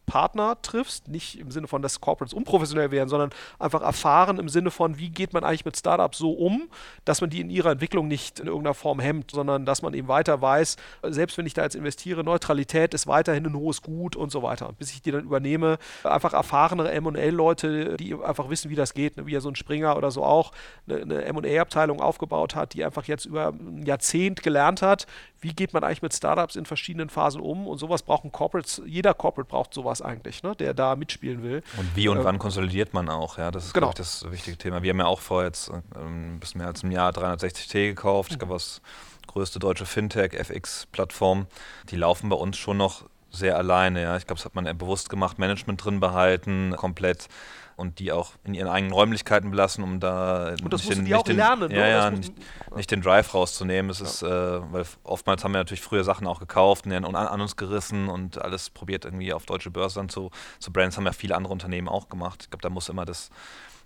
Partner 0.07 0.57
triffst, 0.63 1.09
nicht 1.09 1.39
im 1.39 1.51
Sinne 1.51 1.67
von, 1.67 1.83
dass 1.83 2.01
Corporates 2.01 2.33
unprofessionell 2.33 2.91
wären, 2.91 3.09
sondern 3.09 3.31
einfach 3.59 3.83
erfahren 3.83 4.39
im 4.39 4.49
Sinne 4.49 4.71
von, 4.71 4.99
wie 4.99 5.11
geht 5.11 5.33
man 5.33 5.45
eigentlich 5.45 5.65
mit 5.65 5.77
Startups 5.77 6.19
so 6.19 6.33
um, 6.33 6.69
dass 7.05 7.21
man 7.21 7.31
die 7.31 7.41
in 7.41 7.51
ihrer 7.51 7.73
Entwicklung 7.73 8.09
nicht 8.09 8.41
in 8.41 8.47
irgendeiner 8.47 8.75
Form 8.75 9.01
hemmt, 9.01 9.33
sondern 9.33 9.67
dass 9.67 9.83
man 9.83 9.95
eben 9.95 10.09
weiter 10.09 10.41
weiß, 10.41 10.77
selbst 11.03 11.37
wenn 11.37 11.47
ich 11.47 11.55
da 11.55 11.63
jetzt 11.63 11.75
investiere, 11.75 12.25
Neutralität 12.25 12.95
ist 12.95 13.07
weiterhin 13.07 13.47
ein 13.47 13.57
hohes 13.57 13.83
Gut 13.83 14.17
und 14.17 14.31
so 14.31 14.43
weiter. 14.43 14.73
Bis 14.79 14.93
ich 14.93 15.03
die 15.03 15.11
dann 15.11 15.25
übernehme, 15.25 15.79
einfach 16.05 16.33
erfahrene 16.33 16.91
M&A-Leute, 16.91 17.97
die 17.97 18.15
einfach 18.15 18.49
wissen, 18.49 18.71
wie 18.71 18.77
das 18.77 18.95
geht, 18.95 19.17
ne? 19.17 19.27
wie 19.27 19.33
ja 19.33 19.41
so 19.41 19.49
ein 19.49 19.57
Springer 19.57 19.97
oder 19.97 20.11
so 20.11 20.25
auch 20.25 20.53
eine, 20.89 21.03
eine 21.03 21.25
M&A-Abteilung 21.25 22.01
aufgebaut 22.01 22.55
hat, 22.55 22.75
die 22.75 22.85
einfach 22.85 23.05
jetzt 23.05 23.27
über 23.27 23.49
ein 23.49 23.85
Jahrzehnt 23.85 24.43
gelernt 24.43 24.83
hat, 24.83 25.07
wie 25.41 25.53
geht 25.53 25.73
man 25.73 25.85
eigentlich 25.85 26.03
mit 26.03 26.15
Startups 26.15 26.57
in 26.57 26.65
verschiedenen 26.65 27.09
Phasen 27.09 27.41
um 27.41 27.67
und 27.67 27.79
sowas 27.79 28.03
brauchen 28.03 28.33
Corporates, 28.33 28.83
jeder 28.87 29.15
Corporate 29.15 29.49
braucht 29.49 29.75
sowas 29.75 29.96
eigentlich, 30.03 30.43
ne, 30.43 30.55
der 30.57 30.75
da 30.75 30.97
mitspielen 30.97 31.43
will. 31.43 31.63
Und 31.77 31.97
wie 31.97 32.09
und 32.09 32.19
ähm, 32.19 32.25
wann 32.25 32.39
konsolidiert 32.39 32.95
man 32.95 33.09
auch, 33.09 33.39
ja, 33.39 33.51
das 33.51 33.67
ist 33.67 33.75
genau. 33.75 33.89
ich, 33.89 33.95
das 33.95 34.31
wichtige 34.31 34.57
Thema. 34.57 34.83
Wir 34.83 34.91
haben 34.91 35.01
ja 35.01 35.07
auch 35.07 35.21
vor 35.21 35.45
jetzt 35.45 35.69
ähm, 35.69 36.35
ein 36.35 36.41
bisschen 36.41 36.59
mehr 36.59 36.69
als 36.69 36.83
ein 36.83 36.91
Jahr 36.91 37.13
360T 37.13 37.89
gekauft, 37.89 38.31
mhm. 38.31 38.35
ich 38.35 38.39
glaube, 38.39 38.55
das 38.55 38.81
größte 39.27 39.59
deutsche 39.59 39.87
Fintech, 39.87 40.33
FX-Plattform, 40.33 41.47
die 41.91 41.97
laufen 41.97 42.29
bei 42.29 42.37
uns 42.37 42.57
schon 42.57 42.77
noch 42.77 43.05
sehr 43.31 43.57
alleine, 43.57 44.03
ja, 44.03 44.17
ich 44.17 44.27
glaube, 44.27 44.39
das 44.39 44.45
hat 44.45 44.55
man 44.55 44.65
bewusst 44.79 45.11
gemacht, 45.11 45.39
Management 45.39 45.85
drin 45.85 46.01
behalten, 46.01 46.75
komplett 46.77 47.29
und 47.77 47.99
die 47.99 48.11
auch 48.11 48.33
in 48.45 48.55
ihren 48.55 48.69
eigenen 48.69 48.93
Räumlichkeiten 48.93 49.51
belassen, 49.51 49.85
um 49.85 50.01
da 50.01 50.53
nicht, 50.53 50.91
den, 50.91 51.05
die 51.05 51.13
nicht, 51.13 51.29
den, 51.29 51.37
lernen, 51.37 51.71
ja, 51.71 51.87
ja, 51.87 52.11
nicht, 52.11 52.33
nicht, 52.75 52.91
den 52.91 53.03
Drive 53.03 53.35
rauszunehmen. 53.35 53.91
Es 53.91 54.01
ist, 54.01 54.23
äh, 54.23 54.29
weil 54.29 54.85
oftmals 55.05 55.45
haben 55.45 55.53
wir 55.53 55.59
natürlich 55.59 55.83
früher 55.83 56.03
Sachen 56.03 56.27
auch 56.27 56.41
gekauft 56.41 56.87
und 56.87 56.93
an, 56.93 57.15
an, 57.15 57.41
uns 57.41 57.57
gerissen 57.57 58.09
und 58.09 58.41
alles 58.41 58.71
probiert 58.71 59.05
irgendwie 59.05 59.33
auf 59.33 59.45
deutsche 59.45 59.71
Börse 59.71 59.97
dann 59.97 60.09
zu, 60.09 60.31
zu 60.59 60.73
Brands, 60.73 60.97
haben 60.97 61.05
ja 61.05 61.13
viele 61.13 61.37
andere 61.37 61.53
Unternehmen 61.53 61.89
auch 61.89 62.09
gemacht. 62.09 62.45
Ich 62.45 62.51
glaube, 62.51 62.63
da 62.63 62.71
muss 62.71 62.89
immer 62.89 63.05
das 63.05 63.31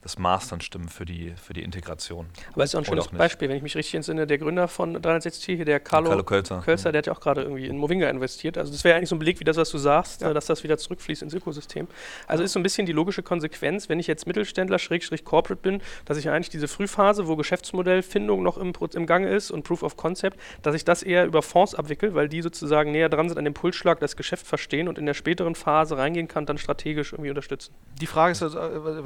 das 0.02 0.18
Maß 0.18 0.48
dann 0.48 0.60
stimmen 0.62 0.88
für 0.88 1.04
die, 1.04 1.34
für 1.36 1.52
die 1.52 1.62
Integration. 1.62 2.26
Aber 2.52 2.64
es 2.64 2.70
ist 2.70 2.74
auch 2.74 2.80
ein 2.80 2.84
schönes 2.86 3.08
Beispiel, 3.08 3.48
wenn 3.48 3.56
ich 3.56 3.62
mich 3.62 3.76
richtig 3.76 3.94
entsinne, 3.94 4.26
der 4.26 4.38
Gründer 4.38 4.66
von 4.66 4.94
360 4.94 5.56
hier, 5.56 5.64
der 5.64 5.78
Carlo, 5.78 6.08
Carlo 6.08 6.24
Kölzer, 6.24 6.62
Kölzer 6.64 6.88
ja. 6.88 6.92
der 6.92 6.98
hat 7.00 7.06
ja 7.06 7.12
auch 7.12 7.20
gerade 7.20 7.42
irgendwie 7.42 7.66
in 7.66 7.76
Movinga 7.76 8.08
investiert. 8.08 8.56
Also 8.56 8.72
das 8.72 8.82
wäre 8.82 8.96
eigentlich 8.96 9.10
so 9.10 9.16
ein 9.16 9.18
Beleg 9.18 9.40
wie 9.40 9.44
das, 9.44 9.58
was 9.58 9.70
du 9.70 9.78
sagst, 9.78 10.22
ja. 10.22 10.32
dass 10.32 10.46
das 10.46 10.64
wieder 10.64 10.78
zurückfließt 10.78 11.22
ins 11.22 11.34
Ökosystem. 11.34 11.86
Also 12.26 12.42
ist 12.42 12.52
so 12.52 12.60
ein 12.60 12.62
bisschen 12.62 12.86
die 12.86 12.92
logische 12.92 13.22
Konsequenz, 13.22 13.90
wenn 13.90 14.00
ich 14.00 14.06
jetzt 14.06 14.26
Mittelständler, 14.26 14.78
Schrägstrich 14.78 15.24
Corporate 15.24 15.60
bin, 15.60 15.82
dass 16.06 16.16
ich 16.16 16.30
eigentlich 16.30 16.48
diese 16.48 16.66
Frühphase, 16.66 17.28
wo 17.28 17.36
Geschäftsmodellfindung 17.36 18.42
noch 18.42 18.56
im, 18.56 18.72
im 18.94 19.06
Gange 19.06 19.28
ist 19.28 19.50
und 19.50 19.64
Proof 19.64 19.82
of 19.82 19.96
Concept, 19.98 20.38
dass 20.62 20.74
ich 20.74 20.84
das 20.84 21.02
eher 21.02 21.26
über 21.26 21.42
Fonds 21.42 21.74
abwickle, 21.74 22.14
weil 22.14 22.28
die 22.30 22.40
sozusagen 22.40 22.92
näher 22.92 23.10
dran 23.10 23.28
sind 23.28 23.36
an 23.36 23.44
dem 23.44 23.54
Pulsschlag, 23.54 24.00
das 24.00 24.16
Geschäft 24.16 24.46
verstehen 24.46 24.88
und 24.88 24.96
in 24.96 25.04
der 25.04 25.14
späteren 25.14 25.54
Phase 25.54 25.98
reingehen 25.98 26.26
kann, 26.26 26.46
dann 26.46 26.56
strategisch 26.56 27.12
irgendwie 27.12 27.30
unterstützen. 27.30 27.74
Die 28.00 28.06
Frage 28.06 28.32
ist, 28.32 28.42
also, 28.42 28.58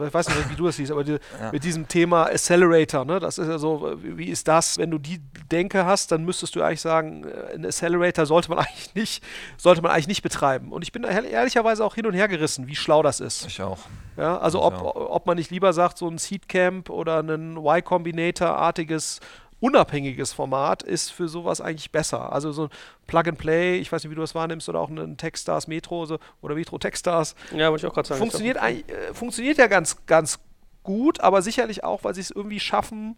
ich 0.04 0.14
weiß 0.14 0.28
nicht, 0.28 0.50
wie 0.50 0.56
du 0.56 0.66
das 0.66 0.76
siehst, 0.76 0.83
aber 0.90 1.04
die, 1.04 1.18
mit 1.52 1.64
diesem 1.64 1.88
Thema 1.88 2.24
Accelerator. 2.24 3.04
Ne? 3.04 3.20
Das 3.20 3.38
ist 3.38 3.48
ja 3.48 3.58
so, 3.58 3.96
wie 4.02 4.28
ist 4.28 4.48
das? 4.48 4.78
Wenn 4.78 4.90
du 4.90 4.98
die 4.98 5.20
Denke 5.50 5.84
hast, 5.84 6.12
dann 6.12 6.24
müsstest 6.24 6.56
du 6.56 6.62
eigentlich 6.62 6.80
sagen, 6.80 7.24
äh, 7.24 7.54
ein 7.54 7.64
Accelerator 7.64 8.26
sollte 8.26 8.50
man 8.50 8.58
eigentlich 8.66 8.94
nicht, 8.94 9.24
sollte 9.56 9.82
man 9.82 9.92
eigentlich 9.92 10.08
nicht 10.08 10.22
betreiben. 10.22 10.72
Und 10.72 10.82
ich 10.82 10.92
bin 10.92 11.04
ehrlicherweise 11.04 11.84
auch 11.84 11.94
hin 11.94 12.06
und 12.06 12.14
her 12.14 12.28
gerissen, 12.28 12.66
wie 12.66 12.76
schlau 12.76 13.02
das 13.02 13.20
ist. 13.20 13.46
Ich 13.46 13.60
auch. 13.62 13.78
Ja, 14.16 14.38
also 14.38 14.62
ob, 14.62 14.74
ob 14.94 15.26
man 15.26 15.36
nicht 15.36 15.50
lieber 15.50 15.72
sagt, 15.72 15.98
so 15.98 16.08
ein 16.08 16.18
Seedcamp 16.18 16.88
oder 16.88 17.20
ein 17.20 17.56
Y-Combinator-artiges 17.56 19.20
unabhängiges 19.64 20.34
Format 20.34 20.82
ist 20.82 21.10
für 21.10 21.26
sowas 21.26 21.62
eigentlich 21.62 21.90
besser. 21.90 22.32
Also 22.32 22.52
so 22.52 22.64
ein 22.64 22.70
Plug 23.06 23.22
and 23.28 23.38
Play, 23.38 23.78
ich 23.78 23.90
weiß 23.90 24.04
nicht, 24.04 24.10
wie 24.10 24.14
du 24.14 24.20
das 24.20 24.34
wahrnimmst, 24.34 24.68
oder 24.68 24.78
auch 24.78 24.90
ein 24.90 25.16
Techstars 25.16 25.68
Metro 25.68 26.04
so, 26.04 26.18
oder 26.42 26.54
Metro 26.54 26.76
Techstars. 26.76 27.34
Ja, 27.56 27.70
wollte 27.70 27.86
ich 27.86 27.90
auch 27.90 27.94
gerade 27.94 28.08
sagen. 28.08 28.18
Funktioniert, 28.18 28.58
äh, 28.58 28.82
funktioniert 29.14 29.56
ja 29.56 29.66
ganz, 29.66 30.04
ganz 30.04 30.38
gut, 30.84 31.20
aber 31.20 31.42
sicherlich 31.42 31.82
auch, 31.82 32.04
weil 32.04 32.14
sie 32.14 32.20
es 32.20 32.30
irgendwie 32.30 32.60
schaffen, 32.60 33.16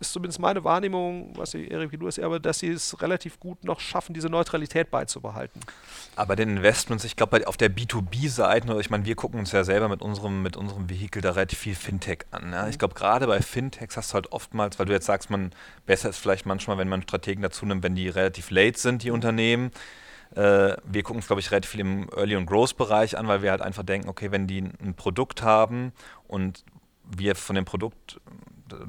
ist 0.00 0.12
zumindest 0.12 0.38
meine 0.38 0.62
Wahrnehmung, 0.62 1.32
was 1.36 1.54
ich, 1.54 1.70
Erik, 1.70 1.90
wie 1.92 1.96
du 1.96 2.06
es 2.06 2.18
aber, 2.18 2.38
dass 2.38 2.60
sie 2.60 2.68
es 2.68 3.00
relativ 3.02 3.40
gut 3.40 3.64
noch 3.64 3.80
schaffen, 3.80 4.14
diese 4.14 4.28
Neutralität 4.28 4.90
beizubehalten. 4.90 5.60
Aber 6.14 6.36
den 6.36 6.50
Investments, 6.50 7.04
ich 7.04 7.16
glaube, 7.16 7.46
auf 7.46 7.56
der 7.56 7.70
B2B-Seite, 7.70 8.78
ich 8.80 8.90
meine, 8.90 9.04
wir 9.04 9.16
gucken 9.16 9.40
uns 9.40 9.52
ja 9.52 9.64
selber 9.64 9.88
mit 9.88 10.00
unserem, 10.00 10.42
mit 10.42 10.56
unserem 10.56 10.88
Vehikel 10.88 11.20
da 11.20 11.32
relativ 11.32 11.58
viel 11.58 11.74
Fintech 11.74 12.26
an. 12.30 12.54
Ich 12.68 12.76
mhm. 12.76 12.78
glaube, 12.78 12.94
gerade 12.94 13.26
bei 13.26 13.40
Fintechs 13.42 13.96
hast 13.96 14.12
du 14.12 14.14
halt 14.14 14.32
oftmals, 14.32 14.78
weil 14.78 14.86
du 14.86 14.92
jetzt 14.92 15.06
sagst, 15.06 15.30
man 15.30 15.50
besser 15.86 16.10
ist 16.10 16.18
vielleicht 16.18 16.46
manchmal, 16.46 16.78
wenn 16.78 16.88
man 16.88 17.02
Strategen 17.02 17.42
dazu 17.42 17.66
nimmt, 17.66 17.82
wenn 17.82 17.96
die 17.96 18.08
relativ 18.08 18.50
late 18.50 18.78
sind, 18.78 19.02
die 19.02 19.10
Unternehmen. 19.10 19.72
Äh, 20.36 20.76
wir 20.84 21.02
gucken 21.02 21.20
es, 21.20 21.26
glaube 21.26 21.40
ich, 21.40 21.50
relativ 21.50 21.70
viel 21.70 21.80
im 21.80 22.08
Early- 22.14 22.36
und 22.36 22.46
Growth-Bereich 22.46 23.18
an, 23.18 23.26
weil 23.26 23.42
wir 23.42 23.50
halt 23.50 23.62
einfach 23.62 23.82
denken, 23.82 24.08
okay, 24.08 24.30
wenn 24.30 24.46
die 24.46 24.60
ein 24.60 24.94
Produkt 24.94 25.42
haben 25.42 25.92
und 26.28 26.64
wir 27.16 27.34
von 27.34 27.56
dem 27.56 27.64
Produkt 27.64 28.20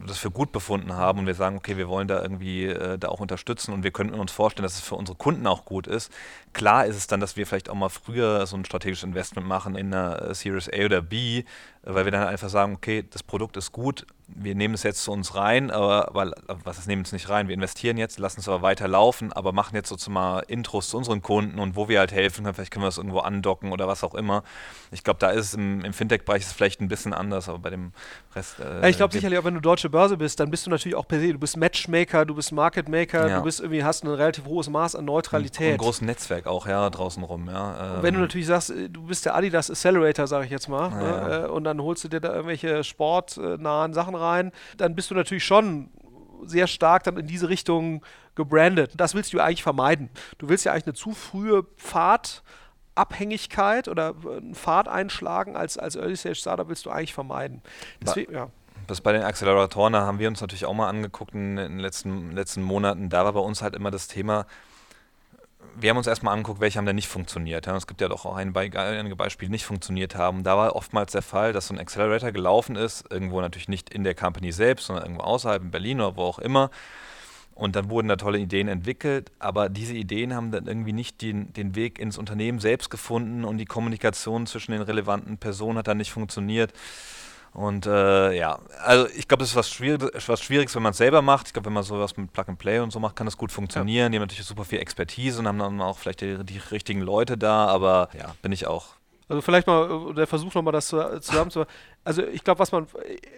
das 0.05 0.17
für 0.17 0.31
gut 0.31 0.51
befunden 0.51 0.93
haben 0.93 1.19
und 1.19 1.25
wir 1.25 1.33
sagen, 1.33 1.57
okay, 1.57 1.77
wir 1.77 1.87
wollen 1.87 2.07
da 2.07 2.21
irgendwie 2.21 2.65
äh, 2.65 2.97
da 2.97 3.09
auch 3.09 3.19
unterstützen 3.19 3.73
und 3.73 3.83
wir 3.83 3.91
könnten 3.91 4.19
uns 4.19 4.31
vorstellen, 4.31 4.63
dass 4.63 4.75
es 4.75 4.81
für 4.81 4.95
unsere 4.95 5.17
Kunden 5.17 5.47
auch 5.47 5.65
gut 5.65 5.87
ist. 5.87 6.11
Klar 6.53 6.85
ist 6.85 6.95
es 6.95 7.07
dann, 7.07 7.19
dass 7.19 7.37
wir 7.37 7.47
vielleicht 7.47 7.69
auch 7.69 7.75
mal 7.75 7.89
früher 7.89 8.45
so 8.45 8.57
ein 8.57 8.65
strategisches 8.65 9.03
Investment 9.03 9.47
machen 9.47 9.75
in 9.75 9.93
einer 9.93 10.21
äh, 10.21 10.35
Series 10.35 10.69
A 10.69 10.85
oder 10.85 11.01
B, 11.01 11.43
weil 11.83 12.05
wir 12.05 12.11
dann 12.11 12.27
einfach 12.27 12.49
sagen, 12.49 12.73
okay, 12.73 13.05
das 13.09 13.23
Produkt 13.23 13.57
ist 13.57 13.71
gut, 13.71 14.05
wir 14.35 14.55
nehmen 14.55 14.73
es 14.73 14.83
jetzt 14.83 15.03
zu 15.03 15.11
uns 15.11 15.35
rein, 15.35 15.71
aber, 15.71 16.09
aber 16.09 16.31
was 16.63 16.77
ist, 16.77 16.87
nehmen 16.87 17.01
es 17.01 17.11
nicht 17.11 17.29
rein? 17.29 17.47
Wir 17.47 17.55
investieren 17.55 17.97
jetzt, 17.97 18.19
lassen 18.19 18.39
es 18.39 18.47
aber 18.47 18.61
weiter 18.61 18.87
laufen, 18.87 19.33
aber 19.33 19.51
machen 19.51 19.75
jetzt 19.75 19.89
sozusagen 19.89 20.13
mal 20.13 20.39
Intros 20.47 20.89
zu 20.89 20.97
unseren 20.97 21.21
Kunden 21.21 21.59
und 21.59 21.75
wo 21.75 21.89
wir 21.89 21.99
halt 21.99 22.11
helfen 22.11 22.43
können, 22.43 22.53
vielleicht 22.53 22.71
können 22.71 22.83
wir 22.83 22.87
das 22.87 22.97
irgendwo 22.97 23.19
andocken 23.19 23.71
oder 23.71 23.87
was 23.87 24.03
auch 24.03 24.15
immer. 24.15 24.43
Ich 24.91 25.03
glaube, 25.03 25.19
da 25.19 25.29
ist 25.31 25.45
es 25.45 25.53
im, 25.53 25.83
im 25.83 25.93
Fintech-Bereich 25.93 26.45
vielleicht 26.45 26.81
ein 26.81 26.87
bisschen 26.87 27.13
anders, 27.13 27.49
aber 27.49 27.59
bei 27.59 27.69
dem 27.69 27.91
Rest. 28.35 28.59
Äh, 28.59 28.89
ich 28.89 28.97
glaube 28.97 29.13
sicherlich 29.13 29.39
auch, 29.39 29.43
wenn 29.43 29.55
du 29.55 29.61
deutsche 29.61 29.89
Börse 29.89 30.17
bist, 30.17 30.39
dann 30.39 30.51
bist 30.51 30.65
du 30.65 30.69
natürlich 30.69 30.95
auch 30.95 31.07
per 31.07 31.19
se, 31.19 31.33
du 31.33 31.39
bist 31.39 31.57
Matchmaker, 31.57 32.25
du 32.25 32.35
bist 32.35 32.51
Marketmaker, 32.51 33.27
ja. 33.27 33.37
du 33.37 33.43
bist 33.43 33.59
irgendwie, 33.59 33.83
hast 33.83 34.03
ein 34.03 34.09
relativ 34.09 34.45
hohes 34.45 34.69
Maß 34.69 34.95
an 34.95 35.05
Neutralität. 35.05 35.67
Ein, 35.67 35.73
ein 35.73 35.77
großes 35.77 36.01
Netzwerk 36.01 36.47
auch, 36.47 36.67
ja, 36.67 36.89
draußen 36.89 37.23
rum, 37.23 37.47
ja. 37.47 37.97
Ähm. 37.97 38.03
wenn 38.03 38.13
du 38.13 38.19
ähm. 38.19 38.25
natürlich 38.25 38.47
sagst, 38.47 38.69
äh, 38.71 38.89
du 38.89 39.03
bist 39.03 39.25
der 39.25 39.35
Adidas 39.35 39.69
Accelerator, 39.69 40.27
sage 40.27 40.45
ich 40.45 40.51
jetzt 40.51 40.69
mal, 40.69 40.89
ja. 40.91 40.97
ne, 40.97 41.45
äh, 41.45 41.49
und 41.49 41.63
dann 41.63 41.81
holst 41.81 42.03
du 42.03 42.07
dir 42.07 42.19
da 42.19 42.29
irgendwelche 42.29 42.83
sportnahen 42.83 43.93
Sachen 43.93 44.15
rein, 44.19 44.51
dann 44.77 44.95
bist 44.95 45.11
du 45.11 45.15
natürlich 45.15 45.45
schon 45.45 45.91
sehr 46.45 46.67
stark 46.67 47.03
dann 47.03 47.17
in 47.17 47.27
diese 47.27 47.49
Richtung 47.49 48.01
gebrandet. 48.35 48.93
Das 48.95 49.15
willst 49.15 49.33
du 49.33 49.39
eigentlich 49.39 49.63
vermeiden. 49.63 50.09
Du 50.37 50.47
willst 50.49 50.65
ja 50.65 50.71
eigentlich 50.71 50.87
eine 50.87 50.93
zu 50.93 51.11
frühe 51.11 51.63
Pfadabhängigkeit 51.77 53.87
oder 53.87 54.15
einen 54.25 54.55
Pfad 54.55 54.87
einschlagen 54.87 55.55
als, 55.55 55.77
als 55.77 55.95
Early 55.95 56.15
Stage 56.15 56.35
Startup 56.35 56.69
willst 56.69 56.85
du 56.85 56.89
eigentlich 56.89 57.13
vermeiden. 57.13 57.61
Deswegen, 58.01 58.33
ja. 58.33 58.49
Das 58.87 59.01
bei 59.01 59.11
den 59.11 59.23
Acceleratoren, 59.23 59.93
da 59.93 60.01
haben 60.01 60.19
wir 60.19 60.27
uns 60.27 60.41
natürlich 60.41 60.65
auch 60.65 60.73
mal 60.73 60.89
angeguckt 60.89 61.35
in, 61.35 61.57
in 61.57 61.73
den 61.73 61.79
letzten, 61.79 62.31
letzten 62.31 62.63
Monaten. 62.63 63.09
Da 63.09 63.25
war 63.25 63.33
bei 63.33 63.39
uns 63.39 63.61
halt 63.61 63.75
immer 63.75 63.91
das 63.91 64.07
Thema, 64.07 64.47
wir 65.79 65.89
haben 65.89 65.97
uns 65.97 66.07
erstmal 66.07 66.33
angeguckt, 66.33 66.59
welche 66.59 66.77
haben 66.77 66.85
denn 66.85 66.95
nicht 66.95 67.07
funktioniert. 67.07 67.67
Es 67.67 67.87
gibt 67.87 68.01
ja 68.01 68.07
doch 68.07 68.25
auch 68.25 68.35
ein 68.35 68.53
Be 68.53 68.69
einige 68.73 69.15
Beispiele, 69.15 69.47
die 69.47 69.53
nicht 69.53 69.65
funktioniert 69.65 70.15
haben. 70.15 70.43
Da 70.43 70.57
war 70.57 70.75
oftmals 70.75 71.11
der 71.11 71.21
Fall, 71.21 71.53
dass 71.53 71.67
so 71.67 71.73
ein 71.73 71.79
Accelerator 71.79 72.31
gelaufen 72.31 72.75
ist, 72.75 73.05
irgendwo 73.11 73.41
natürlich 73.41 73.67
nicht 73.67 73.93
in 73.93 74.03
der 74.03 74.15
Company 74.15 74.51
selbst, 74.51 74.87
sondern 74.87 75.05
irgendwo 75.05 75.23
außerhalb, 75.23 75.63
in 75.63 75.71
Berlin 75.71 76.01
oder 76.01 76.15
wo 76.15 76.23
auch 76.23 76.39
immer. 76.39 76.69
Und 77.55 77.75
dann 77.75 77.89
wurden 77.89 78.07
da 78.07 78.15
tolle 78.15 78.39
Ideen 78.39 78.69
entwickelt, 78.69 79.33
aber 79.37 79.67
diese 79.67 79.93
Ideen 79.93 80.33
haben 80.33 80.51
dann 80.51 80.65
irgendwie 80.65 80.93
nicht 80.93 81.21
den, 81.21 81.51
den 81.51 81.75
Weg 81.75 81.99
ins 81.99 82.17
Unternehmen 82.17 82.59
selbst 82.59 82.89
gefunden 82.89 83.43
und 83.43 83.57
die 83.57 83.65
Kommunikation 83.65 84.47
zwischen 84.47 84.71
den 84.71 84.81
relevanten 84.81 85.37
Personen 85.37 85.77
hat 85.77 85.87
dann 85.87 85.97
nicht 85.97 86.11
funktioniert. 86.11 86.71
Und 87.53 87.85
äh, 87.85 88.33
ja, 88.33 88.59
also 88.83 89.07
ich 89.15 89.27
glaube, 89.27 89.41
das 89.41 89.49
ist 89.49 89.55
was, 89.55 89.69
Schwierig 89.69 90.11
was 90.27 90.41
Schwieriges, 90.41 90.75
wenn 90.75 90.83
man 90.83 90.91
es 90.91 90.97
selber 90.97 91.21
macht. 91.21 91.47
Ich 91.47 91.53
glaube, 91.53 91.65
wenn 91.65 91.73
man 91.73 91.83
sowas 91.83 92.15
mit 92.15 92.31
Plug 92.31 92.45
and 92.47 92.59
Play 92.59 92.79
und 92.79 92.91
so 92.91 92.99
macht, 92.99 93.15
kann 93.15 93.25
das 93.25 93.37
gut 93.37 93.51
funktionieren. 93.51 94.05
Ja. 94.05 94.09
Die 94.09 94.15
haben 94.17 94.23
natürlich 94.23 94.45
super 94.45 94.65
viel 94.65 94.79
Expertise 94.79 95.39
und 95.39 95.47
haben 95.47 95.59
dann 95.59 95.81
auch 95.81 95.97
vielleicht 95.97 96.21
die, 96.21 96.43
die 96.43 96.59
richtigen 96.71 97.01
Leute 97.01 97.37
da, 97.37 97.67
aber 97.67 98.09
ja, 98.17 98.35
bin 98.41 98.51
ich 98.51 98.67
auch 98.67 98.99
also 99.29 99.43
vielleicht 99.43 99.67
mal 99.67 100.09
äh, 100.09 100.13
der 100.15 100.27
Versuch 100.27 100.53
nochmal 100.55 100.73
das 100.73 100.87
zusammenzufassen 100.87 101.71
also 102.03 102.23
ich 102.23 102.43
glaube, 102.43 102.59
was 102.59 102.71
man, 102.71 102.87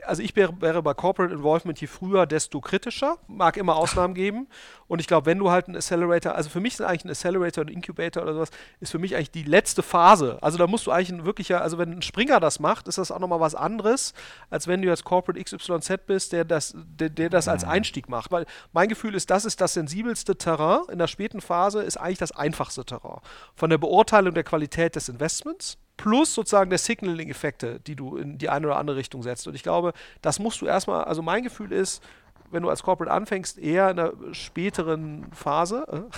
also 0.06 0.21
ich 0.21 0.36
wäre, 0.36 0.54
wäre, 0.62 0.82
bei 0.84 0.93
Corporate 0.93 1.34
Involvement 1.34 1.80
je 1.82 1.88
früher, 1.88 2.26
desto 2.26 2.62
kritischer. 2.62 3.17
Mag 3.28 3.58
immer 3.58 3.76
Ausnahmen 3.76 4.13
geben. 4.13 4.47
Und 4.88 5.00
ich 5.00 5.08
glaube, 5.08 5.26
wenn 5.26 5.39
du 5.39 5.50
halt 5.50 5.67
einen 5.67 5.78
Accelerator, 5.78 6.36
also 6.36 6.50
für 6.50 6.60
mich 6.60 6.74
ist 6.74 6.82
eigentlich 6.82 7.06
ein 7.06 7.10
Accelerator, 7.10 7.63
ein 7.63 7.69
Incubator 7.69 8.24
oder 8.24 8.34
sowas, 8.34 8.50
ist 8.80 8.91
für 8.91 9.00
mich 9.00 9.15
eigentlich 9.15 9.32
die 9.32 9.43
letzte 9.43 9.84
Phase. 9.84 10.38
Also 10.41 10.58
da 10.58 10.67
musst 10.67 10.86
du 10.86 10.91
eigentlich 10.91 11.10
ein 11.10 11.26
wirklicher, 11.26 11.62
also 11.62 11.78
wenn 11.78 11.91
ein 11.91 12.02
Springer 12.02 12.39
das 12.39 12.60
macht, 12.60 12.88
ist 12.88 12.97
das 12.97 13.12
auch 13.12 13.19
nochmal 13.19 13.39
was 13.39 13.56
anderes, 13.56 14.13
als 14.50 14.67
wenn 14.67 14.82
du 14.82 14.89
jetzt 14.89 15.06
Corporate 15.06 15.41
XYZ 15.43 16.06
bist, 16.06 16.32
der 16.34 16.45
das, 16.45 16.76
der, 16.76 17.10
der 17.10 17.30
das 17.30 17.47
als 17.47 17.63
mhm. 17.65 17.71
Einstieg 17.71 18.10
macht. 18.10 18.32
Weil 18.32 18.45
mein 18.74 18.89
Gefühl 18.89 19.15
ist, 19.15 19.30
das 19.30 19.45
ist 19.45 19.60
das 19.60 19.74
sensibelste 19.74 20.38
Terrain. 20.38 20.82
In 20.91 21.00
der 21.00 21.08
späten 21.08 21.41
Phase 21.41 21.82
ist 21.82 21.97
eigentlich 21.97 22.19
das 22.19 22.32
einfachste 22.32 22.86
Terrain. 22.86 23.21
Von 23.56 23.69
der 23.69 23.80
Beurteilung 23.80 24.34
der 24.34 24.43
Qualität 24.43 24.95
des 24.95 25.10
Investments 25.10 25.78
plus 26.01 26.33
sozusagen 26.33 26.71
der 26.71 26.79
Signaling-Effekte, 26.79 27.79
die 27.79 27.95
du 27.95 28.17
in 28.17 28.39
die 28.39 28.49
eine 28.49 28.65
oder 28.65 28.77
andere 28.77 28.97
Richtung 28.97 29.21
setzt. 29.21 29.47
Und 29.47 29.53
ich 29.53 29.61
glaube, 29.61 29.93
das 30.23 30.39
musst 30.39 30.59
du 30.59 30.65
erstmal, 30.65 31.03
also 31.03 31.21
mein 31.21 31.43
Gefühl 31.43 31.71
ist, 31.71 32.01
wenn 32.49 32.63
du 32.63 32.69
als 32.69 32.81
Corporate 32.81 33.13
anfängst, 33.13 33.59
eher 33.59 33.91
in 33.91 33.99
einer 33.99 34.13
späteren 34.33 35.31
Phase. 35.31 35.85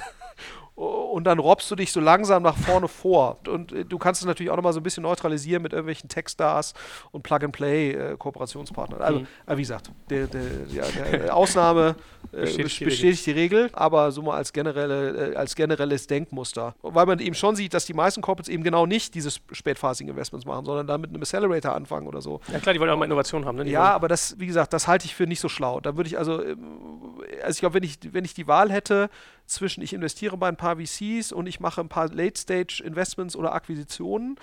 Und 0.76 1.26
dann 1.26 1.38
robbst 1.38 1.70
du 1.70 1.76
dich 1.76 1.92
so 1.92 2.00
langsam 2.00 2.42
nach 2.42 2.58
vorne 2.58 2.88
vor. 2.88 3.38
Und 3.48 3.72
äh, 3.72 3.86
du 3.86 4.00
kannst 4.00 4.22
es 4.22 4.28
natürlich 4.28 4.50
auch 4.50 4.56
nochmal 4.56 4.74
so 4.74 4.80
ein 4.80 4.84
bisschen 4.84 5.04
neutralisieren 5.04 5.62
mit 5.62 5.72
irgendwelchen 5.72 6.10
Techstars 6.10 6.74
und 7.12 7.22
Plug-and-Play-Kooperationspartnern. 7.22 9.00
Äh, 9.00 9.04
also, 9.04 9.20
mhm. 9.20 9.28
äh, 9.46 9.58
wie 9.58 9.62
gesagt, 9.62 9.92
der, 10.10 10.26
der, 10.26 10.44
der, 10.44 11.18
der 11.20 11.36
Ausnahme 11.36 11.96
äh, 12.32 12.42
bestätigt, 12.42 12.80
die, 12.80 12.86
bestätigt 12.86 13.26
die 13.28 13.32
Regel, 13.32 13.70
aber 13.74 14.12
so 14.12 14.24
mal 14.24 14.38
als, 14.38 14.52
generelle, 14.52 15.38
als 15.38 15.54
generelles 15.56 16.08
Denkmuster. 16.08 16.74
Weil 16.82 17.06
man 17.06 17.20
eben 17.20 17.36
schon 17.36 17.56
sieht, 17.56 17.76
dass 17.76 17.86
die 17.86 17.94
meisten 17.94 18.22
Corporates 18.22 18.50
eben 18.50 18.64
genau 18.64 18.88
nicht 18.88 19.14
diese 19.14 19.30
spätphasigen 19.52 20.10
Investments 20.10 20.48
machen, 20.48 20.66
sondern 20.66 20.88
dann 20.88 21.02
mit 21.02 21.12
einem 21.12 21.22
Accelerator 21.22 21.76
anfangen 21.76 22.08
oder 22.08 22.22
so. 22.22 22.42
Ja 22.52 22.58
klar, 22.58 22.74
die 22.74 22.80
wollen 22.80 22.90
auch 22.90 22.98
mal 22.98 23.06
Innovation 23.06 23.46
haben. 23.46 23.58
Ne? 23.58 23.70
ja, 23.70 23.94
aber 23.94 24.08
das, 24.08 24.40
wie 24.40 24.48
gesagt, 24.48 24.74
das 24.74 24.88
halte 24.88 25.06
ich 25.06 25.14
für 25.14 25.28
nicht 25.28 25.40
so 25.40 25.50
schlau. 25.50 25.80
Da 25.80 25.96
würde 25.96 26.08
ich 26.08 26.18
also, 26.18 26.38
also 26.38 27.50
ich 27.50 27.60
glaube, 27.60 27.76
wenn 27.76 27.84
ich, 27.84 28.00
wenn 28.12 28.26
ich 28.26 28.34
die 28.34 28.48
Wahl 28.48 28.72
hätte, 28.72 29.12
zwischen 29.46 29.82
ich 29.82 29.94
investiere 29.94 30.38
bei 30.38 30.48
ein 30.48 30.58
paar 30.58 30.78
VCs 30.78 31.32
und 31.32 31.48
ich 31.48 31.60
mache 31.60 31.82
ein 31.82 31.90
paar 31.90 32.10
Late-Stage-Investments 32.10 33.36
oder 33.36 33.54
Akquisitionen. 33.54 34.38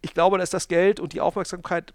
Ich 0.00 0.14
glaube, 0.14 0.36
da 0.36 0.42
ist 0.42 0.54
das 0.54 0.68
Geld 0.68 1.00
und 1.00 1.12
die 1.12 1.20
Aufmerksamkeit 1.20 1.94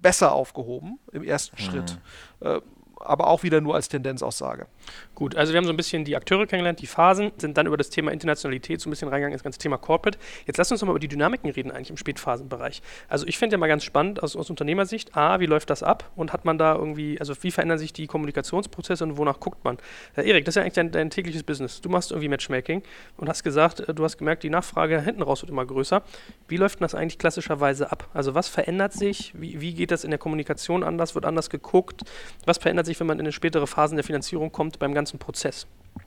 besser 0.00 0.32
aufgehoben 0.32 0.98
im 1.12 1.24
ersten 1.24 1.56
mhm. 1.56 1.66
Schritt. 1.66 1.98
Äh, 2.40 2.60
aber 3.00 3.28
auch 3.28 3.42
wieder 3.42 3.60
nur 3.60 3.74
als 3.74 3.88
Tendenzaussage. 3.88 4.66
Gut, 5.14 5.36
also 5.36 5.52
wir 5.52 5.58
haben 5.58 5.64
so 5.64 5.72
ein 5.72 5.76
bisschen 5.76 6.04
die 6.04 6.16
Akteure 6.16 6.46
kennengelernt, 6.46 6.80
die 6.80 6.86
Phasen, 6.86 7.32
sind 7.38 7.56
dann 7.56 7.66
über 7.66 7.76
das 7.76 7.90
Thema 7.90 8.12
Internationalität 8.12 8.80
so 8.80 8.88
ein 8.88 8.90
bisschen 8.90 9.08
reingegangen, 9.08 9.34
das 9.34 9.42
ganze 9.42 9.58
Thema 9.58 9.76
Corporate. 9.76 10.18
Jetzt 10.46 10.56
lass 10.56 10.70
uns 10.70 10.80
nochmal 10.80 10.94
über 10.94 11.00
die 11.00 11.08
Dynamiken 11.08 11.50
reden 11.50 11.70
eigentlich 11.70 11.90
im 11.90 11.96
Spätphasenbereich. 11.96 12.82
Also 13.08 13.26
ich 13.26 13.38
finde 13.38 13.54
ja 13.54 13.58
mal 13.58 13.66
ganz 13.66 13.84
spannend 13.84 14.22
aus, 14.22 14.36
aus 14.36 14.50
Unternehmersicht, 14.50 15.16
A, 15.16 15.40
wie 15.40 15.46
läuft 15.46 15.70
das 15.70 15.82
ab 15.82 16.10
und 16.16 16.32
hat 16.32 16.44
man 16.44 16.58
da 16.58 16.74
irgendwie, 16.74 17.18
also 17.20 17.34
wie 17.42 17.50
verändern 17.50 17.78
sich 17.78 17.92
die 17.92 18.06
Kommunikationsprozesse 18.06 19.04
und 19.04 19.16
wonach 19.16 19.40
guckt 19.40 19.64
man? 19.64 19.78
Äh, 20.16 20.28
Erik, 20.28 20.44
das 20.44 20.52
ist 20.52 20.56
ja 20.56 20.62
eigentlich 20.62 20.74
dein, 20.74 20.90
dein, 20.90 21.10
tägliches 21.10 21.42
Business. 21.42 21.80
Du 21.80 21.88
machst 21.88 22.10
irgendwie 22.10 22.28
Matchmaking 22.28 22.82
und 23.16 23.28
hast 23.28 23.42
gesagt, 23.42 23.80
äh, 23.80 23.94
du 23.94 24.04
hast 24.04 24.18
gemerkt, 24.18 24.42
die 24.42 24.50
Nachfrage 24.50 25.00
hinten 25.00 25.22
raus 25.22 25.42
wird 25.42 25.50
immer 25.50 25.66
größer. 25.66 26.02
Wie 26.48 26.56
läuft 26.56 26.80
das 26.80 26.94
eigentlich 26.94 27.18
klassischerweise 27.18 27.90
ab? 27.90 28.08
Also 28.14 28.34
was 28.34 28.48
verändert 28.48 28.92
sich? 28.92 29.32
Wie, 29.36 29.60
wie 29.60 29.74
geht 29.74 29.90
das 29.90 30.04
in 30.04 30.10
der 30.10 30.18
Kommunikation 30.18 30.82
anders? 30.82 31.14
Wird 31.14 31.24
anders 31.24 31.50
geguckt? 31.50 32.02
Was 32.44 32.58
verändert 32.58 32.86
sich, 32.86 32.87
wenn 32.98 33.06
man 33.06 33.18
in 33.18 33.26
eine 33.26 33.32
spätere 33.32 33.66
Phasen 33.66 33.96
der 33.96 34.04
Finanzierung 34.04 34.52
kommt 34.52 34.78
beim 34.78 34.94
ganzen 34.94 35.18
Prozess? 35.18 35.66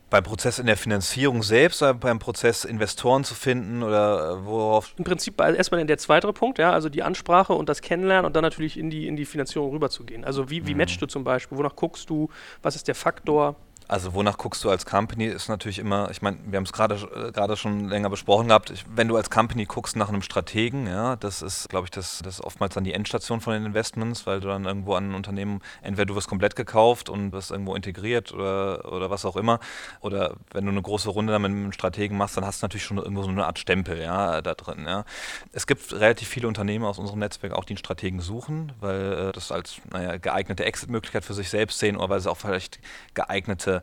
Beim 0.10 0.24
Prozess 0.24 0.60
in 0.60 0.65
der 0.65 0.78
Finanzierung 0.78 1.41
selbst 1.41 1.82
oder 1.82 1.94
beim 1.94 2.20
Prozess 2.20 2.65
Investoren 2.65 3.24
zu 3.24 3.34
finden 3.34 3.82
oder 3.82 4.32
äh, 4.32 4.46
worauf? 4.46 4.94
Im 4.98 5.06
Prinzip 5.06 5.39
erstmal 5.39 5.80
in 5.80 5.88
der 5.88 5.98
zweite 5.98 6.32
Punkt, 6.34 6.60
ja, 6.60 6.72
also 6.72 6.89
die 6.89 7.04
Ansprache 7.04 7.54
und 7.54 7.70
das 7.70 7.82
Kennenlernen 7.82 8.26
und 8.26 8.36
dann 8.36 8.44
natürlich 8.44 8.78
in 8.78 8.89
die, 8.89 9.08
in 9.08 9.15
die 9.15 9.26
Finanzierung 9.26 9.72
rüberzugehen. 9.72 10.26
Also 10.26 10.50
wie, 10.50 10.67
wie 10.67 10.72
mhm. 10.72 10.80
matchst 10.80 11.02
du 11.02 11.06
zum 11.06 11.24
Beispiel? 11.24 11.58
Wonach 11.58 11.76
guckst 11.76 12.10
du? 12.10 12.30
Was 12.62 12.76
ist 12.76 12.88
der 12.88 12.96
Faktor? 12.96 13.56
Also 13.91 14.13
wonach 14.13 14.38
guckst 14.38 14.63
du 14.63 14.69
als 14.69 14.86
Company 14.86 15.25
ist 15.25 15.49
natürlich 15.49 15.77
immer, 15.77 16.10
ich 16.12 16.21
meine, 16.21 16.38
wir 16.45 16.56
haben 16.56 16.63
es 16.63 16.71
gerade 16.71 16.95
äh, 16.95 17.34
gerade 17.34 17.58
schon 17.58 17.89
länger 17.89 18.10
besprochen 18.10 18.47
gehabt, 18.47 18.69
ich, 18.69 18.86
wenn 18.95 19.10
du 19.10 19.17
als 19.17 19.30
Company 19.30 19.65
guckst 19.65 19.97
nach 19.97 20.08
einem 20.08 20.21
Strategen, 20.21 20.88
ja, 20.88 21.17
das 21.17 21.41
ist, 21.41 21.67
glaube 21.67 21.88
ich, 21.88 21.91
das, 21.91 22.21
das 22.23 22.36
ist 22.36 22.41
oftmals 22.41 22.73
dann 22.73 22.86
die 22.86 22.93
Endstation 22.93 23.41
von 23.41 23.51
den 23.51 23.65
Investments, 23.65 24.25
weil 24.25 24.39
du 24.39 24.47
dann 24.47 24.63
irgendwo 24.63 24.93
an 24.93 25.12
ein 25.12 25.13
Unternehmen, 25.13 25.60
entweder 25.82 26.06
du 26.06 26.15
wirst 26.15 26.30
komplett 26.30 26.56
gekauft 26.56 27.10
und 27.10 27.34
wirst 27.34 27.51
irgendwo 27.51 27.75
integriert 27.75 28.32
oder, 28.32 28.89
oder 28.93 29.10
was 29.10 29.25
auch 29.25 29.36
immer, 29.36 29.60
oder 29.99 30.36
wenn 30.54 30.63
du 30.63 30.71
eine 30.71 30.82
große 30.82 31.10
Runde 31.10 31.34
dann 31.34 31.41
mit 31.41 31.51
einem 31.51 31.73
Strategen 31.73 32.15
machst, 32.15 32.38
dann 32.38 32.45
hast 32.45 32.62
du 32.62 32.67
natürlich 32.67 32.86
schon 32.86 32.97
irgendwo 32.97 33.23
so 33.23 33.30
eine 33.30 33.45
Art 33.45 33.60
Stempel, 33.60 34.01
ja, 34.01 34.41
da 34.41 34.54
drin, 34.54 34.86
ja. 34.88 35.04
Es 35.51 35.67
gibt 35.67 35.91
relativ 35.91 36.30
viele 36.30 36.47
Unternehmen 36.47 36.86
aus 36.86 36.97
unserem 36.97 37.19
Netzwerk 37.19 37.51
auch, 37.51 37.65
die 37.65 37.73
einen 37.73 37.80
Strategen 37.80 38.21
suchen, 38.21 38.71
weil 38.80 39.12
äh, 39.12 39.32
das 39.34 39.51
als, 39.51 39.82
naja, 39.91 40.15
geeignete 40.15 40.63
Exit-Möglichkeit 40.63 41.25
für 41.25 41.34
sich 41.34 41.49
selbst 41.49 41.77
sehen 41.77 41.97
oder 41.97 42.08
weil 42.08 42.21
sie 42.21 42.32
auch 42.32 42.38
vielleicht 42.38 42.80
geeignete 43.15 43.81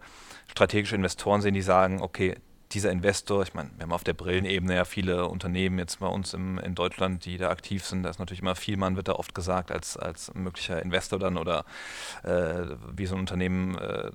strategische 0.48 0.96
Investoren 0.96 1.40
sehen, 1.40 1.54
die 1.54 1.62
sagen, 1.62 2.00
okay, 2.00 2.36
dieser 2.72 2.90
Investor, 2.90 3.42
ich 3.42 3.54
meine, 3.54 3.70
wir 3.76 3.84
haben 3.84 3.92
auf 3.92 4.04
der 4.04 4.12
Brillenebene 4.12 4.74
ja 4.74 4.84
viele 4.84 5.28
Unternehmen 5.28 5.78
jetzt 5.78 6.00
bei 6.00 6.06
uns 6.06 6.34
im, 6.34 6.58
in 6.58 6.74
Deutschland, 6.74 7.24
die 7.24 7.38
da 7.38 7.50
aktiv 7.50 7.84
sind. 7.84 8.02
Da 8.02 8.10
ist 8.10 8.18
natürlich 8.18 8.42
immer 8.42 8.54
viel, 8.56 8.76
man 8.76 8.96
wird 8.96 9.08
da 9.08 9.12
oft 9.12 9.34
gesagt, 9.34 9.70
als, 9.70 9.96
als 9.96 10.32
möglicher 10.34 10.82
Investor 10.82 11.18
dann 11.18 11.38
oder 11.38 11.64
äh, 12.24 12.76
wie 12.94 13.06
so 13.06 13.14
ein 13.14 13.20
Unternehmen 13.20 13.76
äh, 13.78 14.10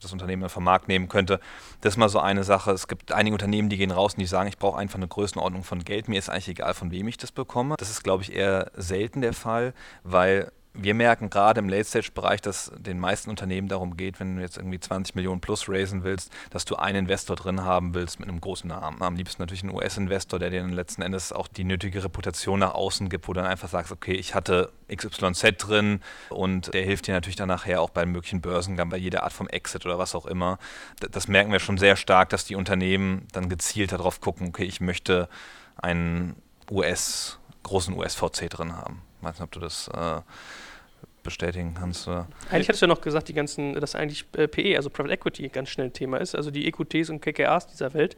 das 0.00 0.12
Unternehmen 0.12 0.48
vom 0.48 0.64
Markt 0.64 0.88
nehmen 0.88 1.08
könnte. 1.08 1.40
Das 1.82 1.94
ist 1.94 1.96
mal 1.96 2.08
so 2.08 2.18
eine 2.18 2.42
Sache. 2.42 2.72
Es 2.72 2.88
gibt 2.88 3.12
einige 3.12 3.34
Unternehmen, 3.34 3.68
die 3.68 3.76
gehen 3.76 3.92
raus 3.92 4.14
und 4.14 4.20
die 4.20 4.26
sagen, 4.26 4.48
ich 4.48 4.58
brauche 4.58 4.78
einfach 4.78 4.96
eine 4.96 5.08
Größenordnung 5.08 5.62
von 5.62 5.84
Geld. 5.84 6.08
Mir 6.08 6.18
ist 6.18 6.28
eigentlich 6.28 6.48
egal, 6.48 6.74
von 6.74 6.90
wem 6.90 7.06
ich 7.06 7.16
das 7.16 7.30
bekomme. 7.30 7.76
Das 7.78 7.90
ist, 7.90 8.02
glaube 8.02 8.24
ich, 8.24 8.32
eher 8.32 8.72
selten 8.74 9.20
der 9.20 9.34
Fall, 9.34 9.72
weil 10.02 10.50
wir 10.76 10.94
merken 10.94 11.30
gerade 11.30 11.60
im 11.60 11.68
Late-Stage-Bereich, 11.68 12.40
dass 12.40 12.72
den 12.76 12.98
meisten 12.98 13.30
Unternehmen 13.30 13.68
darum 13.68 13.96
geht, 13.96 14.18
wenn 14.18 14.36
du 14.36 14.42
jetzt 14.42 14.56
irgendwie 14.56 14.80
20 14.80 15.14
Millionen 15.14 15.40
plus 15.40 15.68
raisen 15.68 16.02
willst, 16.02 16.32
dass 16.50 16.64
du 16.64 16.74
einen 16.74 17.00
Investor 17.04 17.36
drin 17.36 17.62
haben 17.62 17.94
willst 17.94 18.18
mit 18.18 18.28
einem 18.28 18.40
großen 18.40 18.68
Namen. 18.68 19.00
Am 19.00 19.14
liebsten 19.14 19.40
natürlich 19.40 19.62
einen 19.62 19.72
US-Investor, 19.72 20.40
der 20.40 20.50
dir 20.50 20.60
dann 20.60 20.72
letzten 20.72 21.02
Endes 21.02 21.32
auch 21.32 21.46
die 21.46 21.62
nötige 21.62 22.02
Reputation 22.02 22.58
nach 22.58 22.74
außen 22.74 23.08
gibt, 23.08 23.28
wo 23.28 23.32
du 23.32 23.40
dann 23.40 23.50
einfach 23.50 23.68
sagst, 23.68 23.92
okay, 23.92 24.14
ich 24.14 24.34
hatte 24.34 24.72
XYZ 24.92 25.58
drin 25.58 26.00
und 26.28 26.74
der 26.74 26.82
hilft 26.82 27.06
dir 27.06 27.14
natürlich 27.14 27.36
dann 27.36 27.48
nachher 27.48 27.80
auch 27.80 27.90
bei 27.90 28.04
möglichen 28.04 28.40
Börsengang, 28.40 28.90
bei 28.90 28.96
jeder 28.96 29.22
Art 29.22 29.32
vom 29.32 29.46
Exit 29.46 29.86
oder 29.86 29.98
was 29.98 30.16
auch 30.16 30.26
immer. 30.26 30.58
Das 30.98 31.28
merken 31.28 31.52
wir 31.52 31.60
schon 31.60 31.78
sehr 31.78 31.94
stark, 31.94 32.30
dass 32.30 32.46
die 32.46 32.56
Unternehmen 32.56 33.28
dann 33.32 33.48
gezielt 33.48 33.92
darauf 33.92 34.20
gucken, 34.20 34.48
okay, 34.48 34.64
ich 34.64 34.80
möchte 34.80 35.28
einen 35.76 36.34
US, 36.68 37.38
großen 37.62 37.96
US-VC 37.96 38.50
drin 38.50 38.76
haben. 38.76 39.02
Ich 39.18 39.24
weiß 39.24 39.34
nicht, 39.34 39.44
ob 39.44 39.52
du 39.52 39.60
das 39.60 39.88
äh, 39.88 40.20
bestätigen 41.24 41.74
kannst. 41.74 42.06
Oder? 42.06 42.28
Eigentlich 42.50 42.68
hattest 42.68 42.82
du 42.82 42.86
ja 42.86 42.94
noch 42.94 43.00
gesagt, 43.00 43.28
die 43.28 43.34
ganzen, 43.34 43.74
dass 43.74 43.96
eigentlich 43.96 44.24
äh, 44.36 44.46
PE, 44.46 44.76
also 44.76 44.90
Private 44.90 45.12
Equity, 45.12 45.48
ganz 45.48 45.70
schnell 45.70 45.88
ein 45.88 45.92
Thema 45.92 46.18
ist. 46.18 46.36
Also 46.36 46.52
die 46.52 46.68
EQTs 46.68 47.10
und 47.10 47.20
KKAs 47.20 47.66
dieser 47.66 47.92
Welt. 47.94 48.16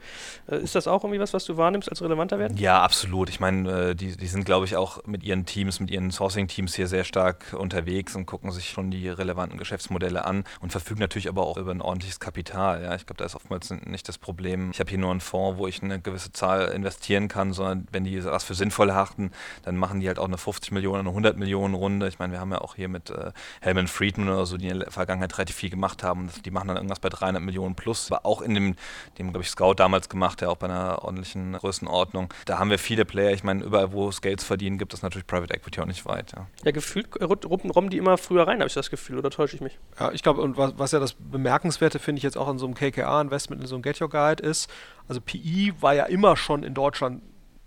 Äh, 0.51 0.59
ist 0.59 0.75
das 0.75 0.87
auch 0.87 1.05
irgendwie 1.05 1.21
was, 1.21 1.33
was 1.33 1.45
du 1.47 1.57
wahrnimmst 1.57 1.89
als 1.89 2.03
relevanter 2.03 2.39
werden? 2.39 2.59
Ja, 2.59 2.83
absolut. 2.83 3.31
Ich 3.31 3.41
meine, 3.41 3.91
äh, 3.91 3.95
die, 3.95 4.17
die 4.17 4.27
sind, 4.27 4.45
glaube 4.45 4.67
ich, 4.67 4.77
auch 4.77 5.05
mit 5.07 5.23
ihren 5.23 5.47
Teams, 5.47 5.81
mit 5.81 5.91
ihren 5.91 6.11
Sourcing-Teams 6.11 6.75
hier 6.75 6.87
sehr 6.87 7.05
stark 7.05 7.57
unterwegs 7.59 8.15
und 8.17 8.27
gucken 8.27 8.51
sich 8.51 8.69
schon 8.69 8.91
die 8.91 9.09
relevanten 9.09 9.59
Geschäftsmodelle 9.59 10.25
an 10.25 10.45
und 10.61 10.73
verfügen 10.73 11.01
natürlich 11.01 11.29
aber 11.29 11.47
auch 11.47 11.57
über 11.57 11.71
ein 11.71 11.81
ordentliches 11.81 12.21
Kapital. 12.21 12.83
Ja, 12.83 12.95
ich 12.95 13.07
glaube, 13.07 13.19
da 13.19 13.25
ist 13.25 13.35
oftmals 13.35 13.71
nicht 13.71 14.09
das 14.09 14.19
Problem. 14.19 14.71
Ich 14.73 14.81
habe 14.81 14.91
hier 14.91 14.99
nur 14.99 15.11
einen 15.11 15.21
Fonds, 15.21 15.59
wo 15.59 15.67
ich 15.67 15.83
eine 15.83 16.01
gewisse 16.01 16.33
Zahl 16.33 16.69
investieren 16.69 17.29
kann, 17.29 17.53
sondern 17.53 17.87
wenn 17.93 18.05
die 18.05 18.21
das 18.21 18.45
für 18.45 18.55
sinnvoll 18.55 18.91
achten, 18.91 19.31
dann 19.63 19.77
machen 19.77 20.01
die 20.01 20.09
halt 20.09 20.19
auch 20.19 20.27
eine 20.27 20.39
50 20.39 20.73
Millionen, 20.73 21.01
eine 21.01 21.11
100 21.11 21.37
Millionen 21.37 21.75
Runde. 21.75 22.09
Ich 22.09 22.19
meine, 22.19 22.33
wir 22.33 22.41
haben 22.41 22.51
ja 22.51 22.61
auch 22.61 22.75
hier 22.75 22.89
mit 22.89 22.96
äh, 23.11 23.33
Helman 23.61 23.87
Friedman 23.87 24.29
oder 24.29 24.47
so, 24.47 24.57
die 24.57 24.69
in 24.69 24.81
der 24.81 24.91
Vergangenheit 24.91 25.37
relativ 25.39 25.57
viel 25.57 25.71
gemacht 25.71 26.03
haben. 26.03 26.31
Die 26.45 26.51
machen 26.51 26.69
dann 26.69 26.77
irgendwas 26.77 27.01
bei 27.01 27.09
300 27.09 27.43
Millionen 27.43 27.75
plus. 27.75 28.11
Aber 28.11 28.27
auch 28.27 28.43
in 28.43 28.55
dem, 28.55 28.77
dem 29.19 29.31
glaube 29.31 29.45
ich, 29.45 29.51
Scout 29.51 29.75
damals 29.75 30.09
gemacht, 30.09 30.41
der 30.41 30.51
auch 30.51 30.57
bei 30.57 30.67
einer 30.67 31.03
ordentlichen 31.03 31.53
Größenordnung. 31.55 32.33
Da 32.45 32.59
haben 32.59 32.71
wir 32.71 32.79
viele 32.79 33.05
Player. 33.05 33.33
Ich 33.33 33.45
meine, 33.45 33.65
überall, 33.65 33.93
wo 33.93 34.09
es 34.09 34.21
Geld 34.21 34.43
verdienen, 34.43 34.79
gibt 34.79 34.95
es 34.95 35.03
natürlich 35.03 35.27
Private 35.27 35.55
Equity 35.55 35.81
auch 35.81 35.87
nicht 35.87 36.07
weit. 36.07 36.33
Ja, 36.33 36.47
ja 36.65 36.71
gefühlt 36.71 37.09
robben 37.21 37.91
die 37.91 37.99
immer 37.99 38.19
früher 38.19 38.47
rein, 38.47 38.59
habe 38.59 38.69
ich 38.69 38.75
das 38.75 38.91
Gefühl, 38.91 39.19
oder 39.19 39.31
täusche 39.31 39.57
ich 39.57 39.63
mich? 39.63 39.79
Ja, 39.99 40.13
ich 40.13 40.23
glaube, 40.23 40.41
und 40.41 40.57
was, 40.57 40.75
was 40.77 40.93
ja 40.93 40.99
das 40.99 41.15
Bemerkenswerte, 41.15 41.99
finde 41.99 42.19
ich 42.19 42.23
jetzt 42.23 42.37
auch 42.37 42.49
in 42.49 42.59
so 42.59 42.67
einem 42.67 42.75
KKA-Investment, 42.75 43.63
in 43.63 43.69
so 43.69 43.77
einem 43.77 43.83
Get 43.83 44.01
Your 44.01 44.09
Guide 44.09 44.43
ist, 44.43 44.71
also 45.09 45.21
PE 45.21 45.75
war 45.81 45.95
ja 45.95 46.05
immer 46.05 46.37
schon 46.37 46.63
in 46.63 46.75
Deutschland 46.75 47.23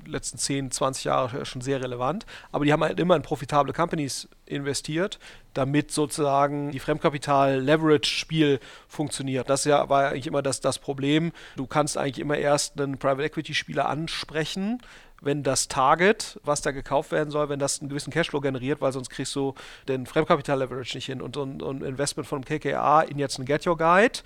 letzten 0.06 0.38
10, 0.38 0.72
20 0.72 1.04
Jahre 1.06 1.46
schon 1.46 1.62
sehr 1.62 1.82
relevant. 1.82 2.26
Aber 2.52 2.66
die 2.66 2.74
haben 2.74 2.84
halt 2.84 3.00
immer 3.00 3.16
in 3.16 3.22
profitable 3.22 3.74
Companies 3.74 4.28
investiert, 4.46 5.20
damit 5.54 5.92
sozusagen 5.92 6.72
die 6.72 6.80
Fremdkapital-Leverage-Spiel 6.80 8.60
funktioniert. 8.88 9.50
Das 9.50 9.66
ja, 9.66 9.90
war 9.90 10.10
eigentlich 10.10 10.28
immer 10.28 10.42
das, 10.42 10.62
das 10.62 10.80
Problem. 10.80 11.32
Du 11.56 11.68
kannst 11.68 11.98
eigentlich 11.98 12.20
immer 12.20 12.38
erst 12.38 12.80
einen 12.80 12.98
Private 12.98 13.24
Equity-Spieler 13.24 13.88
ansprechen, 13.88 14.82
wenn 15.22 15.44
das 15.44 15.68
Target, 15.68 16.40
was 16.44 16.62
da 16.62 16.72
gekauft 16.72 17.12
werden 17.12 17.30
soll, 17.32 17.50
wenn 17.50 17.60
das 17.60 17.80
einen 17.80 17.90
gewissen 17.90 18.12
Cashflow 18.12 18.40
generiert, 18.40 18.82
weil 18.82 18.94
sonst 18.94 19.10
kriegst 19.10 19.36
du 19.36 19.54
den 19.88 20.06
Fremdkapital-Leverage 20.06 20.96
nicht 20.96 21.08
hin. 21.08 21.22
Und 21.22 21.38
ein, 21.38 21.62
ein 21.62 21.82
Investment 21.82 22.28
von 22.28 22.46
KKA 22.46 23.02
in 23.02 23.20
jetzt 23.20 23.38
einen 23.38 23.46
Get 23.46 23.68
Your 23.68 23.78
Guide 23.78 24.20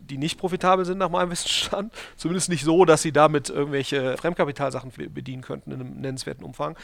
die 0.00 0.18
nicht 0.18 0.38
profitabel 0.38 0.84
sind 0.84 0.98
nach 0.98 1.10
meinem 1.10 1.30
Wissensstand. 1.32 1.92
Zumindest 2.16 2.48
nicht 2.48 2.64
so, 2.64 2.84
dass 2.84 3.02
sie 3.02 3.12
damit 3.12 3.50
irgendwelche 3.50 4.16
Fremdkapitalsachen 4.16 4.92
bedienen 5.12 5.42
könnten 5.42 5.72
in 5.72 5.80
einem 5.80 6.00
nennenswerten 6.00 6.44
Umfang 6.44 6.76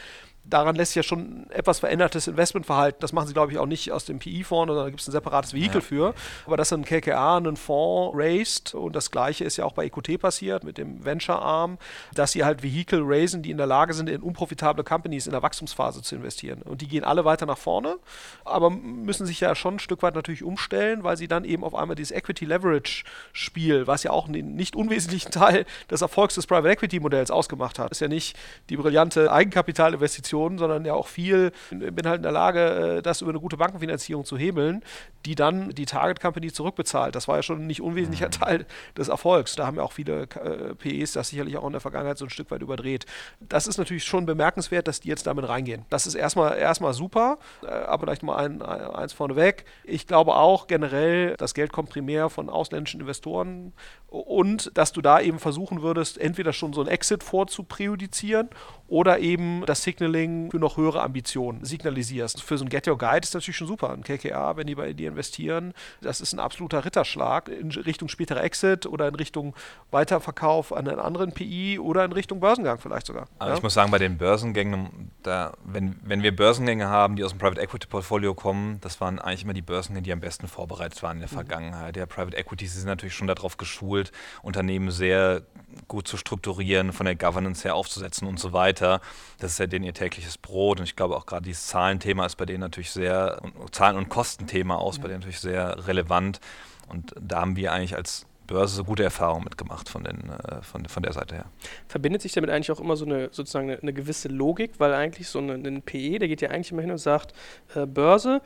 daran 0.49 0.75
lässt 0.75 0.91
sich 0.91 0.97
ja 0.97 1.03
schon 1.03 1.49
etwas 1.49 1.79
verändertes 1.79 2.27
Investmentverhalten. 2.27 2.99
Das 2.99 3.13
machen 3.13 3.27
sie, 3.27 3.33
glaube 3.33 3.51
ich, 3.51 3.57
auch 3.57 3.65
nicht 3.65 3.91
aus 3.91 4.05
dem 4.05 4.19
PI-Fonds, 4.19 4.69
sondern 4.69 4.85
da 4.85 4.89
gibt 4.89 5.01
es 5.01 5.07
ein 5.07 5.11
separates 5.11 5.53
Vehikel 5.53 5.81
ja. 5.81 5.81
für. 5.81 6.13
Aber 6.45 6.57
dass 6.57 6.71
ein 6.71 6.85
KKA 6.85 7.37
einen 7.37 7.57
Fonds 7.57 8.17
raised 8.17 8.75
und 8.75 8.95
das 8.95 9.11
Gleiche 9.11 9.43
ist 9.43 9.57
ja 9.57 9.65
auch 9.65 9.73
bei 9.73 9.85
EQT 9.85 10.19
passiert 10.19 10.63
mit 10.63 10.77
dem 10.77 11.03
Venture-Arm, 11.03 11.77
dass 12.13 12.31
sie 12.31 12.43
halt 12.43 12.63
Vehikel 12.63 13.01
raisen, 13.03 13.41
die 13.41 13.51
in 13.51 13.57
der 13.57 13.67
Lage 13.67 13.93
sind, 13.93 14.09
in 14.09 14.21
unprofitable 14.21 14.83
Companies 14.83 15.25
in 15.25 15.31
der 15.31 15.41
Wachstumsphase 15.41 16.01
zu 16.01 16.15
investieren. 16.15 16.61
Und 16.61 16.81
die 16.81 16.87
gehen 16.87 17.03
alle 17.03 17.25
weiter 17.25 17.45
nach 17.45 17.57
vorne, 17.57 17.97
aber 18.43 18.69
müssen 18.69 19.25
sich 19.25 19.39
ja 19.39 19.55
schon 19.55 19.75
ein 19.75 19.79
Stück 19.79 20.03
weit 20.03 20.15
natürlich 20.15 20.43
umstellen, 20.43 21.03
weil 21.03 21.17
sie 21.17 21.27
dann 21.27 21.43
eben 21.43 21.63
auf 21.63 21.75
einmal 21.75 21.95
dieses 21.95 22.11
Equity-Leverage-Spiel, 22.11 23.87
was 23.87 24.03
ja 24.03 24.11
auch 24.11 24.27
einen 24.27 24.55
nicht 24.55 24.75
unwesentlichen 24.75 25.31
Teil 25.35 25.65
des 25.89 26.01
Erfolgs 26.01 26.35
des 26.35 26.47
Private 26.47 26.69
Equity-Modells 26.69 27.31
ausgemacht 27.31 27.79
hat, 27.79 27.91
ist 27.91 28.01
ja 28.01 28.07
nicht 28.07 28.37
die 28.69 28.77
brillante 28.77 29.31
Eigenkapitalinvestition, 29.31 30.34
Investitionen, 30.35 30.57
sondern 30.57 30.85
ja 30.85 30.93
auch 30.93 31.07
viel, 31.07 31.51
bin 31.69 32.07
halt 32.07 32.17
in 32.17 32.23
der 32.23 32.31
Lage, 32.31 32.97
äh, 32.97 33.01
das 33.01 33.21
über 33.21 33.31
eine 33.31 33.39
gute 33.39 33.57
Bankenfinanzierung 33.57 34.25
zu 34.25 34.37
hebeln, 34.37 34.83
die 35.25 35.35
dann 35.35 35.69
die 35.69 35.85
Target 35.85 36.19
Company 36.21 36.51
zurückbezahlt. 36.51 37.15
Das 37.15 37.27
war 37.27 37.37
ja 37.37 37.43
schon 37.43 37.61
ein 37.61 37.67
nicht 37.67 37.81
unwesentlicher 37.81 38.27
mhm. 38.27 38.31
Teil 38.31 38.65
des 38.97 39.07
Erfolgs. 39.07 39.55
Da 39.55 39.65
haben 39.65 39.77
ja 39.77 39.83
auch 39.83 39.93
viele 39.93 40.23
äh, 40.23 40.75
PEs 40.75 41.13
das 41.13 41.29
sicherlich 41.29 41.57
auch 41.57 41.65
in 41.65 41.71
der 41.71 41.81
Vergangenheit 41.81 42.17
so 42.17 42.25
ein 42.25 42.29
Stück 42.29 42.51
weit 42.51 42.61
überdreht. 42.61 43.05
Das 43.39 43.67
ist 43.67 43.77
natürlich 43.77 44.03
schon 44.03 44.25
bemerkenswert, 44.25 44.87
dass 44.87 44.99
die 44.99 45.09
jetzt 45.09 45.25
damit 45.25 45.47
reingehen. 45.47 45.85
Das 45.89 46.05
ist 46.05 46.15
erstmal, 46.15 46.57
erstmal 46.57 46.93
super, 46.93 47.37
äh, 47.63 47.67
aber 47.67 48.05
vielleicht 48.05 48.23
mal 48.23 48.37
ein, 48.37 48.61
eins 48.61 49.13
vorneweg. 49.13 49.65
Ich 49.83 50.07
glaube 50.07 50.35
auch 50.35 50.67
generell, 50.67 51.35
das 51.37 51.53
Geld 51.53 51.71
kommt 51.71 51.89
primär 51.89 52.29
von 52.29 52.49
ausländischen 52.49 53.01
Investoren 53.01 53.73
und 54.07 54.71
dass 54.77 54.91
du 54.91 55.01
da 55.01 55.19
eben 55.19 55.39
versuchen 55.39 55.81
würdest, 55.81 56.17
entweder 56.17 56.53
schon 56.53 56.73
so 56.73 56.81
ein 56.81 56.87
Exit 56.87 57.23
vorzupräjudizieren 57.23 58.49
oder 58.87 59.19
eben 59.19 59.63
das 59.65 59.83
Signaling 59.83 60.51
für 60.51 60.59
noch 60.59 60.77
höhere 60.77 61.01
Ambitionen 61.01 61.65
signalisierst. 61.65 62.41
Für 62.43 62.57
so 62.57 62.65
ein 62.65 62.69
Get 62.69 62.87
Your 62.87 62.97
Guide 62.97 63.21
ist 63.23 63.33
natürlich 63.33 63.57
schon 63.57 63.67
super. 63.67 63.91
Ein 63.91 64.03
KKA, 64.03 64.57
wenn 64.57 64.67
die 64.67 64.75
bei 64.75 64.93
dir 64.93 65.09
investieren, 65.09 65.73
das 66.01 66.21
ist 66.21 66.33
ein 66.33 66.39
absoluter 66.39 66.85
Ritterschlag 66.85 67.49
in 67.49 67.71
Richtung 67.71 68.09
späterer 68.09 68.43
Exit 68.43 68.85
oder 68.85 69.07
in 69.07 69.15
Richtung 69.15 69.55
Weiterverkauf 69.91 70.71
an 70.71 70.87
einen 70.87 70.99
anderen 70.99 71.31
PI 71.31 71.79
oder 71.79 72.05
in 72.05 72.11
Richtung 72.11 72.39
Börsengang 72.39 72.77
vielleicht 72.79 73.07
sogar. 73.07 73.27
Aber 73.39 73.51
ja? 73.51 73.57
ich 73.57 73.63
muss 73.63 73.73
sagen, 73.73 73.91
bei 73.91 73.97
den 73.97 74.17
Börsengängen, 74.17 75.11
da, 75.23 75.53
wenn, 75.63 75.99
wenn 76.03 76.21
wir 76.21 76.35
Börsengänge 76.35 76.87
haben, 76.87 77.15
die 77.15 77.23
aus 77.23 77.31
dem 77.31 77.39
Private 77.39 77.61
Equity 77.61 77.87
Portfolio 77.87 78.35
kommen, 78.35 78.79
das 78.81 79.01
waren 79.01 79.17
eigentlich 79.19 79.43
immer 79.43 79.53
die 79.53 79.61
Börsengänge, 79.63 80.03
die 80.03 80.13
am 80.13 80.19
besten 80.19 80.47
vorbereitet 80.47 81.01
waren 81.01 81.17
in 81.17 81.21
der 81.21 81.29
mhm. 81.29 81.35
Vergangenheit. 81.35 81.95
Der 81.95 82.05
Private 82.05 82.37
Equity, 82.37 82.67
sie 82.67 82.79
sind 82.79 82.87
natürlich 82.87 83.15
schon 83.15 83.27
darauf 83.27 83.57
geschult, 83.57 84.11
Unternehmen 84.43 84.91
sehr 84.91 85.41
gut 85.87 86.07
zu 86.07 86.17
strukturieren, 86.17 86.93
von 86.93 87.05
der 87.05 87.15
Governance 87.15 87.63
her 87.63 87.75
aufzusetzen 87.75 88.27
und 88.27 88.39
so 88.39 88.53
weiter. 88.53 88.74
Das 88.81 89.51
ist 89.51 89.59
ja 89.59 89.67
denen 89.67 89.85
ihr 89.85 89.93
tägliches 89.93 90.37
Brot. 90.37 90.79
Und 90.79 90.85
ich 90.85 90.95
glaube 90.95 91.15
auch 91.15 91.25
gerade 91.25 91.43
dieses 91.43 91.67
Zahlenthema 91.67 92.25
ist 92.25 92.35
bei 92.35 92.45
denen 92.45 92.59
natürlich 92.61 92.91
sehr, 92.91 93.41
Zahlen- 93.71 93.97
und 93.97 94.09
Kostenthema 94.09 94.75
aus, 94.75 94.97
ja. 94.97 95.03
bei 95.03 95.07
denen 95.09 95.19
natürlich 95.19 95.39
sehr 95.39 95.87
relevant. 95.87 96.39
Und 96.87 97.13
da 97.19 97.41
haben 97.41 97.55
wir 97.55 97.73
eigentlich 97.73 97.95
als 97.95 98.25
Börse 98.45 98.75
so 98.75 98.83
gute 98.83 99.03
Erfahrungen 99.03 99.43
mitgemacht 99.43 99.89
von, 99.89 100.03
den, 100.03 100.29
äh, 100.29 100.61
von, 100.61 100.85
von 100.85 101.03
der 101.03 101.13
Seite 101.13 101.35
her. 101.35 101.45
Verbindet 101.87 102.21
sich 102.21 102.33
damit 102.33 102.49
eigentlich 102.49 102.71
auch 102.71 102.79
immer 102.79 102.95
so 102.95 103.05
eine 103.05 103.29
sozusagen 103.31 103.71
eine, 103.71 103.81
eine 103.81 103.93
gewisse 103.93 104.27
Logik, 104.27 104.73
weil 104.77 104.93
eigentlich 104.93 105.27
so 105.27 105.39
ein, 105.39 105.65
ein 105.65 105.81
PE, 105.81 106.19
der 106.19 106.27
geht 106.27 106.41
ja 106.41 106.49
eigentlich 106.49 106.71
immer 106.71 106.81
hin 106.81 106.91
und 106.91 106.97
sagt, 106.97 107.33
äh, 107.75 107.85
Börse, 107.85 108.41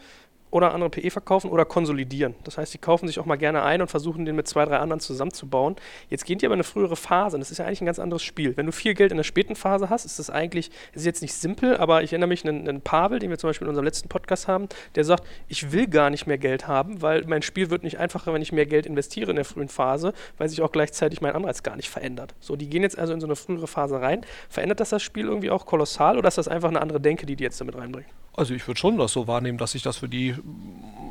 oder 0.52 0.74
andere 0.74 0.90
PE 0.90 1.12
verkaufen 1.12 1.50
oder 1.50 1.66
konsolidieren. 1.66 2.36
Das 2.44 2.58
heißt, 2.58 2.74
die 2.74 2.78
kaufen 2.78 3.08
sich 3.08 3.20
auch 3.20 3.26
mal 3.26 3.38
gerne 3.38 3.64
ein 3.64 3.82
und 3.82 3.88
versuchen 3.88 4.26
den 4.26 4.36
mit 4.36 4.48
zwei, 4.48 4.66
drei 4.66 4.78
anderen 4.78 5.00
zusammenzubauen. 5.00 5.76
Jetzt 6.10 6.26
gehen 6.26 6.38
die 6.40 6.46
aber 6.46 6.56
in 6.56 6.60
eine 6.60 6.64
frühere 6.64 6.96
Phase 6.96 7.36
und 7.36 7.42
das 7.42 7.52
ist 7.52 7.58
ja 7.58 7.66
eigentlich 7.66 7.82
ein 7.82 7.86
ganz 7.86 8.00
anderes 8.00 8.24
Spiel. 8.24 8.56
Wenn 8.58 8.66
du 8.66 8.72
viel 8.72 8.94
Geld 8.94 9.12
in 9.12 9.18
der 9.18 9.24
späten 9.24 9.56
Phase 9.56 9.90
hast, 9.90 10.06
ist 10.06 10.20
das 10.20 10.30
eigentlich, 10.30 10.72
ist 10.94 11.06
jetzt 11.06 11.22
nicht 11.22 11.34
simpel, 11.34 11.78
aber 11.78 12.04
ich 12.04 12.12
erinnere 12.12 12.30
mich 12.30 12.48
an 12.48 12.68
einen 12.68 12.82
Pavel, 12.82 13.20
den 13.20 13.30
wir 13.30 13.38
zum 13.38 13.50
Beispiel 13.50 13.66
in 13.66 13.70
unserem 13.70 13.86
letzten 13.86 14.10
Podcast 14.10 14.48
haben, 14.48 14.68
der 14.96 15.04
sagt, 15.04 15.24
ich 15.48 15.72
will 15.72 15.88
gar 15.88 16.10
nicht 16.10 16.28
mehr 16.28 16.38
Geld 16.38 16.68
haben, 16.68 17.02
weil 17.02 17.24
mein 17.26 17.42
Spiel 17.42 17.70
wird 17.70 17.84
nicht 17.84 18.00
einfacher, 18.00 18.34
wenn 18.34 18.42
ich 18.42 18.52
mehr 18.52 18.66
Geld 18.66 18.86
investiere 18.86 19.30
in 19.30 19.36
der 19.36 19.46
frühen 19.46 19.70
Phase, 19.70 20.14
weil 20.38 20.50
sich 20.50 20.62
auch 20.62 20.72
gleichzeitig 20.72 21.22
mein 21.22 21.36
Anreiz 21.36 21.64
gar 21.64 21.76
nicht 21.76 21.90
verändert. 21.90 22.34
So, 22.40 22.56
die 22.56 22.70
gehen 22.70 22.84
jetzt 22.84 22.98
also 22.98 23.14
in 23.14 23.22
so 23.22 23.28
eine 23.28 23.36
frühere 23.36 23.68
Phase 23.68 24.02
rein. 24.02 24.26
Verändert 24.50 24.80
das 24.80 24.90
das 24.90 25.04
Spiel 25.04 25.26
irgendwie 25.26 25.52
auch 25.52 25.66
kolossal 25.66 26.18
oder 26.18 26.28
ist 26.28 26.38
das 26.38 26.48
einfach 26.48 26.70
eine 26.70 26.82
andere 26.82 27.00
Denke, 27.00 27.26
die 27.26 27.36
die 27.36 27.44
jetzt 27.44 27.60
damit 27.62 27.76
reinbringen? 27.76 28.10
Also 28.34 28.54
ich 28.54 28.68
würde 28.68 28.80
schon 28.80 28.98
das 28.98 29.12
so 29.12 29.28
wahrnehmen, 29.28 29.58
dass 29.58 29.72
sich 29.74 29.84
das 29.84 29.98
für 29.98 30.10
die, 30.10 30.36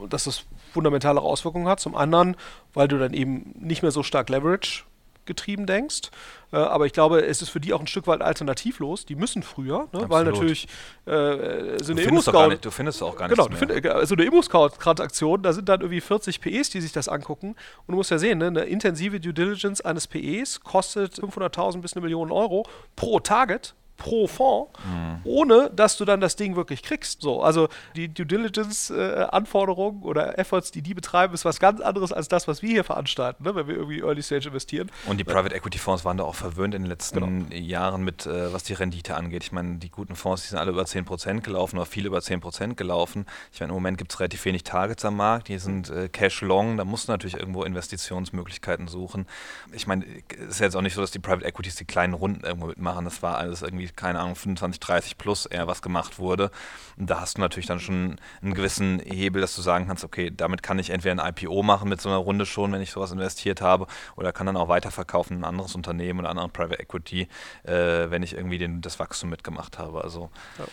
dass 0.08 0.24
das 0.24 0.44
fundamentale 0.72 1.20
Auswirkungen 1.20 1.68
hat. 1.68 1.80
Zum 1.80 1.94
anderen, 1.94 2.36
weil 2.74 2.88
du 2.88 2.98
dann 2.98 3.12
eben 3.12 3.54
nicht 3.58 3.82
mehr 3.82 3.90
so 3.90 4.02
stark 4.02 4.28
Leverage 4.28 4.84
getrieben 5.28 5.66
denkst. 5.66 6.10
Äh, 6.52 6.56
aber 6.56 6.86
ich 6.86 6.92
glaube, 6.92 7.24
es 7.24 7.40
ist 7.42 7.50
für 7.50 7.60
die 7.60 7.72
auch 7.72 7.80
ein 7.80 7.86
Stück 7.86 8.08
weit 8.08 8.20
alternativlos. 8.20 9.06
Die 9.06 9.14
müssen 9.14 9.44
früher, 9.44 9.86
ne? 9.92 10.06
weil 10.08 10.24
natürlich 10.24 10.66
äh, 11.04 11.80
so 11.80 11.92
eine 11.92 12.02
Immo-Scout. 12.02 12.56
Du 12.62 12.70
findest 12.72 13.00
auch 13.02 13.16
gar 13.16 13.28
genau, 13.28 13.48
mehr. 13.48 13.80
Genau, 13.80 14.04
so 14.04 14.16
eine 14.16 14.24
Immo-Scout-Transaktion, 14.24 15.42
da 15.42 15.52
sind 15.52 15.68
dann 15.68 15.82
irgendwie 15.82 16.00
40 16.00 16.40
PEs, 16.40 16.70
die 16.70 16.80
sich 16.80 16.92
das 16.92 17.08
angucken. 17.08 17.50
Und 17.86 17.92
du 17.92 17.94
musst 17.94 18.10
ja 18.10 18.18
sehen, 18.18 18.38
ne? 18.38 18.46
eine 18.46 18.64
intensive 18.64 19.20
Due 19.20 19.34
Diligence 19.34 19.80
eines 19.82 20.08
PEs 20.08 20.60
kostet 20.60 21.14
500.000 21.14 21.80
bis 21.80 21.92
eine 21.92 22.02
Million 22.02 22.32
Euro 22.32 22.66
pro 22.96 23.20
Target 23.20 23.74
pro 23.98 24.26
Fonds, 24.28 24.70
mhm. 24.86 25.20
ohne 25.24 25.70
dass 25.74 25.98
du 25.98 26.06
dann 26.06 26.20
das 26.20 26.36
Ding 26.36 26.56
wirklich 26.56 26.82
kriegst. 26.82 27.20
So, 27.20 27.42
also 27.42 27.68
die 27.96 28.08
Due 28.08 28.24
Diligence-Anforderungen 28.24 30.02
äh, 30.02 30.06
oder 30.06 30.38
Efforts, 30.38 30.70
die 30.70 30.80
die 30.80 30.94
betreiben, 30.94 31.34
ist 31.34 31.44
was 31.44 31.60
ganz 31.60 31.80
anderes 31.80 32.12
als 32.12 32.28
das, 32.28 32.48
was 32.48 32.62
wir 32.62 32.70
hier 32.70 32.84
veranstalten, 32.84 33.44
ne, 33.44 33.54
wenn 33.54 33.66
wir 33.66 33.74
irgendwie 33.74 34.00
Early 34.00 34.22
Stage 34.22 34.48
investieren. 34.48 34.90
Und 35.06 35.18
die 35.18 35.24
Private 35.24 35.54
Equity 35.54 35.78
Fonds 35.78 36.04
waren 36.04 36.16
da 36.16 36.24
auch 36.24 36.36
verwöhnt 36.36 36.74
in 36.74 36.82
den 36.82 36.88
letzten 36.88 37.48
genau. 37.48 37.54
Jahren 37.54 38.04
mit, 38.04 38.24
äh, 38.24 38.52
was 38.52 38.62
die 38.62 38.72
Rendite 38.72 39.16
angeht. 39.16 39.42
Ich 39.42 39.52
meine, 39.52 39.78
die 39.78 39.90
guten 39.90 40.14
Fonds, 40.14 40.42
die 40.42 40.48
sind 40.48 40.58
alle 40.58 40.70
über 40.70 40.84
10% 40.84 41.40
gelaufen 41.40 41.76
oder 41.76 41.86
viel 41.86 42.06
über 42.06 42.18
10% 42.20 42.76
gelaufen. 42.76 43.26
Ich 43.52 43.60
meine, 43.60 43.70
im 43.70 43.74
Moment 43.74 43.98
gibt 43.98 44.12
es 44.12 44.20
relativ 44.20 44.44
wenig 44.44 44.62
Targets 44.62 45.04
am 45.04 45.16
Markt, 45.16 45.48
die 45.48 45.58
sind 45.58 45.90
äh, 45.90 46.08
Cash 46.08 46.40
Long, 46.42 46.76
da 46.76 46.84
musst 46.84 47.08
du 47.08 47.12
natürlich 47.12 47.36
irgendwo 47.36 47.64
Investitionsmöglichkeiten 47.64 48.86
suchen. 48.86 49.26
Ich 49.72 49.88
meine, 49.88 50.04
es 50.28 50.54
ist 50.54 50.60
jetzt 50.60 50.76
auch 50.76 50.82
nicht 50.82 50.94
so, 50.94 51.00
dass 51.00 51.10
die 51.10 51.18
Private 51.18 51.44
Equities 51.44 51.74
die 51.74 51.84
kleinen 51.84 52.14
Runden 52.14 52.44
irgendwo 52.44 52.68
mitmachen. 52.68 53.04
Das 53.04 53.22
war 53.22 53.38
alles 53.38 53.62
irgendwie 53.62 53.87
keine 53.96 54.20
Ahnung, 54.20 54.34
25, 54.34 54.80
30 54.80 55.18
plus 55.18 55.46
eher 55.46 55.66
was 55.66 55.82
gemacht 55.82 56.18
wurde. 56.18 56.50
Und 56.96 57.08
da 57.10 57.20
hast 57.20 57.36
du 57.36 57.40
natürlich 57.40 57.66
dann 57.66 57.80
schon 57.80 58.20
einen 58.42 58.54
gewissen 58.54 59.00
Hebel, 59.00 59.40
dass 59.40 59.54
du 59.54 59.62
sagen 59.62 59.86
kannst, 59.86 60.04
okay, 60.04 60.30
damit 60.34 60.62
kann 60.62 60.78
ich 60.78 60.90
entweder 60.90 61.22
ein 61.22 61.34
IPO 61.34 61.62
machen 61.62 61.88
mit 61.88 62.00
so 62.00 62.08
einer 62.08 62.18
Runde 62.18 62.46
schon, 62.46 62.72
wenn 62.72 62.82
ich 62.82 62.90
sowas 62.90 63.12
investiert 63.12 63.60
habe, 63.60 63.86
oder 64.16 64.32
kann 64.32 64.46
dann 64.46 64.56
auch 64.56 64.68
weiterverkaufen 64.68 65.36
in 65.36 65.42
ein 65.42 65.48
anderes 65.48 65.74
Unternehmen 65.74 66.20
oder 66.20 66.30
anderen 66.30 66.50
Private 66.50 66.80
Equity, 66.80 67.28
äh, 67.64 68.10
wenn 68.10 68.22
ich 68.22 68.34
irgendwie 68.34 68.58
den, 68.58 68.80
das 68.80 68.98
Wachstum 68.98 69.30
mitgemacht 69.30 69.78
habe. 69.78 70.02
Also 70.02 70.30
ja. 70.58 70.64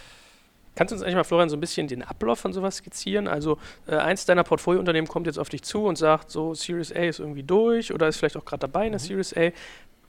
Kannst 0.76 0.91
du 0.91 0.95
uns 0.95 1.03
eigentlich 1.03 1.16
mal, 1.16 1.24
Florian, 1.24 1.49
so 1.49 1.55
ein 1.55 1.61
bisschen 1.61 1.88
den 1.88 2.03
Ablauf 2.03 2.39
von 2.39 2.51
sowas 2.51 2.78
skizzieren? 2.78 3.28
Also 3.28 3.57
äh, 3.88 3.95
eins 3.95 4.26
deiner 4.26 4.43
Portfoliounternehmen 4.43 5.07
kommt 5.07 5.26
jetzt 5.26 5.39
auf 5.39 5.47
dich 5.47 5.63
zu 5.63 5.86
und 5.86 5.97
sagt, 5.97 6.30
so 6.30 6.53
Series 6.53 6.91
A 6.91 6.99
ist 6.99 7.20
irgendwie 7.20 7.43
durch 7.43 7.93
oder 7.93 8.09
ist 8.09 8.18
vielleicht 8.18 8.36
auch 8.36 8.43
gerade 8.43 8.61
dabei, 8.61 8.82
eine 8.82 8.97
mhm. 8.97 8.99
Series 8.99 9.36
A. 9.36 9.51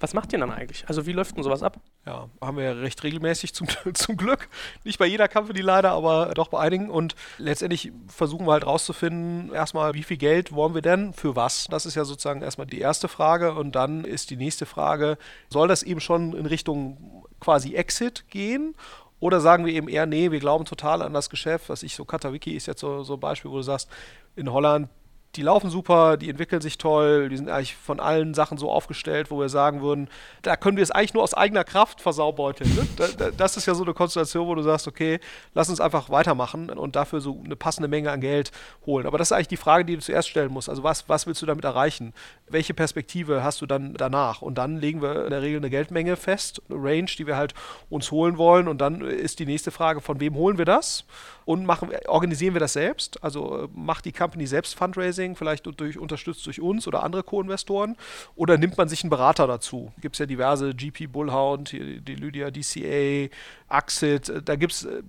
Was 0.00 0.14
macht 0.14 0.32
ihr 0.32 0.38
dann 0.38 0.50
eigentlich? 0.50 0.84
Also 0.88 1.06
wie 1.06 1.12
läuft 1.12 1.36
denn 1.36 1.42
sowas 1.42 1.62
ab? 1.62 1.78
Ja, 2.04 2.28
haben 2.40 2.56
wir 2.56 2.64
ja 2.64 2.72
recht 2.72 3.02
regelmäßig 3.02 3.54
zum, 3.54 3.66
zum 3.94 4.16
Glück. 4.16 4.48
Nicht 4.84 4.98
bei 4.98 5.06
jeder 5.06 5.28
Company 5.28 5.60
leider, 5.60 5.92
aber 5.92 6.32
doch 6.34 6.48
bei 6.48 6.58
einigen. 6.58 6.90
Und 6.90 7.14
letztendlich 7.38 7.92
versuchen 8.08 8.46
wir 8.46 8.52
halt 8.52 8.66
rauszufinden, 8.66 9.52
erstmal, 9.52 9.94
wie 9.94 10.02
viel 10.02 10.16
Geld 10.16 10.52
wollen 10.52 10.74
wir 10.74 10.82
denn 10.82 11.12
für 11.12 11.36
was? 11.36 11.66
Das 11.70 11.86
ist 11.86 11.94
ja 11.94 12.04
sozusagen 12.04 12.42
erstmal 12.42 12.66
die 12.66 12.80
erste 12.80 13.08
Frage. 13.08 13.54
Und 13.54 13.72
dann 13.74 14.04
ist 14.04 14.30
die 14.30 14.36
nächste 14.36 14.66
Frage, 14.66 15.18
soll 15.48 15.68
das 15.68 15.82
eben 15.82 16.00
schon 16.00 16.34
in 16.34 16.46
Richtung 16.46 17.24
quasi 17.40 17.74
Exit 17.74 18.28
gehen? 18.28 18.74
Oder 19.18 19.40
sagen 19.40 19.64
wir 19.64 19.72
eben 19.72 19.88
eher, 19.88 20.04
nee, 20.04 20.30
wir 20.30 20.40
glauben 20.40 20.66
total 20.66 21.00
an 21.00 21.14
das 21.14 21.30
Geschäft. 21.30 21.68
Was 21.68 21.82
ich 21.82 21.96
so, 21.96 22.04
Katawiki 22.04 22.54
ist 22.54 22.66
jetzt 22.66 22.80
so, 22.80 23.02
so 23.02 23.14
ein 23.14 23.20
Beispiel, 23.20 23.50
wo 23.50 23.56
du 23.56 23.62
sagst, 23.62 23.88
in 24.34 24.52
Holland 24.52 24.88
die 25.36 25.42
laufen 25.42 25.70
super, 25.70 26.16
die 26.16 26.30
entwickeln 26.30 26.60
sich 26.60 26.78
toll, 26.78 27.28
die 27.28 27.36
sind 27.36 27.48
eigentlich 27.48 27.76
von 27.76 28.00
allen 28.00 28.34
Sachen 28.34 28.58
so 28.58 28.70
aufgestellt, 28.70 29.30
wo 29.30 29.38
wir 29.38 29.48
sagen 29.48 29.82
würden, 29.82 30.08
da 30.42 30.56
können 30.56 30.76
wir 30.76 30.82
es 30.82 30.90
eigentlich 30.90 31.14
nur 31.14 31.22
aus 31.22 31.34
eigener 31.34 31.64
Kraft 31.64 32.00
versaubeuteln. 32.00 32.74
Ne? 32.74 32.86
Da, 32.96 33.08
da, 33.08 33.30
das 33.30 33.56
ist 33.56 33.66
ja 33.66 33.74
so 33.74 33.84
eine 33.84 33.94
Konstellation, 33.94 34.46
wo 34.46 34.54
du 34.54 34.62
sagst, 34.62 34.88
okay, 34.88 35.20
lass 35.54 35.68
uns 35.68 35.80
einfach 35.80 36.10
weitermachen 36.10 36.70
und 36.70 36.96
dafür 36.96 37.20
so 37.20 37.40
eine 37.44 37.56
passende 37.56 37.88
Menge 37.88 38.10
an 38.10 38.20
Geld 38.20 38.50
holen. 38.86 39.06
Aber 39.06 39.18
das 39.18 39.28
ist 39.28 39.32
eigentlich 39.32 39.48
die 39.48 39.56
Frage, 39.56 39.84
die 39.84 39.96
du 39.96 40.00
zuerst 40.00 40.28
stellen 40.28 40.52
musst. 40.52 40.68
Also 40.68 40.82
was, 40.82 41.08
was 41.08 41.26
willst 41.26 41.42
du 41.42 41.46
damit 41.46 41.64
erreichen? 41.64 42.14
Welche 42.48 42.74
Perspektive 42.74 43.42
hast 43.42 43.60
du 43.60 43.66
dann 43.66 43.94
danach? 43.94 44.40
Und 44.40 44.56
dann 44.56 44.78
legen 44.78 45.02
wir 45.02 45.24
in 45.24 45.30
der 45.30 45.42
Regel 45.42 45.58
eine 45.58 45.70
Geldmenge 45.70 46.16
fest, 46.16 46.62
eine 46.68 46.78
Range, 46.82 47.10
die 47.18 47.26
wir 47.26 47.36
halt 47.36 47.54
uns 47.90 48.10
holen 48.10 48.38
wollen. 48.38 48.68
Und 48.68 48.78
dann 48.78 49.02
ist 49.02 49.38
die 49.38 49.46
nächste 49.46 49.70
Frage, 49.70 50.00
von 50.00 50.20
wem 50.20 50.34
holen 50.34 50.58
wir 50.58 50.64
das? 50.64 51.04
Und 51.44 51.66
machen, 51.66 51.90
organisieren 52.06 52.54
wir 52.54 52.60
das 52.60 52.72
selbst? 52.72 53.22
Also 53.22 53.64
äh, 53.64 53.68
macht 53.74 54.04
die 54.04 54.12
Company 54.12 54.46
selbst 54.46 54.74
Fundraising, 54.76 55.25
vielleicht 55.34 55.66
durch, 55.66 55.98
unterstützt 55.98 56.46
durch 56.46 56.60
uns 56.60 56.86
oder 56.86 57.02
andere 57.02 57.22
Co-Investoren? 57.22 57.96
Oder 58.36 58.58
nimmt 58.58 58.76
man 58.78 58.88
sich 58.88 59.02
einen 59.02 59.10
Berater 59.10 59.46
dazu? 59.46 59.92
Gibt 60.00 60.14
es 60.14 60.20
ja 60.20 60.26
diverse 60.26 60.74
GP 60.74 61.08
Bullhound, 61.10 61.72
die 61.72 62.14
Lydia 62.14 62.50
DCA, 62.50 63.28
Axit, 63.68 64.28
äh, 64.28 64.42
da 64.42 64.56
gibt 64.56 64.72
es, 64.72 64.84
äh, 64.84 65.02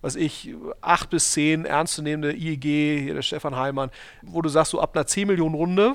was 0.00 0.16
ich, 0.16 0.54
acht 0.80 1.10
bis 1.10 1.32
zehn 1.32 1.64
ernstzunehmende 1.64 2.32
IEG, 2.32 3.02
hier 3.02 3.14
der 3.14 3.22
Stefan 3.22 3.56
Heimann, 3.56 3.90
wo 4.22 4.40
du 4.40 4.48
sagst, 4.48 4.70
so 4.70 4.80
ab 4.80 4.96
einer 4.96 5.06
10 5.06 5.26
Millionen 5.28 5.54
Runde 5.54 5.94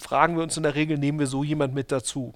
fragen 0.00 0.36
wir 0.36 0.42
uns 0.42 0.56
in 0.56 0.62
der 0.62 0.74
Regel, 0.74 0.98
nehmen 0.98 1.18
wir 1.18 1.26
so 1.26 1.44
jemand 1.44 1.74
mit 1.74 1.92
dazu 1.92 2.32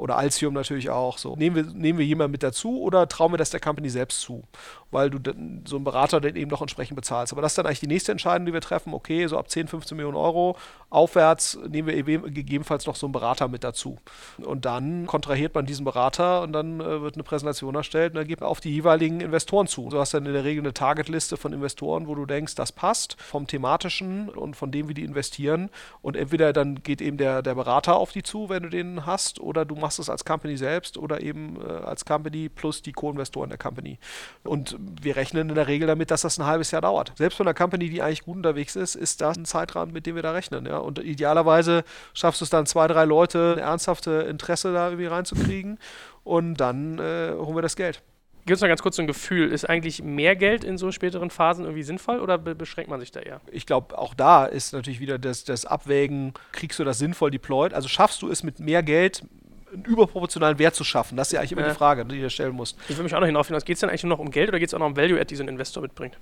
oder 0.00 0.16
Alcium 0.16 0.54
natürlich 0.54 0.88
auch. 0.90 1.18
So. 1.18 1.36
Nehmen, 1.36 1.56
wir, 1.56 1.62
nehmen 1.64 1.98
wir 1.98 2.06
jemanden 2.06 2.32
mit 2.32 2.42
dazu 2.42 2.80
oder 2.80 3.06
trauen 3.06 3.32
wir 3.32 3.38
das 3.38 3.50
der 3.50 3.60
Company 3.60 3.90
selbst 3.90 4.22
zu? 4.22 4.42
Weil 4.90 5.10
du 5.10 5.18
so 5.66 5.76
einen 5.76 5.84
Berater 5.84 6.20
dann 6.20 6.36
eben 6.36 6.50
noch 6.50 6.60
entsprechend 6.60 6.96
bezahlst. 6.96 7.32
Aber 7.32 7.42
das 7.42 7.52
ist 7.52 7.58
dann 7.58 7.66
eigentlich 7.66 7.80
die 7.80 7.86
nächste 7.86 8.12
Entscheidung, 8.12 8.46
die 8.46 8.52
wir 8.52 8.60
treffen. 8.60 8.94
Okay, 8.94 9.26
so 9.26 9.38
ab 9.38 9.50
10, 9.50 9.68
15 9.68 9.96
Millionen 9.96 10.16
Euro 10.16 10.56
aufwärts 10.90 11.58
nehmen 11.68 11.88
wir 11.88 12.20
gegebenenfalls 12.20 12.86
noch 12.86 12.96
so 12.96 13.06
einen 13.06 13.12
Berater 13.12 13.48
mit 13.48 13.62
dazu. 13.64 13.98
Und 14.38 14.64
dann 14.64 15.06
kontrahiert 15.06 15.54
man 15.54 15.66
diesen 15.66 15.84
Berater 15.84 16.42
und 16.42 16.52
dann 16.52 16.80
äh, 16.80 17.00
wird 17.00 17.14
eine 17.14 17.22
Präsentation 17.22 17.74
erstellt 17.74 18.12
und 18.12 18.16
dann 18.18 18.26
geht 18.26 18.40
man 18.40 18.48
auf 18.48 18.60
die 18.60 18.72
jeweiligen 18.72 19.20
Investoren 19.20 19.66
zu. 19.66 19.88
Du 19.88 19.98
hast 19.98 20.14
dann 20.14 20.26
in 20.26 20.32
der 20.32 20.44
Regel 20.44 20.62
eine 20.62 20.74
Targetliste 20.74 21.36
von 21.36 21.52
Investoren, 21.52 22.08
wo 22.08 22.14
du 22.14 22.26
denkst, 22.26 22.56
das 22.56 22.72
passt 22.72 23.16
vom 23.20 23.46
thematischen 23.46 24.28
und 24.28 24.56
von 24.56 24.72
dem, 24.72 24.88
wie 24.88 24.94
die 24.94 25.04
investieren. 25.04 25.70
Und 26.02 26.16
entweder 26.16 26.52
dann 26.52 26.82
geht 26.82 27.00
eben 27.00 27.16
der, 27.16 27.42
der 27.42 27.54
Berater 27.54 27.96
auf 27.96 28.12
die 28.12 28.22
zu, 28.22 28.48
wenn 28.48 28.64
du 28.64 28.68
den 28.68 29.06
hast, 29.06 29.40
oder 29.40 29.64
du 29.64 29.76
machst 29.76 29.98
es 29.98 30.10
als 30.10 30.24
Company 30.24 30.56
selbst 30.56 30.98
oder 30.98 31.20
eben 31.20 31.60
äh, 31.60 31.68
als 31.68 32.04
Company 32.04 32.48
plus 32.48 32.82
die 32.82 32.92
Co-Investoren 32.92 33.48
der 33.48 33.58
Company. 33.58 33.98
Und 34.42 34.76
wir 35.02 35.16
rechnen 35.16 35.48
in 35.48 35.54
der 35.54 35.66
Regel 35.66 35.86
damit, 35.86 36.10
dass 36.10 36.22
das 36.22 36.38
ein 36.38 36.46
halbes 36.46 36.70
Jahr 36.70 36.82
dauert. 36.82 37.12
Selbst 37.16 37.36
von 37.36 37.46
einer 37.46 37.54
Company, 37.54 37.88
die 37.88 38.02
eigentlich 38.02 38.24
gut 38.24 38.36
unterwegs 38.36 38.76
ist, 38.76 38.94
ist 38.94 39.20
das 39.20 39.36
ein 39.36 39.44
Zeitrahmen, 39.44 39.92
mit 39.92 40.06
dem 40.06 40.14
wir 40.14 40.22
da 40.22 40.32
rechnen. 40.32 40.66
Ja? 40.66 40.78
Und 40.78 40.98
idealerweise 40.98 41.84
schaffst 42.14 42.40
du 42.40 42.44
es 42.44 42.50
dann, 42.50 42.66
zwei, 42.66 42.86
drei 42.86 43.04
Leute 43.04 43.54
ein 43.56 43.62
ernsthafte 43.62 44.26
Interesse 44.28 44.72
da 44.72 44.88
irgendwie 44.88 45.06
reinzukriegen 45.06 45.78
und 46.24 46.56
dann 46.56 46.98
äh, 46.98 47.32
holen 47.36 47.56
wir 47.56 47.62
das 47.62 47.76
Geld. 47.76 48.02
Gibt 48.46 48.56
es 48.56 48.62
noch 48.62 48.68
ganz 48.68 48.82
kurz 48.82 48.96
so 48.96 49.02
ein 49.02 49.06
Gefühl, 49.06 49.52
ist 49.52 49.68
eigentlich 49.68 50.02
mehr 50.02 50.34
Geld 50.34 50.64
in 50.64 50.78
so 50.78 50.90
späteren 50.92 51.30
Phasen 51.30 51.64
irgendwie 51.64 51.82
sinnvoll 51.82 52.20
oder 52.20 52.38
be 52.38 52.54
beschränkt 52.54 52.90
man 52.90 52.98
sich 52.98 53.10
da 53.12 53.20
eher? 53.20 53.40
Ich 53.52 53.66
glaube, 53.66 53.96
auch 53.98 54.14
da 54.14 54.46
ist 54.46 54.72
natürlich 54.72 54.98
wieder 54.98 55.18
das, 55.18 55.44
das 55.44 55.66
Abwägen, 55.66 56.32
kriegst 56.52 56.78
du 56.78 56.84
das 56.84 56.98
sinnvoll 56.98 57.30
deployed? 57.30 57.74
Also 57.74 57.88
schaffst 57.88 58.22
du 58.22 58.30
es 58.30 58.42
mit 58.42 58.58
mehr 58.58 58.82
Geld 58.82 59.24
einen 59.72 59.84
überproportionalen 59.84 60.58
Wert 60.58 60.74
zu 60.74 60.84
schaffen? 60.84 61.16
Das 61.16 61.28
ist 61.28 61.32
ja 61.32 61.40
eigentlich 61.40 61.52
immer 61.52 61.62
ja. 61.62 61.68
die 61.68 61.74
Frage, 61.74 62.04
die 62.04 62.20
du 62.20 62.30
stellen 62.30 62.54
musst. 62.54 62.76
Ich 62.88 62.96
will 62.96 63.04
mich 63.04 63.14
auch 63.14 63.20
noch 63.20 63.26
hinauffinden. 63.26 63.64
Geht 63.64 63.76
es 63.76 63.80
denn 63.80 63.88
eigentlich 63.88 64.04
nur 64.04 64.10
noch 64.10 64.18
um 64.18 64.30
Geld 64.30 64.48
oder 64.48 64.58
geht 64.58 64.68
es 64.68 64.74
auch 64.74 64.78
noch 64.78 64.86
um 64.86 64.96
Value-Add, 64.96 65.26
die 65.26 65.36
so 65.36 65.42
ein 65.42 65.48
Investor 65.48 65.82
mitbringt? 65.82 66.18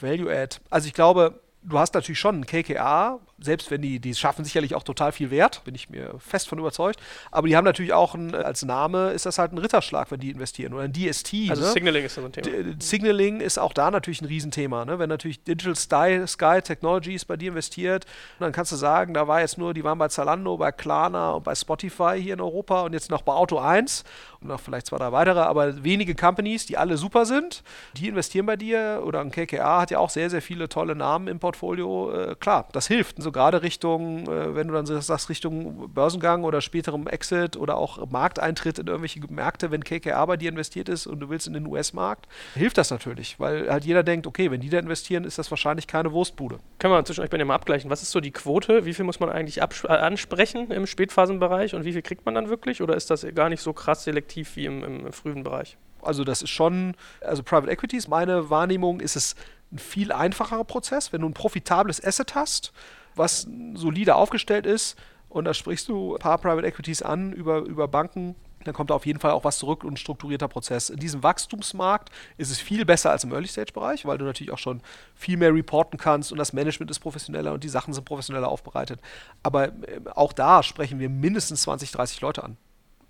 Value-Add. 0.00 0.58
Also 0.70 0.86
ich 0.86 0.94
glaube, 0.94 1.40
du 1.62 1.78
hast 1.78 1.94
natürlich 1.94 2.18
schon 2.18 2.40
ein 2.40 2.46
KKA, 2.46 3.20
selbst 3.40 3.70
wenn 3.70 3.82
die, 3.82 4.00
die 4.00 4.14
schaffen 4.14 4.44
sicherlich 4.44 4.74
auch 4.74 4.82
total 4.82 5.12
viel 5.12 5.30
Wert, 5.30 5.62
bin 5.64 5.74
ich 5.74 5.88
mir 5.88 6.14
fest 6.18 6.48
von 6.48 6.58
überzeugt. 6.58 7.00
Aber 7.30 7.46
die 7.46 7.56
haben 7.56 7.64
natürlich 7.64 7.92
auch 7.92 8.14
ein, 8.14 8.34
als 8.34 8.64
Name 8.64 9.10
ist 9.10 9.26
das 9.26 9.38
halt 9.38 9.52
ein 9.52 9.58
Ritterschlag, 9.58 10.10
wenn 10.10 10.20
die 10.20 10.30
investieren. 10.30 10.74
Oder 10.74 10.84
ein 10.84 10.92
DST. 10.92 11.34
Also 11.50 11.62
ne? 11.62 11.72
Signaling 11.72 12.04
ist 12.04 12.14
so 12.14 12.24
ein 12.24 12.32
Thema. 12.32 12.48
D 12.48 12.76
Signaling 12.80 13.40
ist 13.40 13.58
auch 13.58 13.72
da 13.72 13.90
natürlich 13.90 14.20
ein 14.22 14.26
Riesenthema. 14.26 14.84
Ne? 14.84 14.98
Wenn 14.98 15.08
natürlich 15.08 15.44
Digital 15.44 15.76
Sky, 15.76 16.26
Sky 16.26 16.60
Technologies 16.62 17.24
bei 17.24 17.36
dir 17.36 17.50
investiert, 17.50 18.06
dann 18.38 18.52
kannst 18.52 18.72
du 18.72 18.76
sagen, 18.76 19.14
da 19.14 19.28
war 19.28 19.40
jetzt 19.40 19.58
nur, 19.58 19.74
die 19.74 19.84
waren 19.84 19.98
bei 19.98 20.08
Zalando, 20.08 20.56
bei 20.56 20.72
Klarna 20.72 21.32
und 21.32 21.44
bei 21.44 21.54
Spotify 21.54 22.20
hier 22.20 22.34
in 22.34 22.40
Europa 22.40 22.82
und 22.82 22.92
jetzt 22.92 23.10
noch 23.10 23.22
bei 23.22 23.32
Auto 23.32 23.58
1 23.58 24.04
und 24.40 24.48
noch 24.48 24.60
vielleicht 24.60 24.86
zwei, 24.86 24.98
drei 24.98 25.12
weitere, 25.12 25.40
aber 25.40 25.84
wenige 25.84 26.14
Companies, 26.14 26.66
die 26.66 26.76
alle 26.76 26.96
super 26.96 27.26
sind, 27.26 27.62
die 27.96 28.08
investieren 28.08 28.46
bei 28.46 28.56
dir 28.56 29.02
oder 29.04 29.20
ein 29.20 29.30
KKA 29.30 29.80
hat 29.80 29.90
ja 29.90 29.98
auch 29.98 30.10
sehr, 30.10 30.30
sehr 30.30 30.42
viele 30.42 30.68
tolle 30.68 30.94
Namen 30.94 31.28
im 31.28 31.38
Portfolio. 31.38 32.12
Äh, 32.12 32.34
klar, 32.36 32.68
das 32.72 32.86
hilft. 32.86 33.18
So 33.28 33.32
gerade 33.32 33.62
Richtung, 33.62 34.26
äh, 34.26 34.54
wenn 34.54 34.68
du 34.68 34.74
dann 34.74 34.86
sagst, 34.86 35.28
Richtung 35.28 35.92
Börsengang 35.92 36.44
oder 36.44 36.62
späterem 36.62 37.06
Exit 37.06 37.56
oder 37.56 37.76
auch 37.76 38.10
Markteintritt 38.10 38.78
in 38.78 38.86
irgendwelche 38.86 39.20
Märkte, 39.28 39.70
wenn 39.70 39.84
KKA 39.84 40.24
bei 40.24 40.38
dir 40.38 40.48
investiert 40.48 40.88
ist 40.88 41.06
und 41.06 41.20
du 41.20 41.28
willst 41.28 41.46
in 41.46 41.52
den 41.52 41.66
US-Markt, 41.66 42.26
hilft 42.54 42.78
das 42.78 42.90
natürlich, 42.90 43.38
weil 43.38 43.70
halt 43.70 43.84
jeder 43.84 44.02
denkt, 44.02 44.26
okay, 44.26 44.50
wenn 44.50 44.60
die 44.60 44.70
da 44.70 44.78
investieren, 44.78 45.24
ist 45.24 45.38
das 45.38 45.50
wahrscheinlich 45.50 45.86
keine 45.86 46.12
Wurstbude. 46.12 46.58
Können 46.78 46.94
wir 46.94 47.04
zwischen 47.04 47.20
euch 47.20 47.30
bei 47.30 47.36
dem 47.36 47.48
mal 47.48 47.54
abgleichen. 47.54 47.90
Was 47.90 48.02
ist 48.02 48.10
so 48.10 48.20
die 48.20 48.30
Quote? 48.30 48.86
Wie 48.86 48.94
viel 48.94 49.04
muss 49.04 49.20
man 49.20 49.28
eigentlich 49.28 49.58
äh, 49.58 49.88
ansprechen 49.88 50.70
im 50.70 50.86
Spätphasenbereich 50.86 51.74
und 51.74 51.84
wie 51.84 51.92
viel 51.92 52.02
kriegt 52.02 52.24
man 52.24 52.34
dann 52.34 52.48
wirklich? 52.48 52.80
Oder 52.80 52.96
ist 52.96 53.10
das 53.10 53.26
gar 53.34 53.50
nicht 53.50 53.60
so 53.60 53.74
krass 53.74 54.04
selektiv 54.04 54.56
wie 54.56 54.64
im, 54.64 54.82
im 54.82 55.12
frühen 55.12 55.42
Bereich? 55.42 55.76
Also 56.00 56.24
das 56.24 56.42
ist 56.42 56.50
schon, 56.50 56.94
also 57.20 57.42
Private 57.42 57.70
Equities, 57.70 58.08
meine 58.08 58.48
Wahrnehmung 58.50 59.00
ist 59.00 59.16
es 59.16 59.34
ein 59.72 59.78
viel 59.78 60.12
einfacherer 60.12 60.64
Prozess. 60.64 61.12
Wenn 61.12 61.22
du 61.22 61.28
ein 61.28 61.34
profitables 61.34 62.02
Asset 62.02 62.34
hast, 62.34 62.72
was 63.18 63.46
solide 63.74 64.14
aufgestellt 64.14 64.66
ist, 64.66 64.96
und 65.28 65.44
da 65.44 65.52
sprichst 65.52 65.88
du 65.88 66.14
ein 66.14 66.18
paar 66.18 66.38
Private 66.38 66.66
Equities 66.66 67.02
an 67.02 67.32
über, 67.32 67.58
über 67.58 67.86
Banken, 67.86 68.34
dann 68.64 68.74
kommt 68.74 68.90
da 68.90 68.94
auf 68.94 69.06
jeden 69.06 69.20
Fall 69.20 69.30
auch 69.30 69.44
was 69.44 69.58
zurück 69.58 69.84
und 69.84 69.94
ein 69.94 69.96
strukturierter 69.96 70.48
Prozess. 70.48 70.90
In 70.90 70.98
diesem 70.98 71.22
Wachstumsmarkt 71.22 72.10
ist 72.38 72.50
es 72.50 72.58
viel 72.58 72.84
besser 72.84 73.10
als 73.10 73.24
im 73.24 73.32
Early-Stage-Bereich, 73.32 74.04
weil 74.04 74.18
du 74.18 74.24
natürlich 74.24 74.52
auch 74.52 74.58
schon 74.58 74.82
viel 75.14 75.36
mehr 75.36 75.54
reporten 75.54 75.98
kannst 75.98 76.32
und 76.32 76.38
das 76.38 76.52
Management 76.52 76.90
ist 76.90 76.98
professioneller 76.98 77.52
und 77.52 77.62
die 77.62 77.68
Sachen 77.68 77.92
sind 77.94 78.04
professioneller 78.04 78.48
aufbereitet. 78.48 79.00
Aber 79.42 79.68
äh, 79.68 80.00
auch 80.14 80.32
da 80.32 80.62
sprechen 80.62 80.98
wir 80.98 81.08
mindestens 81.08 81.62
20, 81.62 81.92
30 81.92 82.20
Leute 82.20 82.42
an 82.42 82.56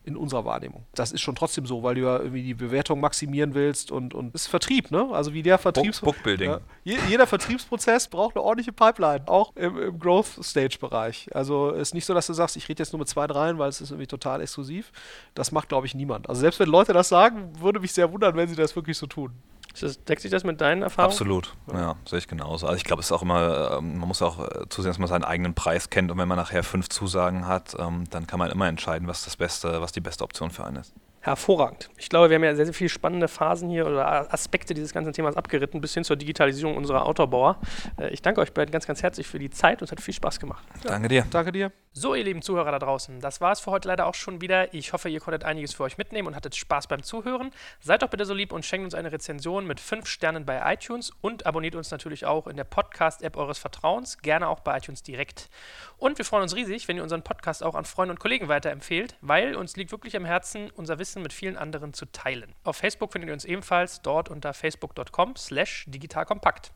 in 0.09 0.17
unserer 0.17 0.45
Wahrnehmung. 0.45 0.85
Das 0.95 1.13
ist 1.13 1.21
schon 1.21 1.35
trotzdem 1.35 1.67
so, 1.67 1.83
weil 1.83 1.95
du 1.95 2.01
ja 2.01 2.19
irgendwie 2.19 2.43
die 2.43 2.55
Bewertung 2.55 3.01
maximieren 3.01 3.55
willst 3.55 3.93
und, 3.93 4.15
und 4.15 4.35
das 4.35 4.43
ist 4.43 4.49
Vertrieb, 4.49 4.91
ne? 4.91 5.09
Also 5.13 5.33
wie 5.35 5.43
der 5.43 5.59
Vertriebs... 5.59 6.01
Book 6.01 6.17
Bookbuilding. 6.17 6.57
Ja, 6.85 6.97
jeder 7.09 7.27
Vertriebsprozess 7.27 8.09
braucht 8.09 8.35
eine 8.35 8.45
ordentliche 8.45 8.73
Pipeline, 8.73 9.29
auch 9.29 9.55
im, 9.55 9.81
im 9.81 9.99
Growth-Stage-Bereich. 9.99 11.29
Also 11.35 11.71
ist 11.71 11.95
nicht 11.95 12.07
so, 12.07 12.15
dass 12.15 12.27
du 12.27 12.33
sagst, 12.33 12.57
ich 12.57 12.69
rede 12.69 12.83
jetzt 12.83 12.93
nur 12.93 12.99
mit 12.99 13.09
zwei, 13.09 13.27
dreien, 13.27 13.59
weil 13.59 13.69
es 13.69 13.81
ist 13.81 13.91
irgendwie 13.91 14.07
total 14.07 14.41
exklusiv. 14.41 14.91
Das 15.35 15.53
macht, 15.53 15.69
glaube 15.69 15.87
ich, 15.87 15.95
niemand. 15.95 16.29
Also 16.29 16.41
selbst 16.41 16.59
wenn 16.59 16.69
Leute 16.69 16.93
das 16.93 17.09
sagen, 17.09 17.53
würde 17.61 17.79
mich 17.81 17.93
sehr 17.93 18.11
wundern, 18.11 18.35
wenn 18.37 18.49
sie 18.49 18.57
das 18.57 18.75
wirklich 18.75 18.97
so 18.97 19.07
tun. 19.07 19.33
Das, 19.81 20.05
deckt 20.05 20.23
sich 20.23 20.31
das 20.31 20.45
mit 20.45 20.61
deinen 20.61 20.83
Erfahrungen? 20.83 21.13
Absolut, 21.13 21.55
ja, 21.73 21.97
sehe 22.05 22.19
ich 22.19 22.29
genauso. 22.29 22.67
Also 22.67 22.77
ich 22.77 22.85
glaube, 22.85 23.01
es 23.01 23.07
ist 23.07 23.13
auch 23.13 23.23
immer, 23.23 23.79
ähm, 23.79 23.99
man 23.99 24.09
muss 24.09 24.23
auch 24.23 24.39
äh, 24.39 24.69
zusehen, 24.69 24.91
dass 24.91 24.99
man 24.99 25.09
seinen 25.09 25.25
eigenen 25.25 25.55
Preis 25.55 25.91
kennt 25.91 26.11
und 26.11 26.19
wenn 26.19 26.29
man 26.29 26.39
nachher 26.39 26.63
fünf 26.63 26.89
Zusagen 26.89 27.47
hat, 27.47 27.77
ähm, 27.79 28.05
dann 28.11 28.27
kann 28.27 28.39
man 28.39 28.51
immer 28.51 28.69
entscheiden, 28.69 29.09
was 29.09 29.25
das 29.25 29.37
Beste, 29.37 29.81
was 29.81 29.93
die 29.93 30.01
beste 30.01 30.25
Option 30.25 30.51
für 30.51 30.65
einen 30.65 30.77
ist. 30.77 30.95
Hervorragend. 31.21 31.91
Ich 31.97 32.09
glaube, 32.09 32.31
wir 32.31 32.37
haben 32.37 32.45
ja 32.45 32.55
sehr, 32.55 32.67
sehr 32.67 32.75
viele 32.75 32.91
spannende 32.91 33.29
Phasen 33.29 33.69
hier 33.69 33.87
oder 33.87 34.33
Aspekte 34.33 34.73
dieses 34.73 34.93
ganzen 34.93 35.13
Themas 35.13 35.37
abgeritten, 35.37 35.81
bis 35.81 35.95
hin 35.95 36.05
zur 36.05 36.17
Digitalisierung 36.17 36.77
unserer 36.77 37.07
Autobauer. 37.07 37.61
Äh, 37.99 38.11
ich 38.11 38.23
danke 38.23 38.41
euch 38.41 38.53
beiden 38.53 38.71
ganz, 38.71 38.87
ganz 38.87 39.03
herzlich 39.03 39.27
für 39.27 39.39
die 39.39 39.51
Zeit 39.51 39.81
und 39.81 39.87
es 39.87 39.93
hat 39.93 40.01
viel 40.01 40.15
Spaß 40.15 40.39
gemacht. 40.39 40.65
Ja. 40.85 40.91
Danke 40.91 41.09
dir. 41.09 41.27
Danke 41.31 41.53
dir. 41.53 41.73
So, 41.93 42.15
ihr 42.15 42.23
lieben 42.23 42.43
Zuhörer 42.43 42.71
da 42.71 42.79
draußen, 42.79 43.19
das 43.19 43.41
war 43.41 43.51
es 43.51 43.59
für 43.59 43.73
heute 43.73 43.89
leider 43.89 44.07
auch 44.07 44.15
schon 44.15 44.41
wieder. 44.41 44.73
Ich 44.73 44.93
hoffe, 44.93 45.09
ihr 45.09 45.19
konntet 45.19 45.43
einiges 45.43 45.75
für 45.75 45.83
euch 45.83 45.99
mitnehmen 45.99 46.29
und 46.29 46.37
hattet 46.37 46.55
Spaß 46.55 46.87
beim 46.87 47.03
Zuhören. 47.03 47.51
Seid 47.81 48.03
doch 48.03 48.09
bitte 48.09 48.25
so 48.25 48.35
lieb 48.35 48.53
und 48.53 48.65
schenkt 48.65 48.85
uns 48.85 48.95
eine 48.95 49.11
Rezension 49.11 49.67
mit 49.67 49.81
5 49.81 50.07
Sternen 50.07 50.47
bei 50.47 50.73
iTunes 50.73 51.11
und 51.23 51.47
abonniert 51.47 51.75
uns 51.75 51.91
natürlich 51.91 52.25
auch 52.25 52.47
in 52.47 52.57
der 52.57 52.63
Podcast-App 52.63 53.37
eures 53.37 53.59
Vertrauens, 53.59 54.19
gerne 54.19 54.47
auch 54.47 54.61
bei 54.61 54.77
iTunes 54.77 55.03
direkt. 55.03 55.49
Und 55.97 56.19
wir 56.19 56.25
freuen 56.25 56.45
uns 56.45 56.55
riesig, 56.55 56.87
wenn 56.87 56.99
ihr 56.99 57.03
unseren 57.03 57.23
Podcast 57.23 57.65
auch 57.65 57.75
an 57.75 57.85
Freunde 57.85 58.13
und 58.13 58.21
Kollegen 58.21 58.47
weiterempfehlt, 58.47 59.17
weil 59.21 59.57
uns 59.57 59.75
liegt 59.75 59.91
wirklich 59.91 60.17
am 60.17 60.25
Herzen, 60.25 60.71
unser 60.77 61.01
Wissen 61.09 61.23
mit 61.23 61.33
vielen 61.33 61.57
anderen 61.57 61.95
zu 61.95 62.05
teilen. 62.05 62.55
Auf 62.65 62.77
Facebook 62.77 63.13
findet 63.13 63.29
ihr 63.29 63.33
uns 63.33 63.47
ebenfalls 63.47 64.03
dort 64.03 64.29
unter 64.29 64.53
facebook.com 64.53 65.37
slash 65.37 65.87
digitalkompakt. 65.89 66.73